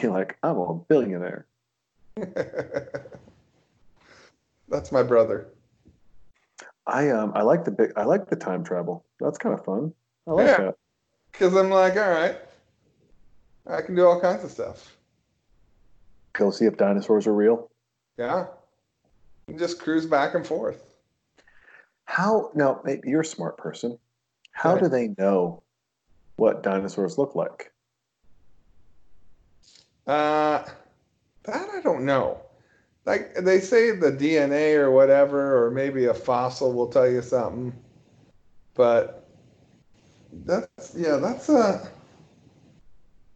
[0.00, 1.46] be like, I'm a billionaire.
[4.68, 5.53] That's my brother.
[6.86, 9.04] I um I like the big I like the time travel.
[9.20, 9.92] That's kind of fun.
[10.26, 10.56] I like Yeah.
[10.58, 10.74] that.
[11.32, 12.36] Because I'm like, all right,
[13.66, 14.96] I can do all kinds of stuff.
[16.34, 17.70] Go see if dinosaurs are real.
[18.18, 18.46] Yeah.
[19.48, 20.94] And just cruise back and forth.
[22.04, 22.80] How now?
[22.84, 23.98] Maybe you're a smart person.
[24.52, 24.84] How Okay.
[24.84, 25.62] do they know
[26.36, 27.72] what dinosaurs look like?
[30.06, 30.64] Uh,
[31.44, 32.40] that I don't know.
[33.06, 37.72] Like they say the DNA or whatever, or maybe a fossil will tell you something.
[38.74, 39.28] But
[40.32, 41.90] that's yeah, that's a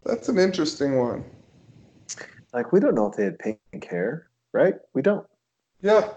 [0.04, 1.24] that's an interesting one.
[2.52, 4.74] Like we don't know if they had pink hair, right?
[4.94, 5.26] We don't.
[5.82, 6.08] Yeah.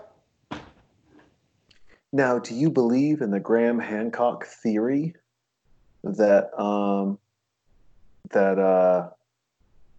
[2.14, 5.14] Now, do you believe in the Graham Hancock theory
[6.04, 7.20] that um,
[8.32, 9.10] that uh,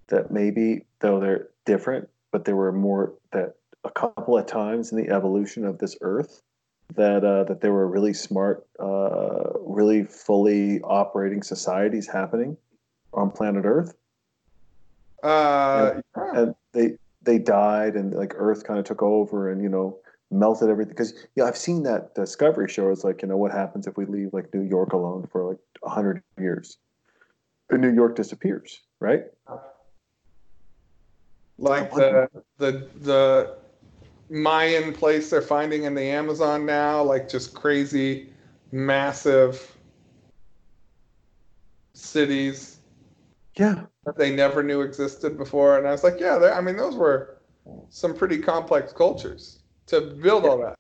[0.09, 3.55] that maybe though they're different, but there were more that
[3.85, 6.43] a couple of times in the evolution of this Earth
[6.95, 12.57] that uh, that there were really smart, uh, really fully operating societies happening
[13.15, 13.95] on planet Earth,
[15.23, 16.33] Uh, yeah.
[16.35, 19.99] and they they died, and like Earth kind of took over, and you know
[20.31, 20.93] melted everything.
[20.93, 22.91] Because yeah i've seen that discovery show.
[22.91, 25.59] It's like you know what happens if we leave like new york alone for like
[25.81, 26.79] 100 years?
[27.71, 29.25] And new york disappears right
[31.59, 33.57] like oh, the the the
[34.31, 38.33] Mayan place they're finding in the Amazon now, like just crazy,
[38.73, 39.77] massive
[41.95, 42.79] cities
[43.57, 45.79] yeah that they never knew existed before.
[45.79, 47.37] And I was like, yeah, I mean, those were
[47.91, 50.75] some pretty complex cultures to build all that.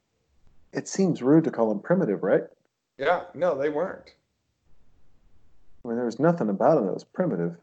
[0.72, 2.42] it seems rude to call them primitive right
[2.98, 4.10] Yeah, no, they weren't.
[5.84, 7.54] i mean there was nothing about him that was primitive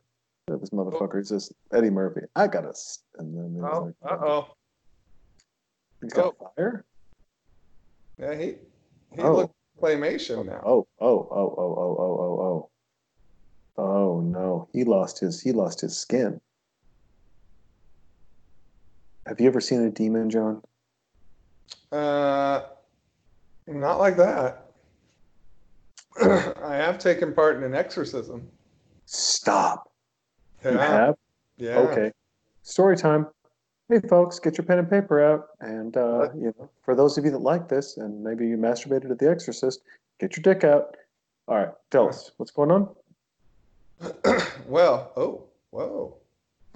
[0.50, 1.20] that this motherfucker oh.
[1.20, 2.22] is just Eddie Murphy.
[2.36, 3.00] I got us.
[3.18, 4.48] And then oh, like, uh oh,
[6.02, 6.52] he's got oh.
[6.56, 6.86] fire.
[8.20, 8.56] Yeah, he
[9.16, 9.36] he oh.
[9.36, 10.62] looked claymation now.
[10.66, 12.70] Oh oh oh oh oh oh oh oh.
[13.82, 16.42] Oh no, he lost his he lost his skin.
[19.26, 20.62] Have you ever seen a demon, John?
[21.92, 22.62] Uh,
[23.68, 24.66] not like that.
[26.22, 28.50] I have taken part in an exorcism.
[29.06, 29.89] Stop.
[30.64, 30.72] Yeah.
[30.72, 31.16] you have
[31.58, 31.80] Yeah.
[31.80, 32.12] Okay.
[32.64, 33.28] Story time.
[33.90, 35.48] Hey, folks, get your pen and paper out.
[35.62, 39.10] And, uh, you know, for those of you that like this and maybe you masturbated
[39.10, 39.82] at The Exorcist,
[40.20, 40.96] get your dick out.
[41.48, 42.90] All right, tell us what's going on.
[44.68, 46.16] well, oh, whoa.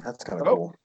[0.04, 0.76] That's kind of Oh, cool.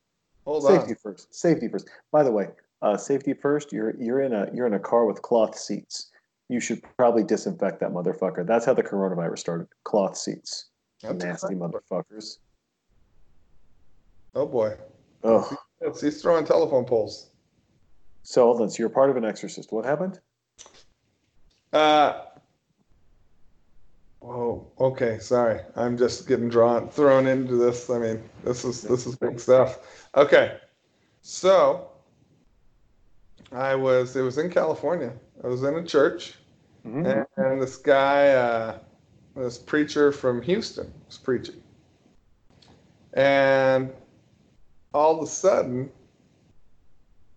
[0.45, 0.73] Hold on.
[0.73, 0.97] Safety on.
[0.97, 1.35] first.
[1.35, 1.89] Safety first.
[2.13, 2.49] By the way,
[2.83, 3.73] uh, safety first.
[3.73, 6.11] You're you're in a you're in a car with cloth seats.
[6.49, 8.47] You should probably disinfect that motherfucker.
[8.47, 9.69] That's how the coronavirus started.
[9.85, 10.67] Cloth seats.
[11.03, 12.39] That's Nasty motherfuckers.
[14.39, 14.77] Oh boy.
[15.25, 15.51] Oh.
[15.83, 17.31] Yes, he's throwing telephone poles.
[18.23, 18.71] So hold on.
[18.71, 19.73] So you're part of an exorcist.
[19.73, 20.21] What happened?
[21.73, 22.23] Uh.
[24.21, 24.71] Whoa.
[24.79, 25.19] Okay.
[25.19, 25.61] Sorry.
[25.75, 27.91] I'm just getting drawn, thrown into this.
[27.91, 30.07] I mean, this is this is big stuff.
[30.17, 30.59] Okay.
[31.23, 31.89] So,
[33.51, 34.15] I was.
[34.15, 35.13] It was in California.
[35.43, 36.35] I was in a church,
[36.87, 37.07] Mhm.
[37.07, 38.79] and, and this guy, uh,
[39.35, 41.61] this preacher from Houston, was preaching,
[43.15, 43.93] and
[44.95, 45.91] all of a sudden,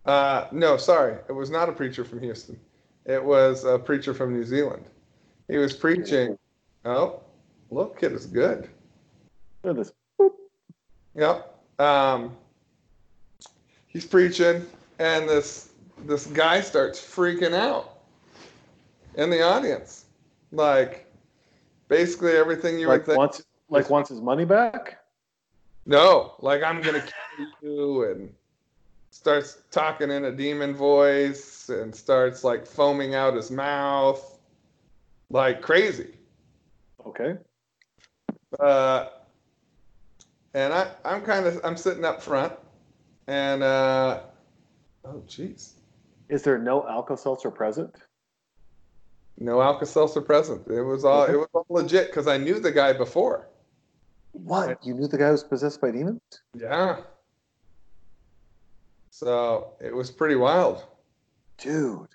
[0.05, 2.59] uh, no, sorry, it was not a preacher from Houston.
[3.05, 4.85] It was a preacher from New Zealand.
[5.47, 6.37] He was preaching.
[6.85, 7.19] Oh,
[7.69, 8.69] look, kid is good.
[9.63, 9.93] Look at this.
[11.15, 11.55] Yep.
[11.79, 12.35] Um,
[13.87, 14.65] he's preaching,
[14.99, 15.73] and this
[16.05, 17.99] this guy starts freaking out
[19.15, 20.05] in the audience,
[20.51, 21.11] like
[21.89, 23.17] basically everything you Like would think.
[23.17, 25.00] wants like wants his money back.
[25.85, 28.33] No, like I'm gonna kill you, and
[29.09, 34.39] starts talking in a demon voice, and starts like foaming out his mouth,
[35.29, 36.13] like crazy.
[37.05, 37.35] Okay.
[38.59, 39.07] Uh,
[40.53, 42.53] and I, I'm kind of, I'm sitting up front,
[43.27, 44.21] and uh,
[45.05, 45.73] oh, jeez,
[46.29, 47.95] Is there no Alka Seltzer present?
[49.41, 50.67] no Alka-Seltzer present.
[50.67, 53.47] It was all, it was all legit because I knew the guy before.
[54.31, 54.85] What?
[54.85, 56.21] You knew the guy was possessed by demons?
[56.53, 57.01] Yeah.
[59.09, 60.85] So it was pretty wild.
[61.57, 62.07] Dude.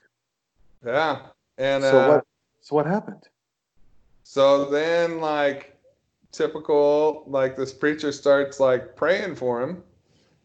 [0.85, 1.27] Yeah.
[1.59, 2.27] And so uh, what
[2.61, 3.23] so what happened?
[4.25, 5.79] So then, like,
[6.33, 9.85] typical, like, this preacher starts, like, praying for him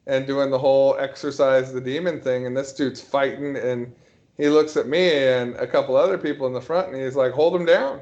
[0.06, 2.46] and doing the whole exorcise the demon thing.
[2.46, 3.58] And this dude's fighting.
[3.58, 3.96] And
[4.38, 7.32] he looks at me and a couple other people in the front and he's like,
[7.32, 8.02] hold him down.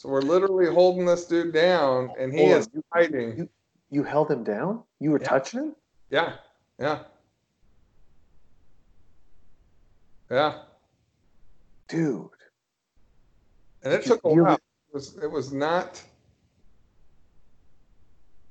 [0.00, 3.36] So we're literally holding this dude down and he is you- fighting.
[3.36, 3.50] you-
[3.90, 4.82] You held him down?
[4.98, 5.28] You were Yeah.
[5.28, 5.76] touching him?
[6.08, 6.38] Yeah.
[6.78, 7.04] Yeah.
[10.30, 10.62] Yeah.
[11.88, 12.30] Dude.
[13.82, 14.54] And it Did took a while.
[14.54, 16.02] It was, it was not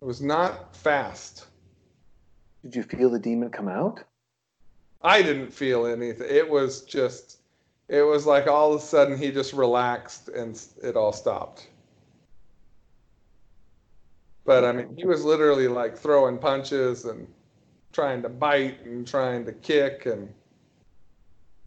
[0.01, 1.47] It was not fast.
[2.61, 4.03] Did you feel the demon come out?
[5.01, 6.27] I didn't feel anything.
[6.29, 7.38] It was just,
[7.89, 11.67] it was like all of a sudden he just relaxed and it all stopped.
[14.45, 17.27] But I mean, he was literally like throwing punches and
[17.91, 20.33] trying to bite and trying to kick and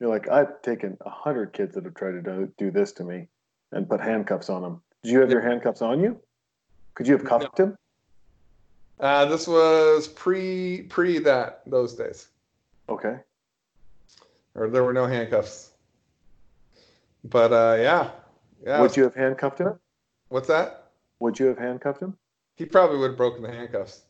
[0.01, 3.05] You're like, I've taken a hundred kids that have tried to do, do this to
[3.05, 3.29] me
[3.73, 4.83] and put handcuffs on them.
[5.03, 6.21] Did you have your handcuffs on you?
[6.95, 7.77] Could you have cuffed him?
[9.01, 12.29] uh, this was pre pre that those days,
[12.89, 13.17] Okay.
[14.55, 15.72] or there were no handcuffs.
[17.25, 18.11] But uh, yeah,
[18.65, 18.81] yeah.
[18.81, 19.79] Would you have handcuffed him?
[20.29, 20.91] What's that?
[21.21, 22.17] Would you have handcuffed him?
[22.57, 24.03] He probably would have broken the handcuffs.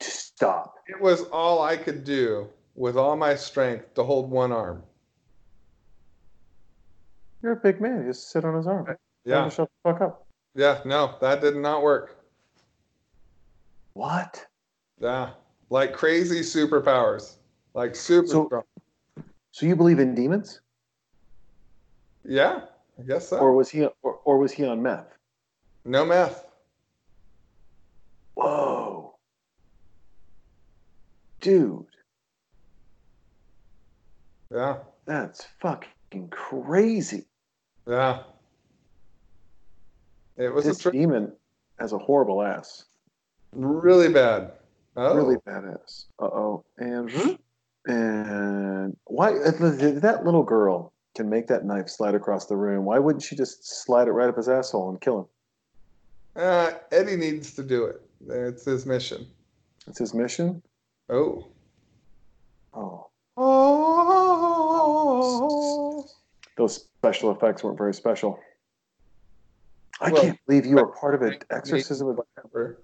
[0.00, 0.74] Stop.
[0.88, 4.82] It was all I could do with all my strength to hold one arm.
[7.42, 8.00] You're a big man.
[8.02, 8.96] You just sit on his arm.
[9.24, 10.26] Yeah, Shut the fuck up.
[10.54, 12.18] yeah, no, that did not work.
[13.94, 14.46] What?
[14.98, 15.30] Yeah,
[15.70, 17.36] like crazy superpowers,
[17.74, 18.62] like super So- strong.
[19.52, 20.60] So you believe in demons,
[22.24, 22.62] Yeah,
[22.98, 23.38] I guess so.
[23.38, 25.06] or was he, or, or was he on meth?
[25.84, 26.46] no meth.
[28.34, 29.14] Whoa,
[31.40, 31.86] dude,
[34.50, 37.24] Yeah, that's fucking crazy.
[37.86, 38.22] yeah.
[40.36, 40.94] It was a This trip.
[40.94, 41.32] demon
[41.78, 42.86] has a horrible ass.
[43.52, 44.52] really bad.
[44.96, 46.06] Oh, Really badass.
[46.20, 46.64] Uh oh.
[46.78, 47.38] And
[47.86, 52.84] and why the- that little girl can make that knife slide across the room?
[52.84, 55.26] Why wouldn't she just slide it right up his asshole and kill him?
[56.42, 58.00] Uh, Eddie needs to do it.
[58.28, 59.26] It's his mission.
[59.86, 60.62] It's his mission.
[61.08, 61.46] Oh.
[62.74, 66.04] Oh, Oh.
[66.56, 68.38] those special effects weren't very special.
[70.00, 72.08] I Well, can't believe you were part of an exorcism.
[72.08, 72.80] Of, Whatever.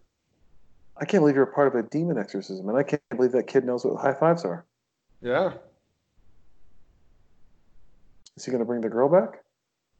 [0.96, 3.64] I can't believe you're part of a demon exorcism, and I can't believe that kid
[3.64, 4.64] knows what high fives are.
[5.22, 5.54] Yeah,
[8.40, 9.42] Is he going to bring the girl back?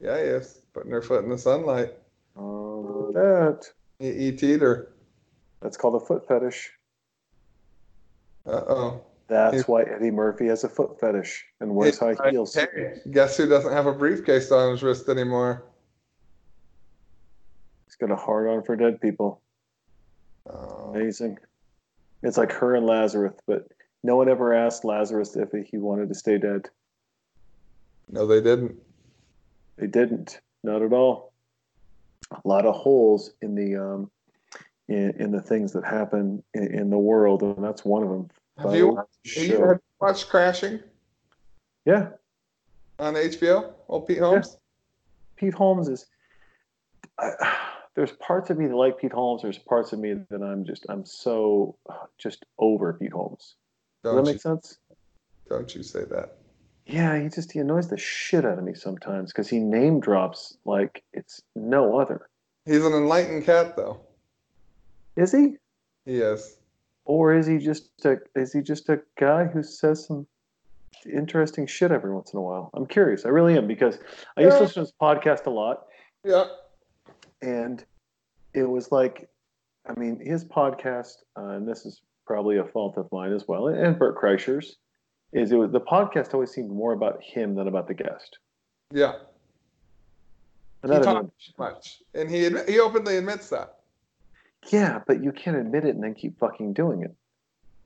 [0.01, 1.91] yeah, he is putting her foot in the sunlight.
[2.39, 3.67] Oh, that.
[3.99, 4.93] He ET'd her.
[5.61, 6.71] That's called a foot fetish.
[8.47, 9.03] Uh oh.
[9.29, 12.55] That's He's- why Eddie Murphy has a foot fetish and wears high heels.
[12.55, 15.65] Hey, guess who doesn't have a briefcase on his wrist anymore?
[17.85, 19.43] He's got a hard on for dead people.
[20.49, 21.37] Oh, Amazing.
[22.23, 23.69] It's like her and Lazarus, but
[24.03, 26.71] no one ever asked Lazarus if he wanted to stay dead.
[28.11, 28.77] No, they didn't.
[29.77, 30.41] They didn't.
[30.63, 31.33] Not at all.
[32.33, 34.11] A lot of holes in the um,
[34.89, 38.29] in, in the things that happen in, in the world, and that's one of them.
[38.59, 40.81] Have you By watched, you watched Crashing
[41.87, 42.11] Yeah,
[42.99, 43.73] on HBO?
[43.89, 44.59] Old Pete Holmes?
[45.37, 46.07] Pete Holmes is.
[47.19, 47.31] I,
[47.95, 49.43] there's parts of me that like Pete Holmes.
[49.43, 53.57] There's parts of me that I'm just I'm so uh, just over Pete Holmes.
[54.05, 54.79] Does Don't that you, make sense?
[55.49, 56.37] don't you say that.
[56.91, 60.57] Yeah, he just he annoys the shit out of me sometimes because he name drops
[60.65, 62.29] like it's no other.
[62.67, 64.01] He's an enlightened cat, though.
[65.17, 65.57] Is he?
[66.05, 66.57] Yes.
[67.05, 70.27] Or is he just a is he just a guy who says some
[71.11, 72.71] interesting shit every once in a while?
[72.75, 73.25] I'm curious.
[73.25, 73.99] I really am because
[74.37, 75.87] I used to listen to his podcast a lot,
[76.25, 76.45] Yeah.
[77.41, 77.85] and
[78.53, 79.29] it was like,
[79.87, 83.69] I mean, his podcast, uh, and this is probably a fault of mine as well,
[83.69, 84.77] and Bert Kreischer's,
[85.33, 88.39] is it was the podcast always seemed more about him than about the guest.
[88.93, 89.15] Yeah.
[90.83, 93.77] And He talks much, and he admi- he openly admits that.
[94.69, 97.15] Yeah, but you can't admit it and then keep fucking doing it,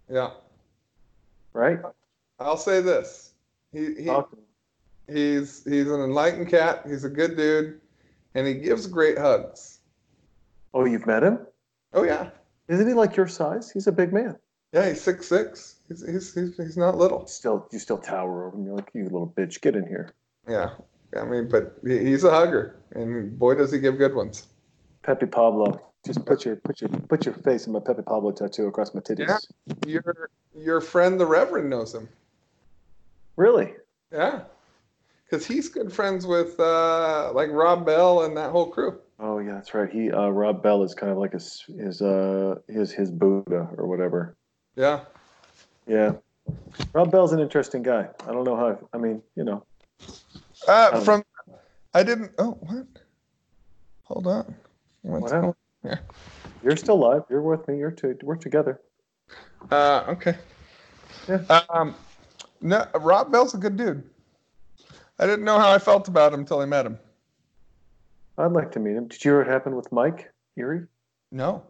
[0.09, 0.31] Yeah.
[1.53, 1.81] right?
[2.39, 3.33] I'll say this.
[3.73, 4.37] He, he Talk-
[5.09, 6.85] he's he's an enlightened cat.
[6.89, 7.81] He's a good dude,
[8.35, 9.81] and he gives great hugs.
[10.73, 11.41] oh, you've met him?
[11.93, 12.31] Oh yeah,
[12.69, 13.71] Isn't he like your size?
[13.71, 14.37] He's a big man.
[14.75, 14.89] Yeah.
[14.91, 15.77] He's six six.
[15.89, 17.27] He's he's he's, he's not little.
[17.27, 18.67] Still, you still tower over him.
[18.67, 20.13] You're like, you little bitch, get in here.
[20.47, 20.71] Yeah.
[21.17, 24.49] I mean, but he's a hugger, and boy does he give good ones.
[25.03, 25.81] Pepe Pablo.
[26.05, 29.01] Just put your put your put your face in my Pepe Pablo tattoo across my
[29.01, 29.29] titties.
[29.29, 29.75] Yeah.
[29.87, 32.09] Your your friend the Reverend knows him.
[33.37, 33.73] Really?
[34.13, 34.43] Yeah,
[35.25, 38.99] because he's good friends with uh, like Rob Bell and that whole crew.
[39.19, 39.91] Oh yeah, that's right.
[39.91, 43.87] He uh, Rob Bell is kind of like his his uh his his Buddha or
[43.87, 44.37] whatever.
[44.77, 45.01] Yeah.
[45.87, 46.13] Yeah.
[46.93, 48.09] Rob Bell's an interesting guy.
[48.27, 48.79] I don't know how.
[48.93, 49.65] I mean, you know.
[50.69, 51.25] Uh, Um, from
[51.95, 52.33] I didn't.
[52.39, 52.87] Oh, what?
[54.05, 54.55] Hold on.
[55.03, 55.99] What's What going-
[56.63, 57.23] You're still live.
[57.31, 57.79] You're with me.
[57.79, 58.81] You're to, we're together.
[59.71, 60.37] Uh, okay.
[61.29, 61.61] Yeah.
[61.71, 61.95] Um,
[62.61, 64.03] no, Rob Bell's a good dude.
[65.19, 66.99] I didn't know how I felt about him until I met him.
[68.37, 69.07] I'd like to meet him.
[69.09, 70.87] Did you hear what happened with Mike Erie?
[71.31, 71.63] No.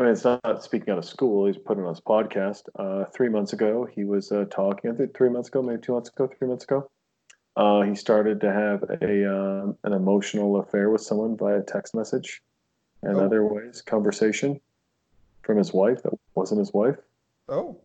[0.00, 1.44] I mean, it's not speaking out of school.
[1.46, 2.62] He's putting on his podcast.
[2.74, 4.90] Uh, three months ago, he was uh, talking.
[4.90, 6.90] I think three months ago, maybe two months ago, three months ago.
[7.54, 12.40] Uh, he started to have a um, an emotional affair with someone via text message
[13.02, 13.26] and Oh.
[13.26, 14.58] other ways, conversation
[15.42, 16.96] from his wife that wasn't his wife.
[17.50, 17.76] Oh,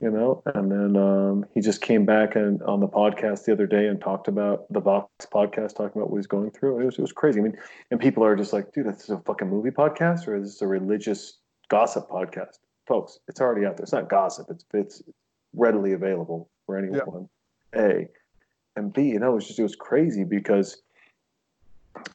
[0.00, 0.42] you know?
[0.46, 4.00] And then um, he just came back and on the podcast the other day and
[4.00, 6.80] talked about the vox podcast talking about what he's going through.
[6.80, 7.40] It was, it was crazy.
[7.40, 7.56] I mean
[7.90, 10.62] and people are just like dude this is a fucking movie podcast or is this
[10.62, 12.58] a religious gossip podcast?
[12.86, 13.84] Folks it's already out there.
[13.84, 14.48] It's not gossip.
[14.50, 15.02] It's it's
[15.54, 17.28] readily available for anyone.
[17.74, 18.08] A.
[18.76, 20.82] And b you know it was just it was crazy because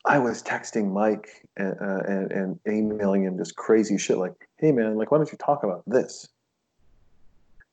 [0.06, 4.72] I was texting Mike and, uh, and, and emailing him just crazy shit like, "Hey
[4.72, 6.30] man, like, why don't you talk about this?"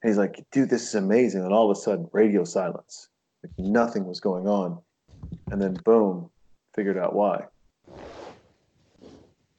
[0.03, 1.43] And he's like, dude, this is amazing.
[1.43, 3.09] And all of a sudden, radio silence.
[3.43, 4.79] Like nothing was going on.
[5.51, 6.31] And then boom,
[6.75, 7.45] figured out why.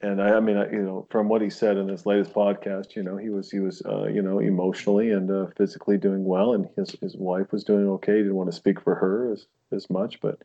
[0.02, 2.96] And I, I mean, I, you know, from what he said in his latest podcast,
[2.96, 6.54] you know, he was he was uh, you know emotionally and uh, physically doing well,
[6.54, 8.14] and his his wife was doing okay.
[8.14, 10.40] He didn't want to speak for her as as much, but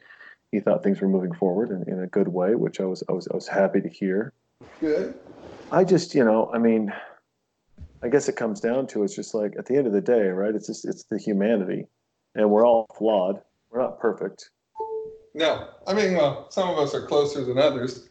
[0.50, 3.12] he thought things were moving forward in, in a good way, which I was I
[3.12, 4.32] was I was happy to hear.
[4.80, 5.14] good.
[5.70, 6.92] I just, you know, I mean,
[8.04, 10.28] I guess it comes down to it's just like at the end of the day,
[10.28, 10.54] right?
[10.54, 11.86] It's just it's the humanity,
[12.34, 13.40] and we're all flawed.
[13.70, 14.50] We're not perfect,
[15.34, 18.08] No, I mean, well, some of us are closer than others.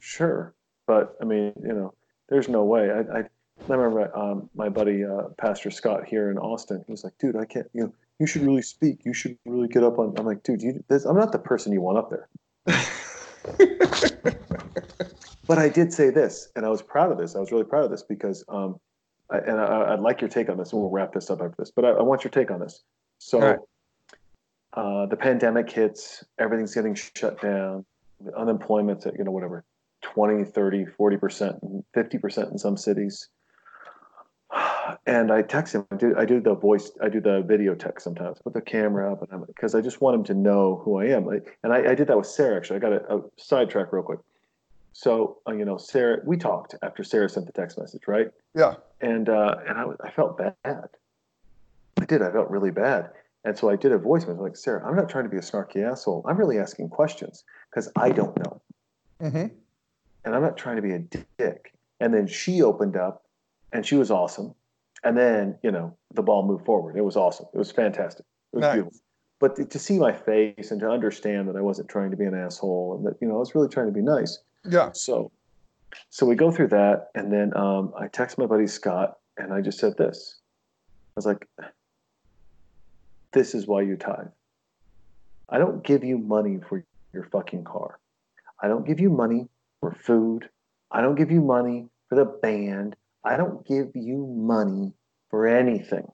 [0.00, 0.54] sure,
[0.86, 1.94] but I mean, you know,
[2.28, 2.90] there's no way.
[2.90, 3.28] I I, I
[3.68, 6.82] remember um, my buddy uh, Pastor Scott here in Austin.
[6.86, 7.68] He was like, dude, I can't.
[7.74, 9.04] You know, you should really speak.
[9.04, 10.14] You should really get up on.
[10.18, 12.28] I'm like, dude, you, this, I'm not the person you want up there.
[15.46, 17.36] But I did say this, and I was proud of this.
[17.36, 18.80] I was really proud of this because, um,
[19.30, 21.54] I, and I, I'd like your take on this, and we'll wrap this up after
[21.58, 21.70] this.
[21.70, 22.82] But I, I want your take on this.
[23.18, 23.58] So, right.
[24.74, 27.84] uh, the pandemic hits, everything's getting shut down,
[28.20, 29.64] the unemployment's at, you know, whatever,
[30.02, 33.28] 20, 30, 40%, 50% in some cities.
[35.04, 35.84] And I text him.
[35.90, 39.12] I do, I do the voice, I do the video text sometimes, put the camera
[39.12, 41.28] up, and I'm because I just want him to know who I am.
[41.28, 42.56] I, and I, I did that with Sarah.
[42.56, 44.20] Actually, I got a, a sidetrack real quick.
[45.00, 48.28] So uh, you know, Sarah, we talked after Sarah sent the text message, right?
[48.54, 48.76] Yeah.
[49.02, 50.54] And uh, and I, was- I felt bad.
[50.64, 52.22] I did.
[52.22, 53.10] I felt really bad.
[53.44, 55.40] And so I did a voice message like, Sarah, I'm not trying to be a
[55.40, 56.24] snarky asshole.
[56.26, 58.62] I'm really asking questions because I don't know,
[59.20, 59.46] hmm
[60.24, 61.72] and I'm not trying to be a dick.
[62.00, 63.22] And then she opened up,
[63.72, 64.54] and she was awesome.
[65.04, 66.96] And then you know the ball moved forward.
[66.96, 67.46] It was awesome.
[67.54, 68.24] It was fantastic.
[68.54, 68.74] It was Nice.
[68.76, 68.98] beautiful.
[69.40, 72.24] But to, to see my face and to understand that I wasn't trying to be
[72.24, 74.38] an asshole and that you know I was really trying to be nice.
[74.68, 74.90] Yeah.
[74.92, 75.30] So,
[76.10, 79.60] so we go through that, and then um, I text my buddy Scott, and I
[79.60, 80.40] just said this.
[80.88, 81.48] I was like,
[83.32, 84.28] "This is why you tithe.
[85.48, 87.98] I don't give you money for your fucking car.
[88.62, 89.48] I don't give you money
[89.80, 90.48] for food.
[90.90, 92.96] I don't give you money for the band.
[93.24, 94.92] I don't give you money
[95.30, 96.10] for anything,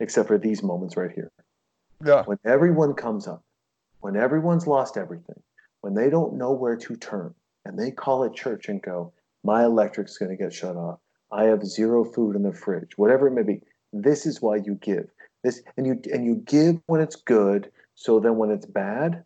[0.00, 1.30] except for these moments right here."
[2.04, 2.22] Yeah.
[2.24, 3.42] when everyone comes up,
[4.00, 5.42] when everyone's lost everything,
[5.80, 7.34] when they don't know where to turn,
[7.64, 9.12] and they call a church and go,
[9.44, 10.98] My electric's going to get shut off.
[11.30, 13.60] I have zero food in the fridge, whatever it may be.
[13.92, 15.08] This is why you give.
[15.44, 19.24] This and you and you give when it's good, so then when it's bad,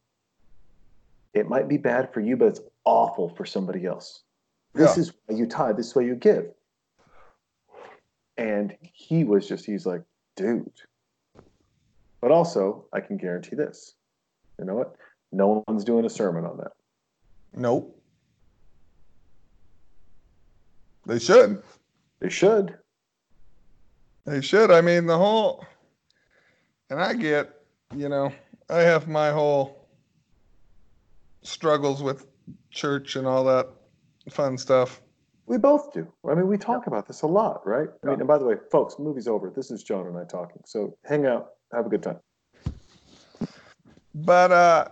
[1.32, 4.22] it might be bad for you, but it's awful for somebody else.
[4.74, 5.02] This Yeah.
[5.02, 6.52] is why you tithe, this is why you give.
[8.36, 10.02] And he was just, he's like,
[10.36, 10.70] dude,
[12.20, 13.94] but also, I can guarantee this.
[14.58, 14.96] You know what?
[15.32, 16.72] No one's doing a sermon on that.
[17.54, 17.98] Nope.
[21.06, 21.62] They should.
[22.20, 22.76] They should.
[24.24, 24.70] They should.
[24.70, 25.66] I mean, the whole,
[26.90, 27.50] and I get,
[27.96, 28.32] you know,
[28.70, 29.88] I have my whole
[31.42, 32.26] struggles with
[32.70, 33.68] church and all that
[34.30, 35.00] fun stuff.
[35.46, 36.06] We both do.
[36.30, 37.88] I mean, we talk about this a lot, right?
[38.04, 39.50] I mean, and by the way, folks, movie's over.
[39.54, 40.62] This is John and I talking.
[40.64, 42.20] So hang out, have a good time.
[44.14, 44.88] But, uh,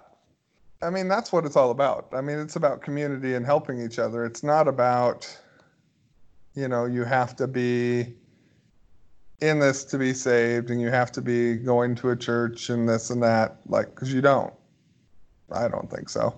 [0.83, 2.09] I mean, that's what it's all about.
[2.13, 4.25] I mean, it's about community and helping each other.
[4.25, 5.29] It's not about,
[6.55, 8.15] you know, you have to be
[9.41, 12.89] in this to be saved and you have to be going to a church and
[12.89, 14.55] this and that, like, because you don't.
[15.53, 16.35] I don't think so.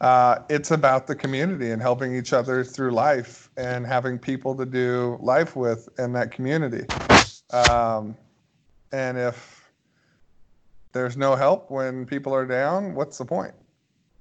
[0.00, 4.64] Uh, it's about the community and helping each other through life and having people to
[4.64, 6.86] do life with in that community.
[7.50, 8.16] Um,
[8.92, 9.70] and if
[10.92, 13.54] there's no help when people are down, what's the point?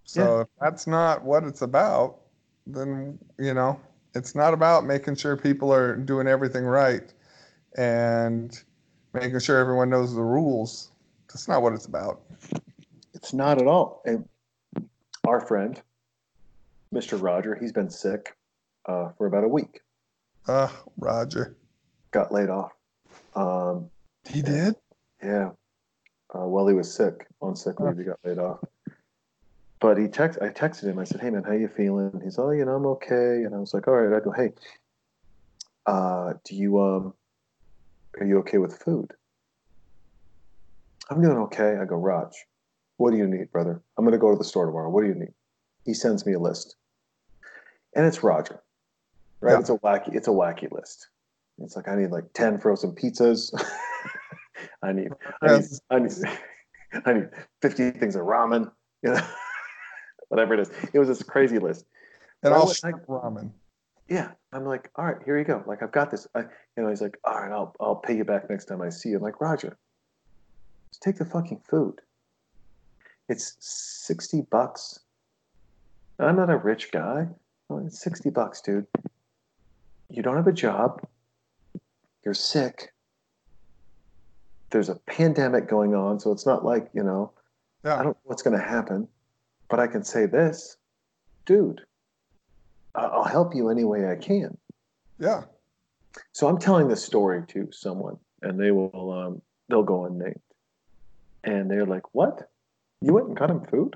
[0.08, 2.18] So if that's not what it's about,
[2.66, 3.80] then you know
[4.16, 7.14] it's not about making sure people are doing everything right
[7.78, 8.58] and
[9.14, 10.92] making sure everyone knows the rules.
[11.28, 12.22] That's not what it's about.
[13.14, 14.02] It's not at all.
[14.06, 14.28] And
[15.28, 15.82] our friend,
[16.94, 17.22] Mr.
[17.22, 18.36] Roger, he's been sick.
[18.86, 19.82] uh, for about a week.
[20.48, 21.58] Uh, Roger.
[22.12, 22.72] Got laid off.
[23.36, 23.90] Um,
[24.30, 24.76] He did?
[25.22, 25.50] yeah.
[26.34, 27.98] Uh, well, he was sick on sick leave.
[27.98, 28.60] He got laid off.
[29.80, 30.40] But he text.
[30.42, 31.00] I texted him.
[31.00, 33.60] I said, "Hey man, how you feeling?" He's, "Oh, you know, I'm okay." And I
[33.60, 34.52] was like, "All right." I go, "Hey,
[35.86, 37.14] uh, do you um,
[38.20, 39.14] are you okay with food?"
[41.10, 41.78] I'm doing okay.
[41.82, 42.34] I go, Raj,
[42.98, 43.82] what do you need, brother?
[43.98, 44.90] I'm gonna go to the store tomorrow.
[44.90, 45.34] What do you need?
[45.86, 46.76] He sends me a list,
[47.96, 48.62] and it's Roger,
[49.42, 49.54] right?
[49.54, 49.60] Yeah.
[49.60, 50.16] It's a wacky.
[50.16, 51.08] It's a wacky list.
[51.60, 53.54] It's like I need like ten frozen pizzas.
[54.84, 55.10] I need,
[55.42, 56.12] I need, I need,
[57.06, 57.30] I need
[57.62, 58.72] fifty things of ramen.
[59.04, 59.22] You know,
[60.30, 60.72] whatever it is.
[60.94, 61.86] It was this crazy list.
[62.44, 63.52] And all shrimp ramen.
[64.08, 65.64] Yeah, I'm like, all right, here you go.
[65.66, 66.28] Like I've got this.
[66.34, 68.90] I, you know, he's like, all right, I'll I'll pay you back next time I
[68.90, 69.18] see you.
[69.18, 69.78] I'm like, Roger,
[70.90, 72.00] just take the fucking food.
[73.28, 75.00] It's sixty bucks.
[76.20, 77.28] I'm not a rich guy.
[77.70, 78.88] Oh, it's sixty bucks, dude.
[80.10, 81.06] You don't have a job.
[82.24, 82.94] You're sick.
[84.70, 87.32] There's a pandemic going on, so it's not like you know.
[87.84, 89.08] I don't know what's going to happen,
[89.70, 90.78] but I can say this,
[91.46, 91.82] dude.
[92.96, 94.58] I'll help you any way I can.
[95.20, 95.44] Yeah.
[96.32, 100.42] So I'm telling this story to someone, and they will um, they'll go unnamed,
[101.44, 102.50] and they're like, "What?
[103.02, 103.96] You went and got him food?"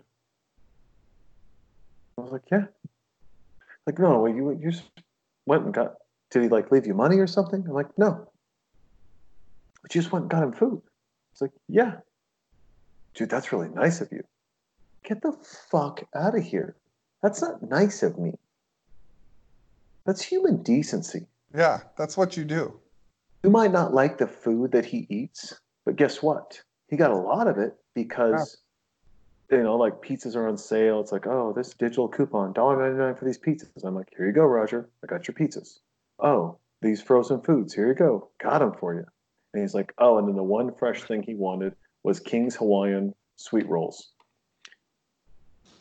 [2.17, 2.65] I was like, "Yeah."
[3.87, 4.71] Like, no, you you
[5.45, 5.95] went and got.
[6.29, 7.63] Did he like leave you money or something?
[7.67, 8.29] I'm like, no.
[9.81, 10.81] But you just went and got him food.
[11.33, 11.95] It's like, yeah,
[13.15, 14.23] dude, that's really nice of you.
[15.03, 15.33] Get the
[15.69, 16.75] fuck out of here.
[17.21, 18.33] That's not nice of me.
[20.05, 21.27] That's human decency.
[21.55, 21.81] Yeah.
[21.97, 22.79] That's what you do.
[23.43, 26.61] You might not like the food that he eats, but guess what?
[26.89, 28.57] He got a lot of it because
[29.51, 31.01] you know, like pizzas are on sale.
[31.01, 33.83] It's like, oh, this digital coupon, $1.99 for these pizzas.
[33.83, 34.89] I'm like, here you go, Roger.
[35.03, 35.79] I got your pizzas.
[36.19, 38.29] Oh, these frozen foods, here you go.
[38.41, 39.03] Got them for you.
[39.53, 43.13] And he's like, oh, and then the one fresh thing he wanted was King's Hawaiian
[43.35, 44.11] sweet rolls.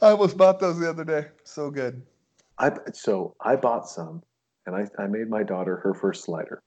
[0.03, 1.27] I almost bought those the other day.
[1.45, 2.03] So good.
[2.59, 4.23] I so I bought some,
[4.67, 6.63] and I, I made my daughter her first slider.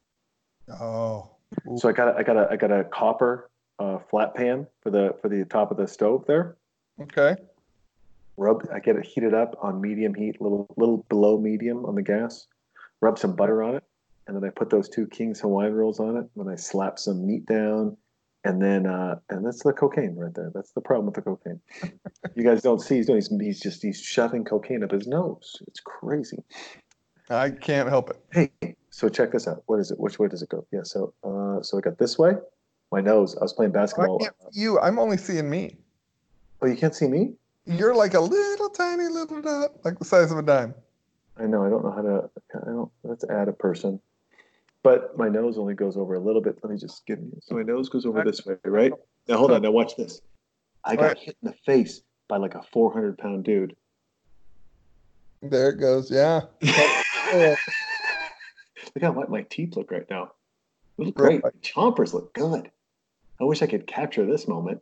[0.70, 1.30] Oh.
[1.68, 1.78] Ooh.
[1.78, 3.50] So I got a, I got a I got a copper
[3.80, 6.58] uh, flat pan for the for the top of the stove there.
[7.02, 7.36] Okay.
[8.38, 12.02] Rub I get it heated up on medium heat, little little below medium on the
[12.02, 12.48] gas.
[13.02, 13.84] Rub some butter on it,
[14.28, 16.26] and then I put those two King's Hawaiian rolls on it.
[16.36, 17.98] And then I slap some meat down,
[18.44, 20.52] and then uh, and that's the cocaine right there.
[20.54, 21.60] That's the problem with the cocaine.
[22.36, 23.18] you guys don't see he's doing.
[23.18, 25.62] He's, he's just he's shoving cocaine up his nose.
[25.68, 26.44] It's crazy.
[27.30, 28.52] I can't help it.
[28.62, 29.64] Hey, so check this out.
[29.68, 30.00] What is it?
[30.00, 30.66] Which way does it go?
[30.72, 30.84] Yeah.
[30.84, 32.34] So uh, so I got this way.
[32.92, 33.36] My nose.
[33.38, 34.20] I was playing I basketball.
[34.20, 34.80] can't see you.
[34.80, 35.78] I'm only seeing me.
[36.62, 37.34] Oh, you can't see me.
[37.66, 40.74] You're like a little tiny little dot, like the size of a dime.
[41.38, 41.66] I know.
[41.66, 42.30] I don't know how to.
[42.56, 42.92] I don't.
[43.04, 44.00] Let's add a person.
[44.84, 46.60] But my nose only goes over a little bit.
[46.62, 47.40] Let me just give you.
[47.42, 48.92] So my nose goes over this way, right?
[49.28, 49.62] Now hold on.
[49.62, 50.22] Now watch this.
[50.84, 53.76] I got hit in the face by like a 400 pound dude.
[55.42, 56.12] There it goes.
[56.12, 56.42] Yeah.
[58.96, 60.32] Look how white my teeth look right now.
[60.98, 61.44] They look great.
[61.44, 62.70] My chompers look good.
[63.42, 64.82] I wish I could capture this moment.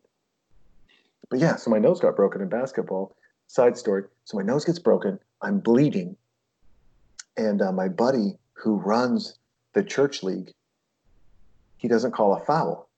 [1.29, 3.15] But yeah, so my nose got broken in basketball.
[3.47, 4.03] Side story.
[4.25, 5.17] So my nose gets broken.
[5.41, 6.17] I'm bleeding.
[7.37, 9.37] And uh, my buddy who runs
[9.73, 10.51] the church league,
[11.77, 12.89] he doesn't call a foul.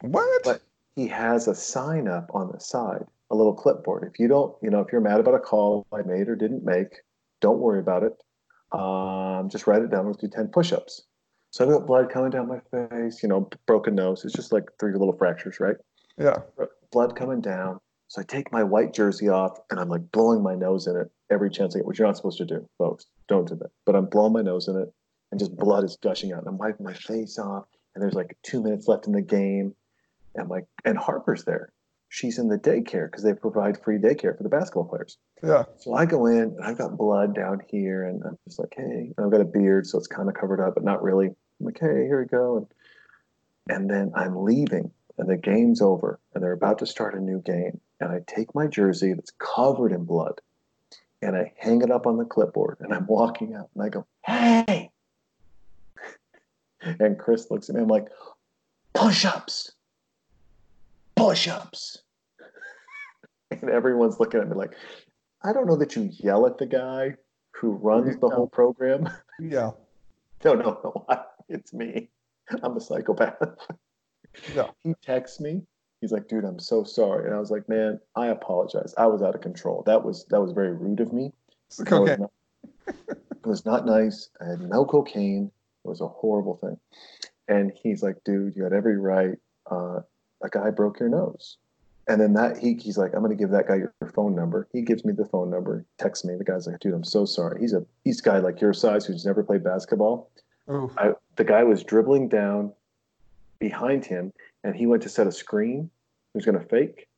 [0.00, 0.44] What?
[0.44, 0.62] But
[0.94, 4.04] he has a sign up on the side, a little clipboard.
[4.04, 6.64] If you don't, you know, if you're mad about a call I made or didn't
[6.64, 7.02] make,
[7.40, 8.22] don't worry about it.
[8.78, 10.06] Um, just write it down.
[10.06, 11.02] Let's do 10 push ups.
[11.50, 14.24] So I've got blood coming down my face, you know, broken nose.
[14.24, 15.76] It's just like three little fractures, right?
[16.18, 16.38] yeah.
[16.90, 17.80] Blood coming down.
[18.08, 21.10] So I take my white jersey off and I'm like blowing my nose in it
[21.30, 23.06] every chance I get, which you're not supposed to do, folks.
[23.28, 23.70] Don't do that.
[23.84, 24.92] But I'm blowing my nose in it
[25.30, 26.40] and just blood is gushing out.
[26.40, 27.66] And I'm wiping my face off.
[27.94, 29.74] And there's like two minutes left in the game.
[30.34, 31.70] And like, and Harper's there.
[32.10, 35.18] She's in the daycare because they provide free daycare for the basketball players.
[35.42, 35.64] Yeah.
[35.76, 39.12] So I go in and I've got blood down here, and I'm just like, hey,
[39.14, 41.26] and I've got a beard, so it's kind of covered up, but not really.
[41.26, 42.56] I'm like, hey, here we go.
[42.56, 42.66] And,
[43.68, 47.42] and then I'm leaving, and the game's over, and they're about to start a new
[47.42, 47.78] game.
[48.00, 50.40] And I take my jersey that's covered in blood,
[51.22, 54.06] and I hang it up on the clipboard, and I'm walking out, and I go,
[54.24, 54.90] hey.
[56.80, 58.08] And Chris looks at me, I'm like,
[58.94, 59.72] push ups,
[61.16, 61.98] push ups.
[63.50, 64.74] And everyone's looking at me like,
[65.42, 67.14] I don't know that you yell at the guy
[67.52, 69.08] who runs the whole program.
[69.40, 69.70] Yeah.
[70.44, 71.04] no, no, no.
[71.08, 72.10] I- It's me.
[72.62, 73.34] I'm a psychopath.
[74.54, 74.68] Yeah.
[74.84, 75.62] He texts me.
[76.00, 77.26] He's like, dude, I'm so sorry.
[77.26, 78.94] And I was like, man, I apologize.
[78.96, 79.82] I was out of control.
[79.86, 81.32] That was that was very rude of me.
[81.66, 82.32] It's the was not-
[82.86, 84.30] It was not nice.
[84.40, 85.50] I had no cocaine.
[85.84, 86.78] It was a horrible thing.
[87.48, 89.38] And he's like, dude, you had every right.
[89.70, 90.00] Uh,
[90.42, 91.56] a guy broke your nose.
[92.06, 94.66] And then that he he's like, I'm gonna give that guy your phone number.
[94.72, 96.36] He gives me the phone number, texts me.
[96.36, 97.60] The guy's like, dude, I'm so sorry.
[97.60, 100.30] He's a he's a guy like your size who's never played basketball.
[100.70, 100.90] Ooh.
[100.96, 102.72] I, the guy was dribbling down
[103.58, 104.32] behind him,
[104.68, 105.88] and he went to set a screen.
[106.34, 107.08] He was going to fake,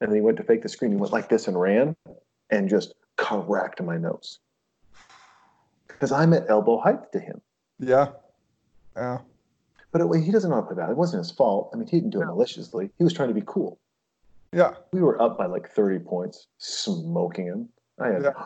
[0.00, 0.92] and then he went to fake the screen.
[0.92, 1.96] He went like this and ran,
[2.50, 4.38] and just cracked my nose
[5.88, 7.40] because I'm at elbow height to him.
[7.80, 8.10] Yeah.
[8.96, 9.18] Yeah.
[9.90, 10.90] But it, he doesn't know how to play that.
[10.90, 11.70] It wasn't his fault.
[11.74, 12.88] I mean, he didn't do it maliciously.
[12.98, 13.78] He was trying to be cool.
[14.52, 14.74] Yeah.
[14.92, 17.68] We were up by like 30 points, smoking him.
[17.98, 18.44] I had Yeah.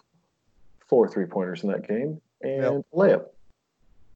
[0.89, 2.81] four three pointers in that game and Yeah.
[2.95, 3.27] layup.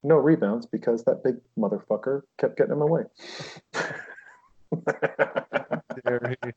[0.03, 3.03] No rebounds because that big motherfucker kept getting in my way.
[6.05, 6.53] There he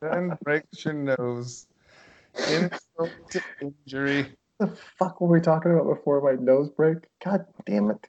[0.00, 1.66] then breaks your nose.
[2.48, 4.34] Insult to injury.
[4.58, 4.68] the
[4.98, 6.98] fuck were we talking about before my nose break?
[7.24, 8.08] God damn it.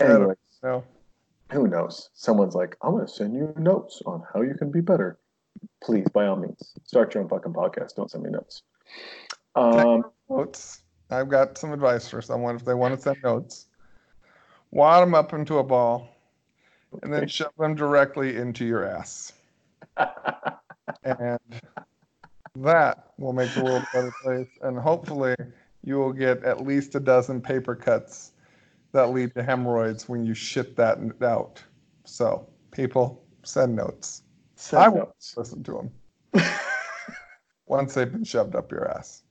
[0.00, 0.84] Anyway, know.
[1.50, 2.10] who knows?
[2.14, 5.18] Someone's like, I'm going to send you notes on how you can be better.
[5.82, 7.96] Please, by all means, start your own fucking podcast.
[7.96, 8.62] Don't send me notes.
[9.54, 10.82] Um, Notes.
[11.10, 13.66] I've got some advice for someone if they want to send notes.
[14.70, 16.08] Wad them up into a ball
[17.02, 19.32] and then shove them directly into your ass.
[21.04, 21.38] and
[22.56, 24.48] that will make the world a better place.
[24.62, 25.34] And hopefully,
[25.82, 28.32] you will get at least a dozen paper cuts
[28.92, 31.62] that lead to hemorrhoids when you shit that out.
[32.04, 34.22] So, people, send notes.
[34.56, 35.34] send I will notes.
[35.36, 35.90] listen to
[36.32, 36.44] them
[37.66, 39.22] once they've been shoved up your ass.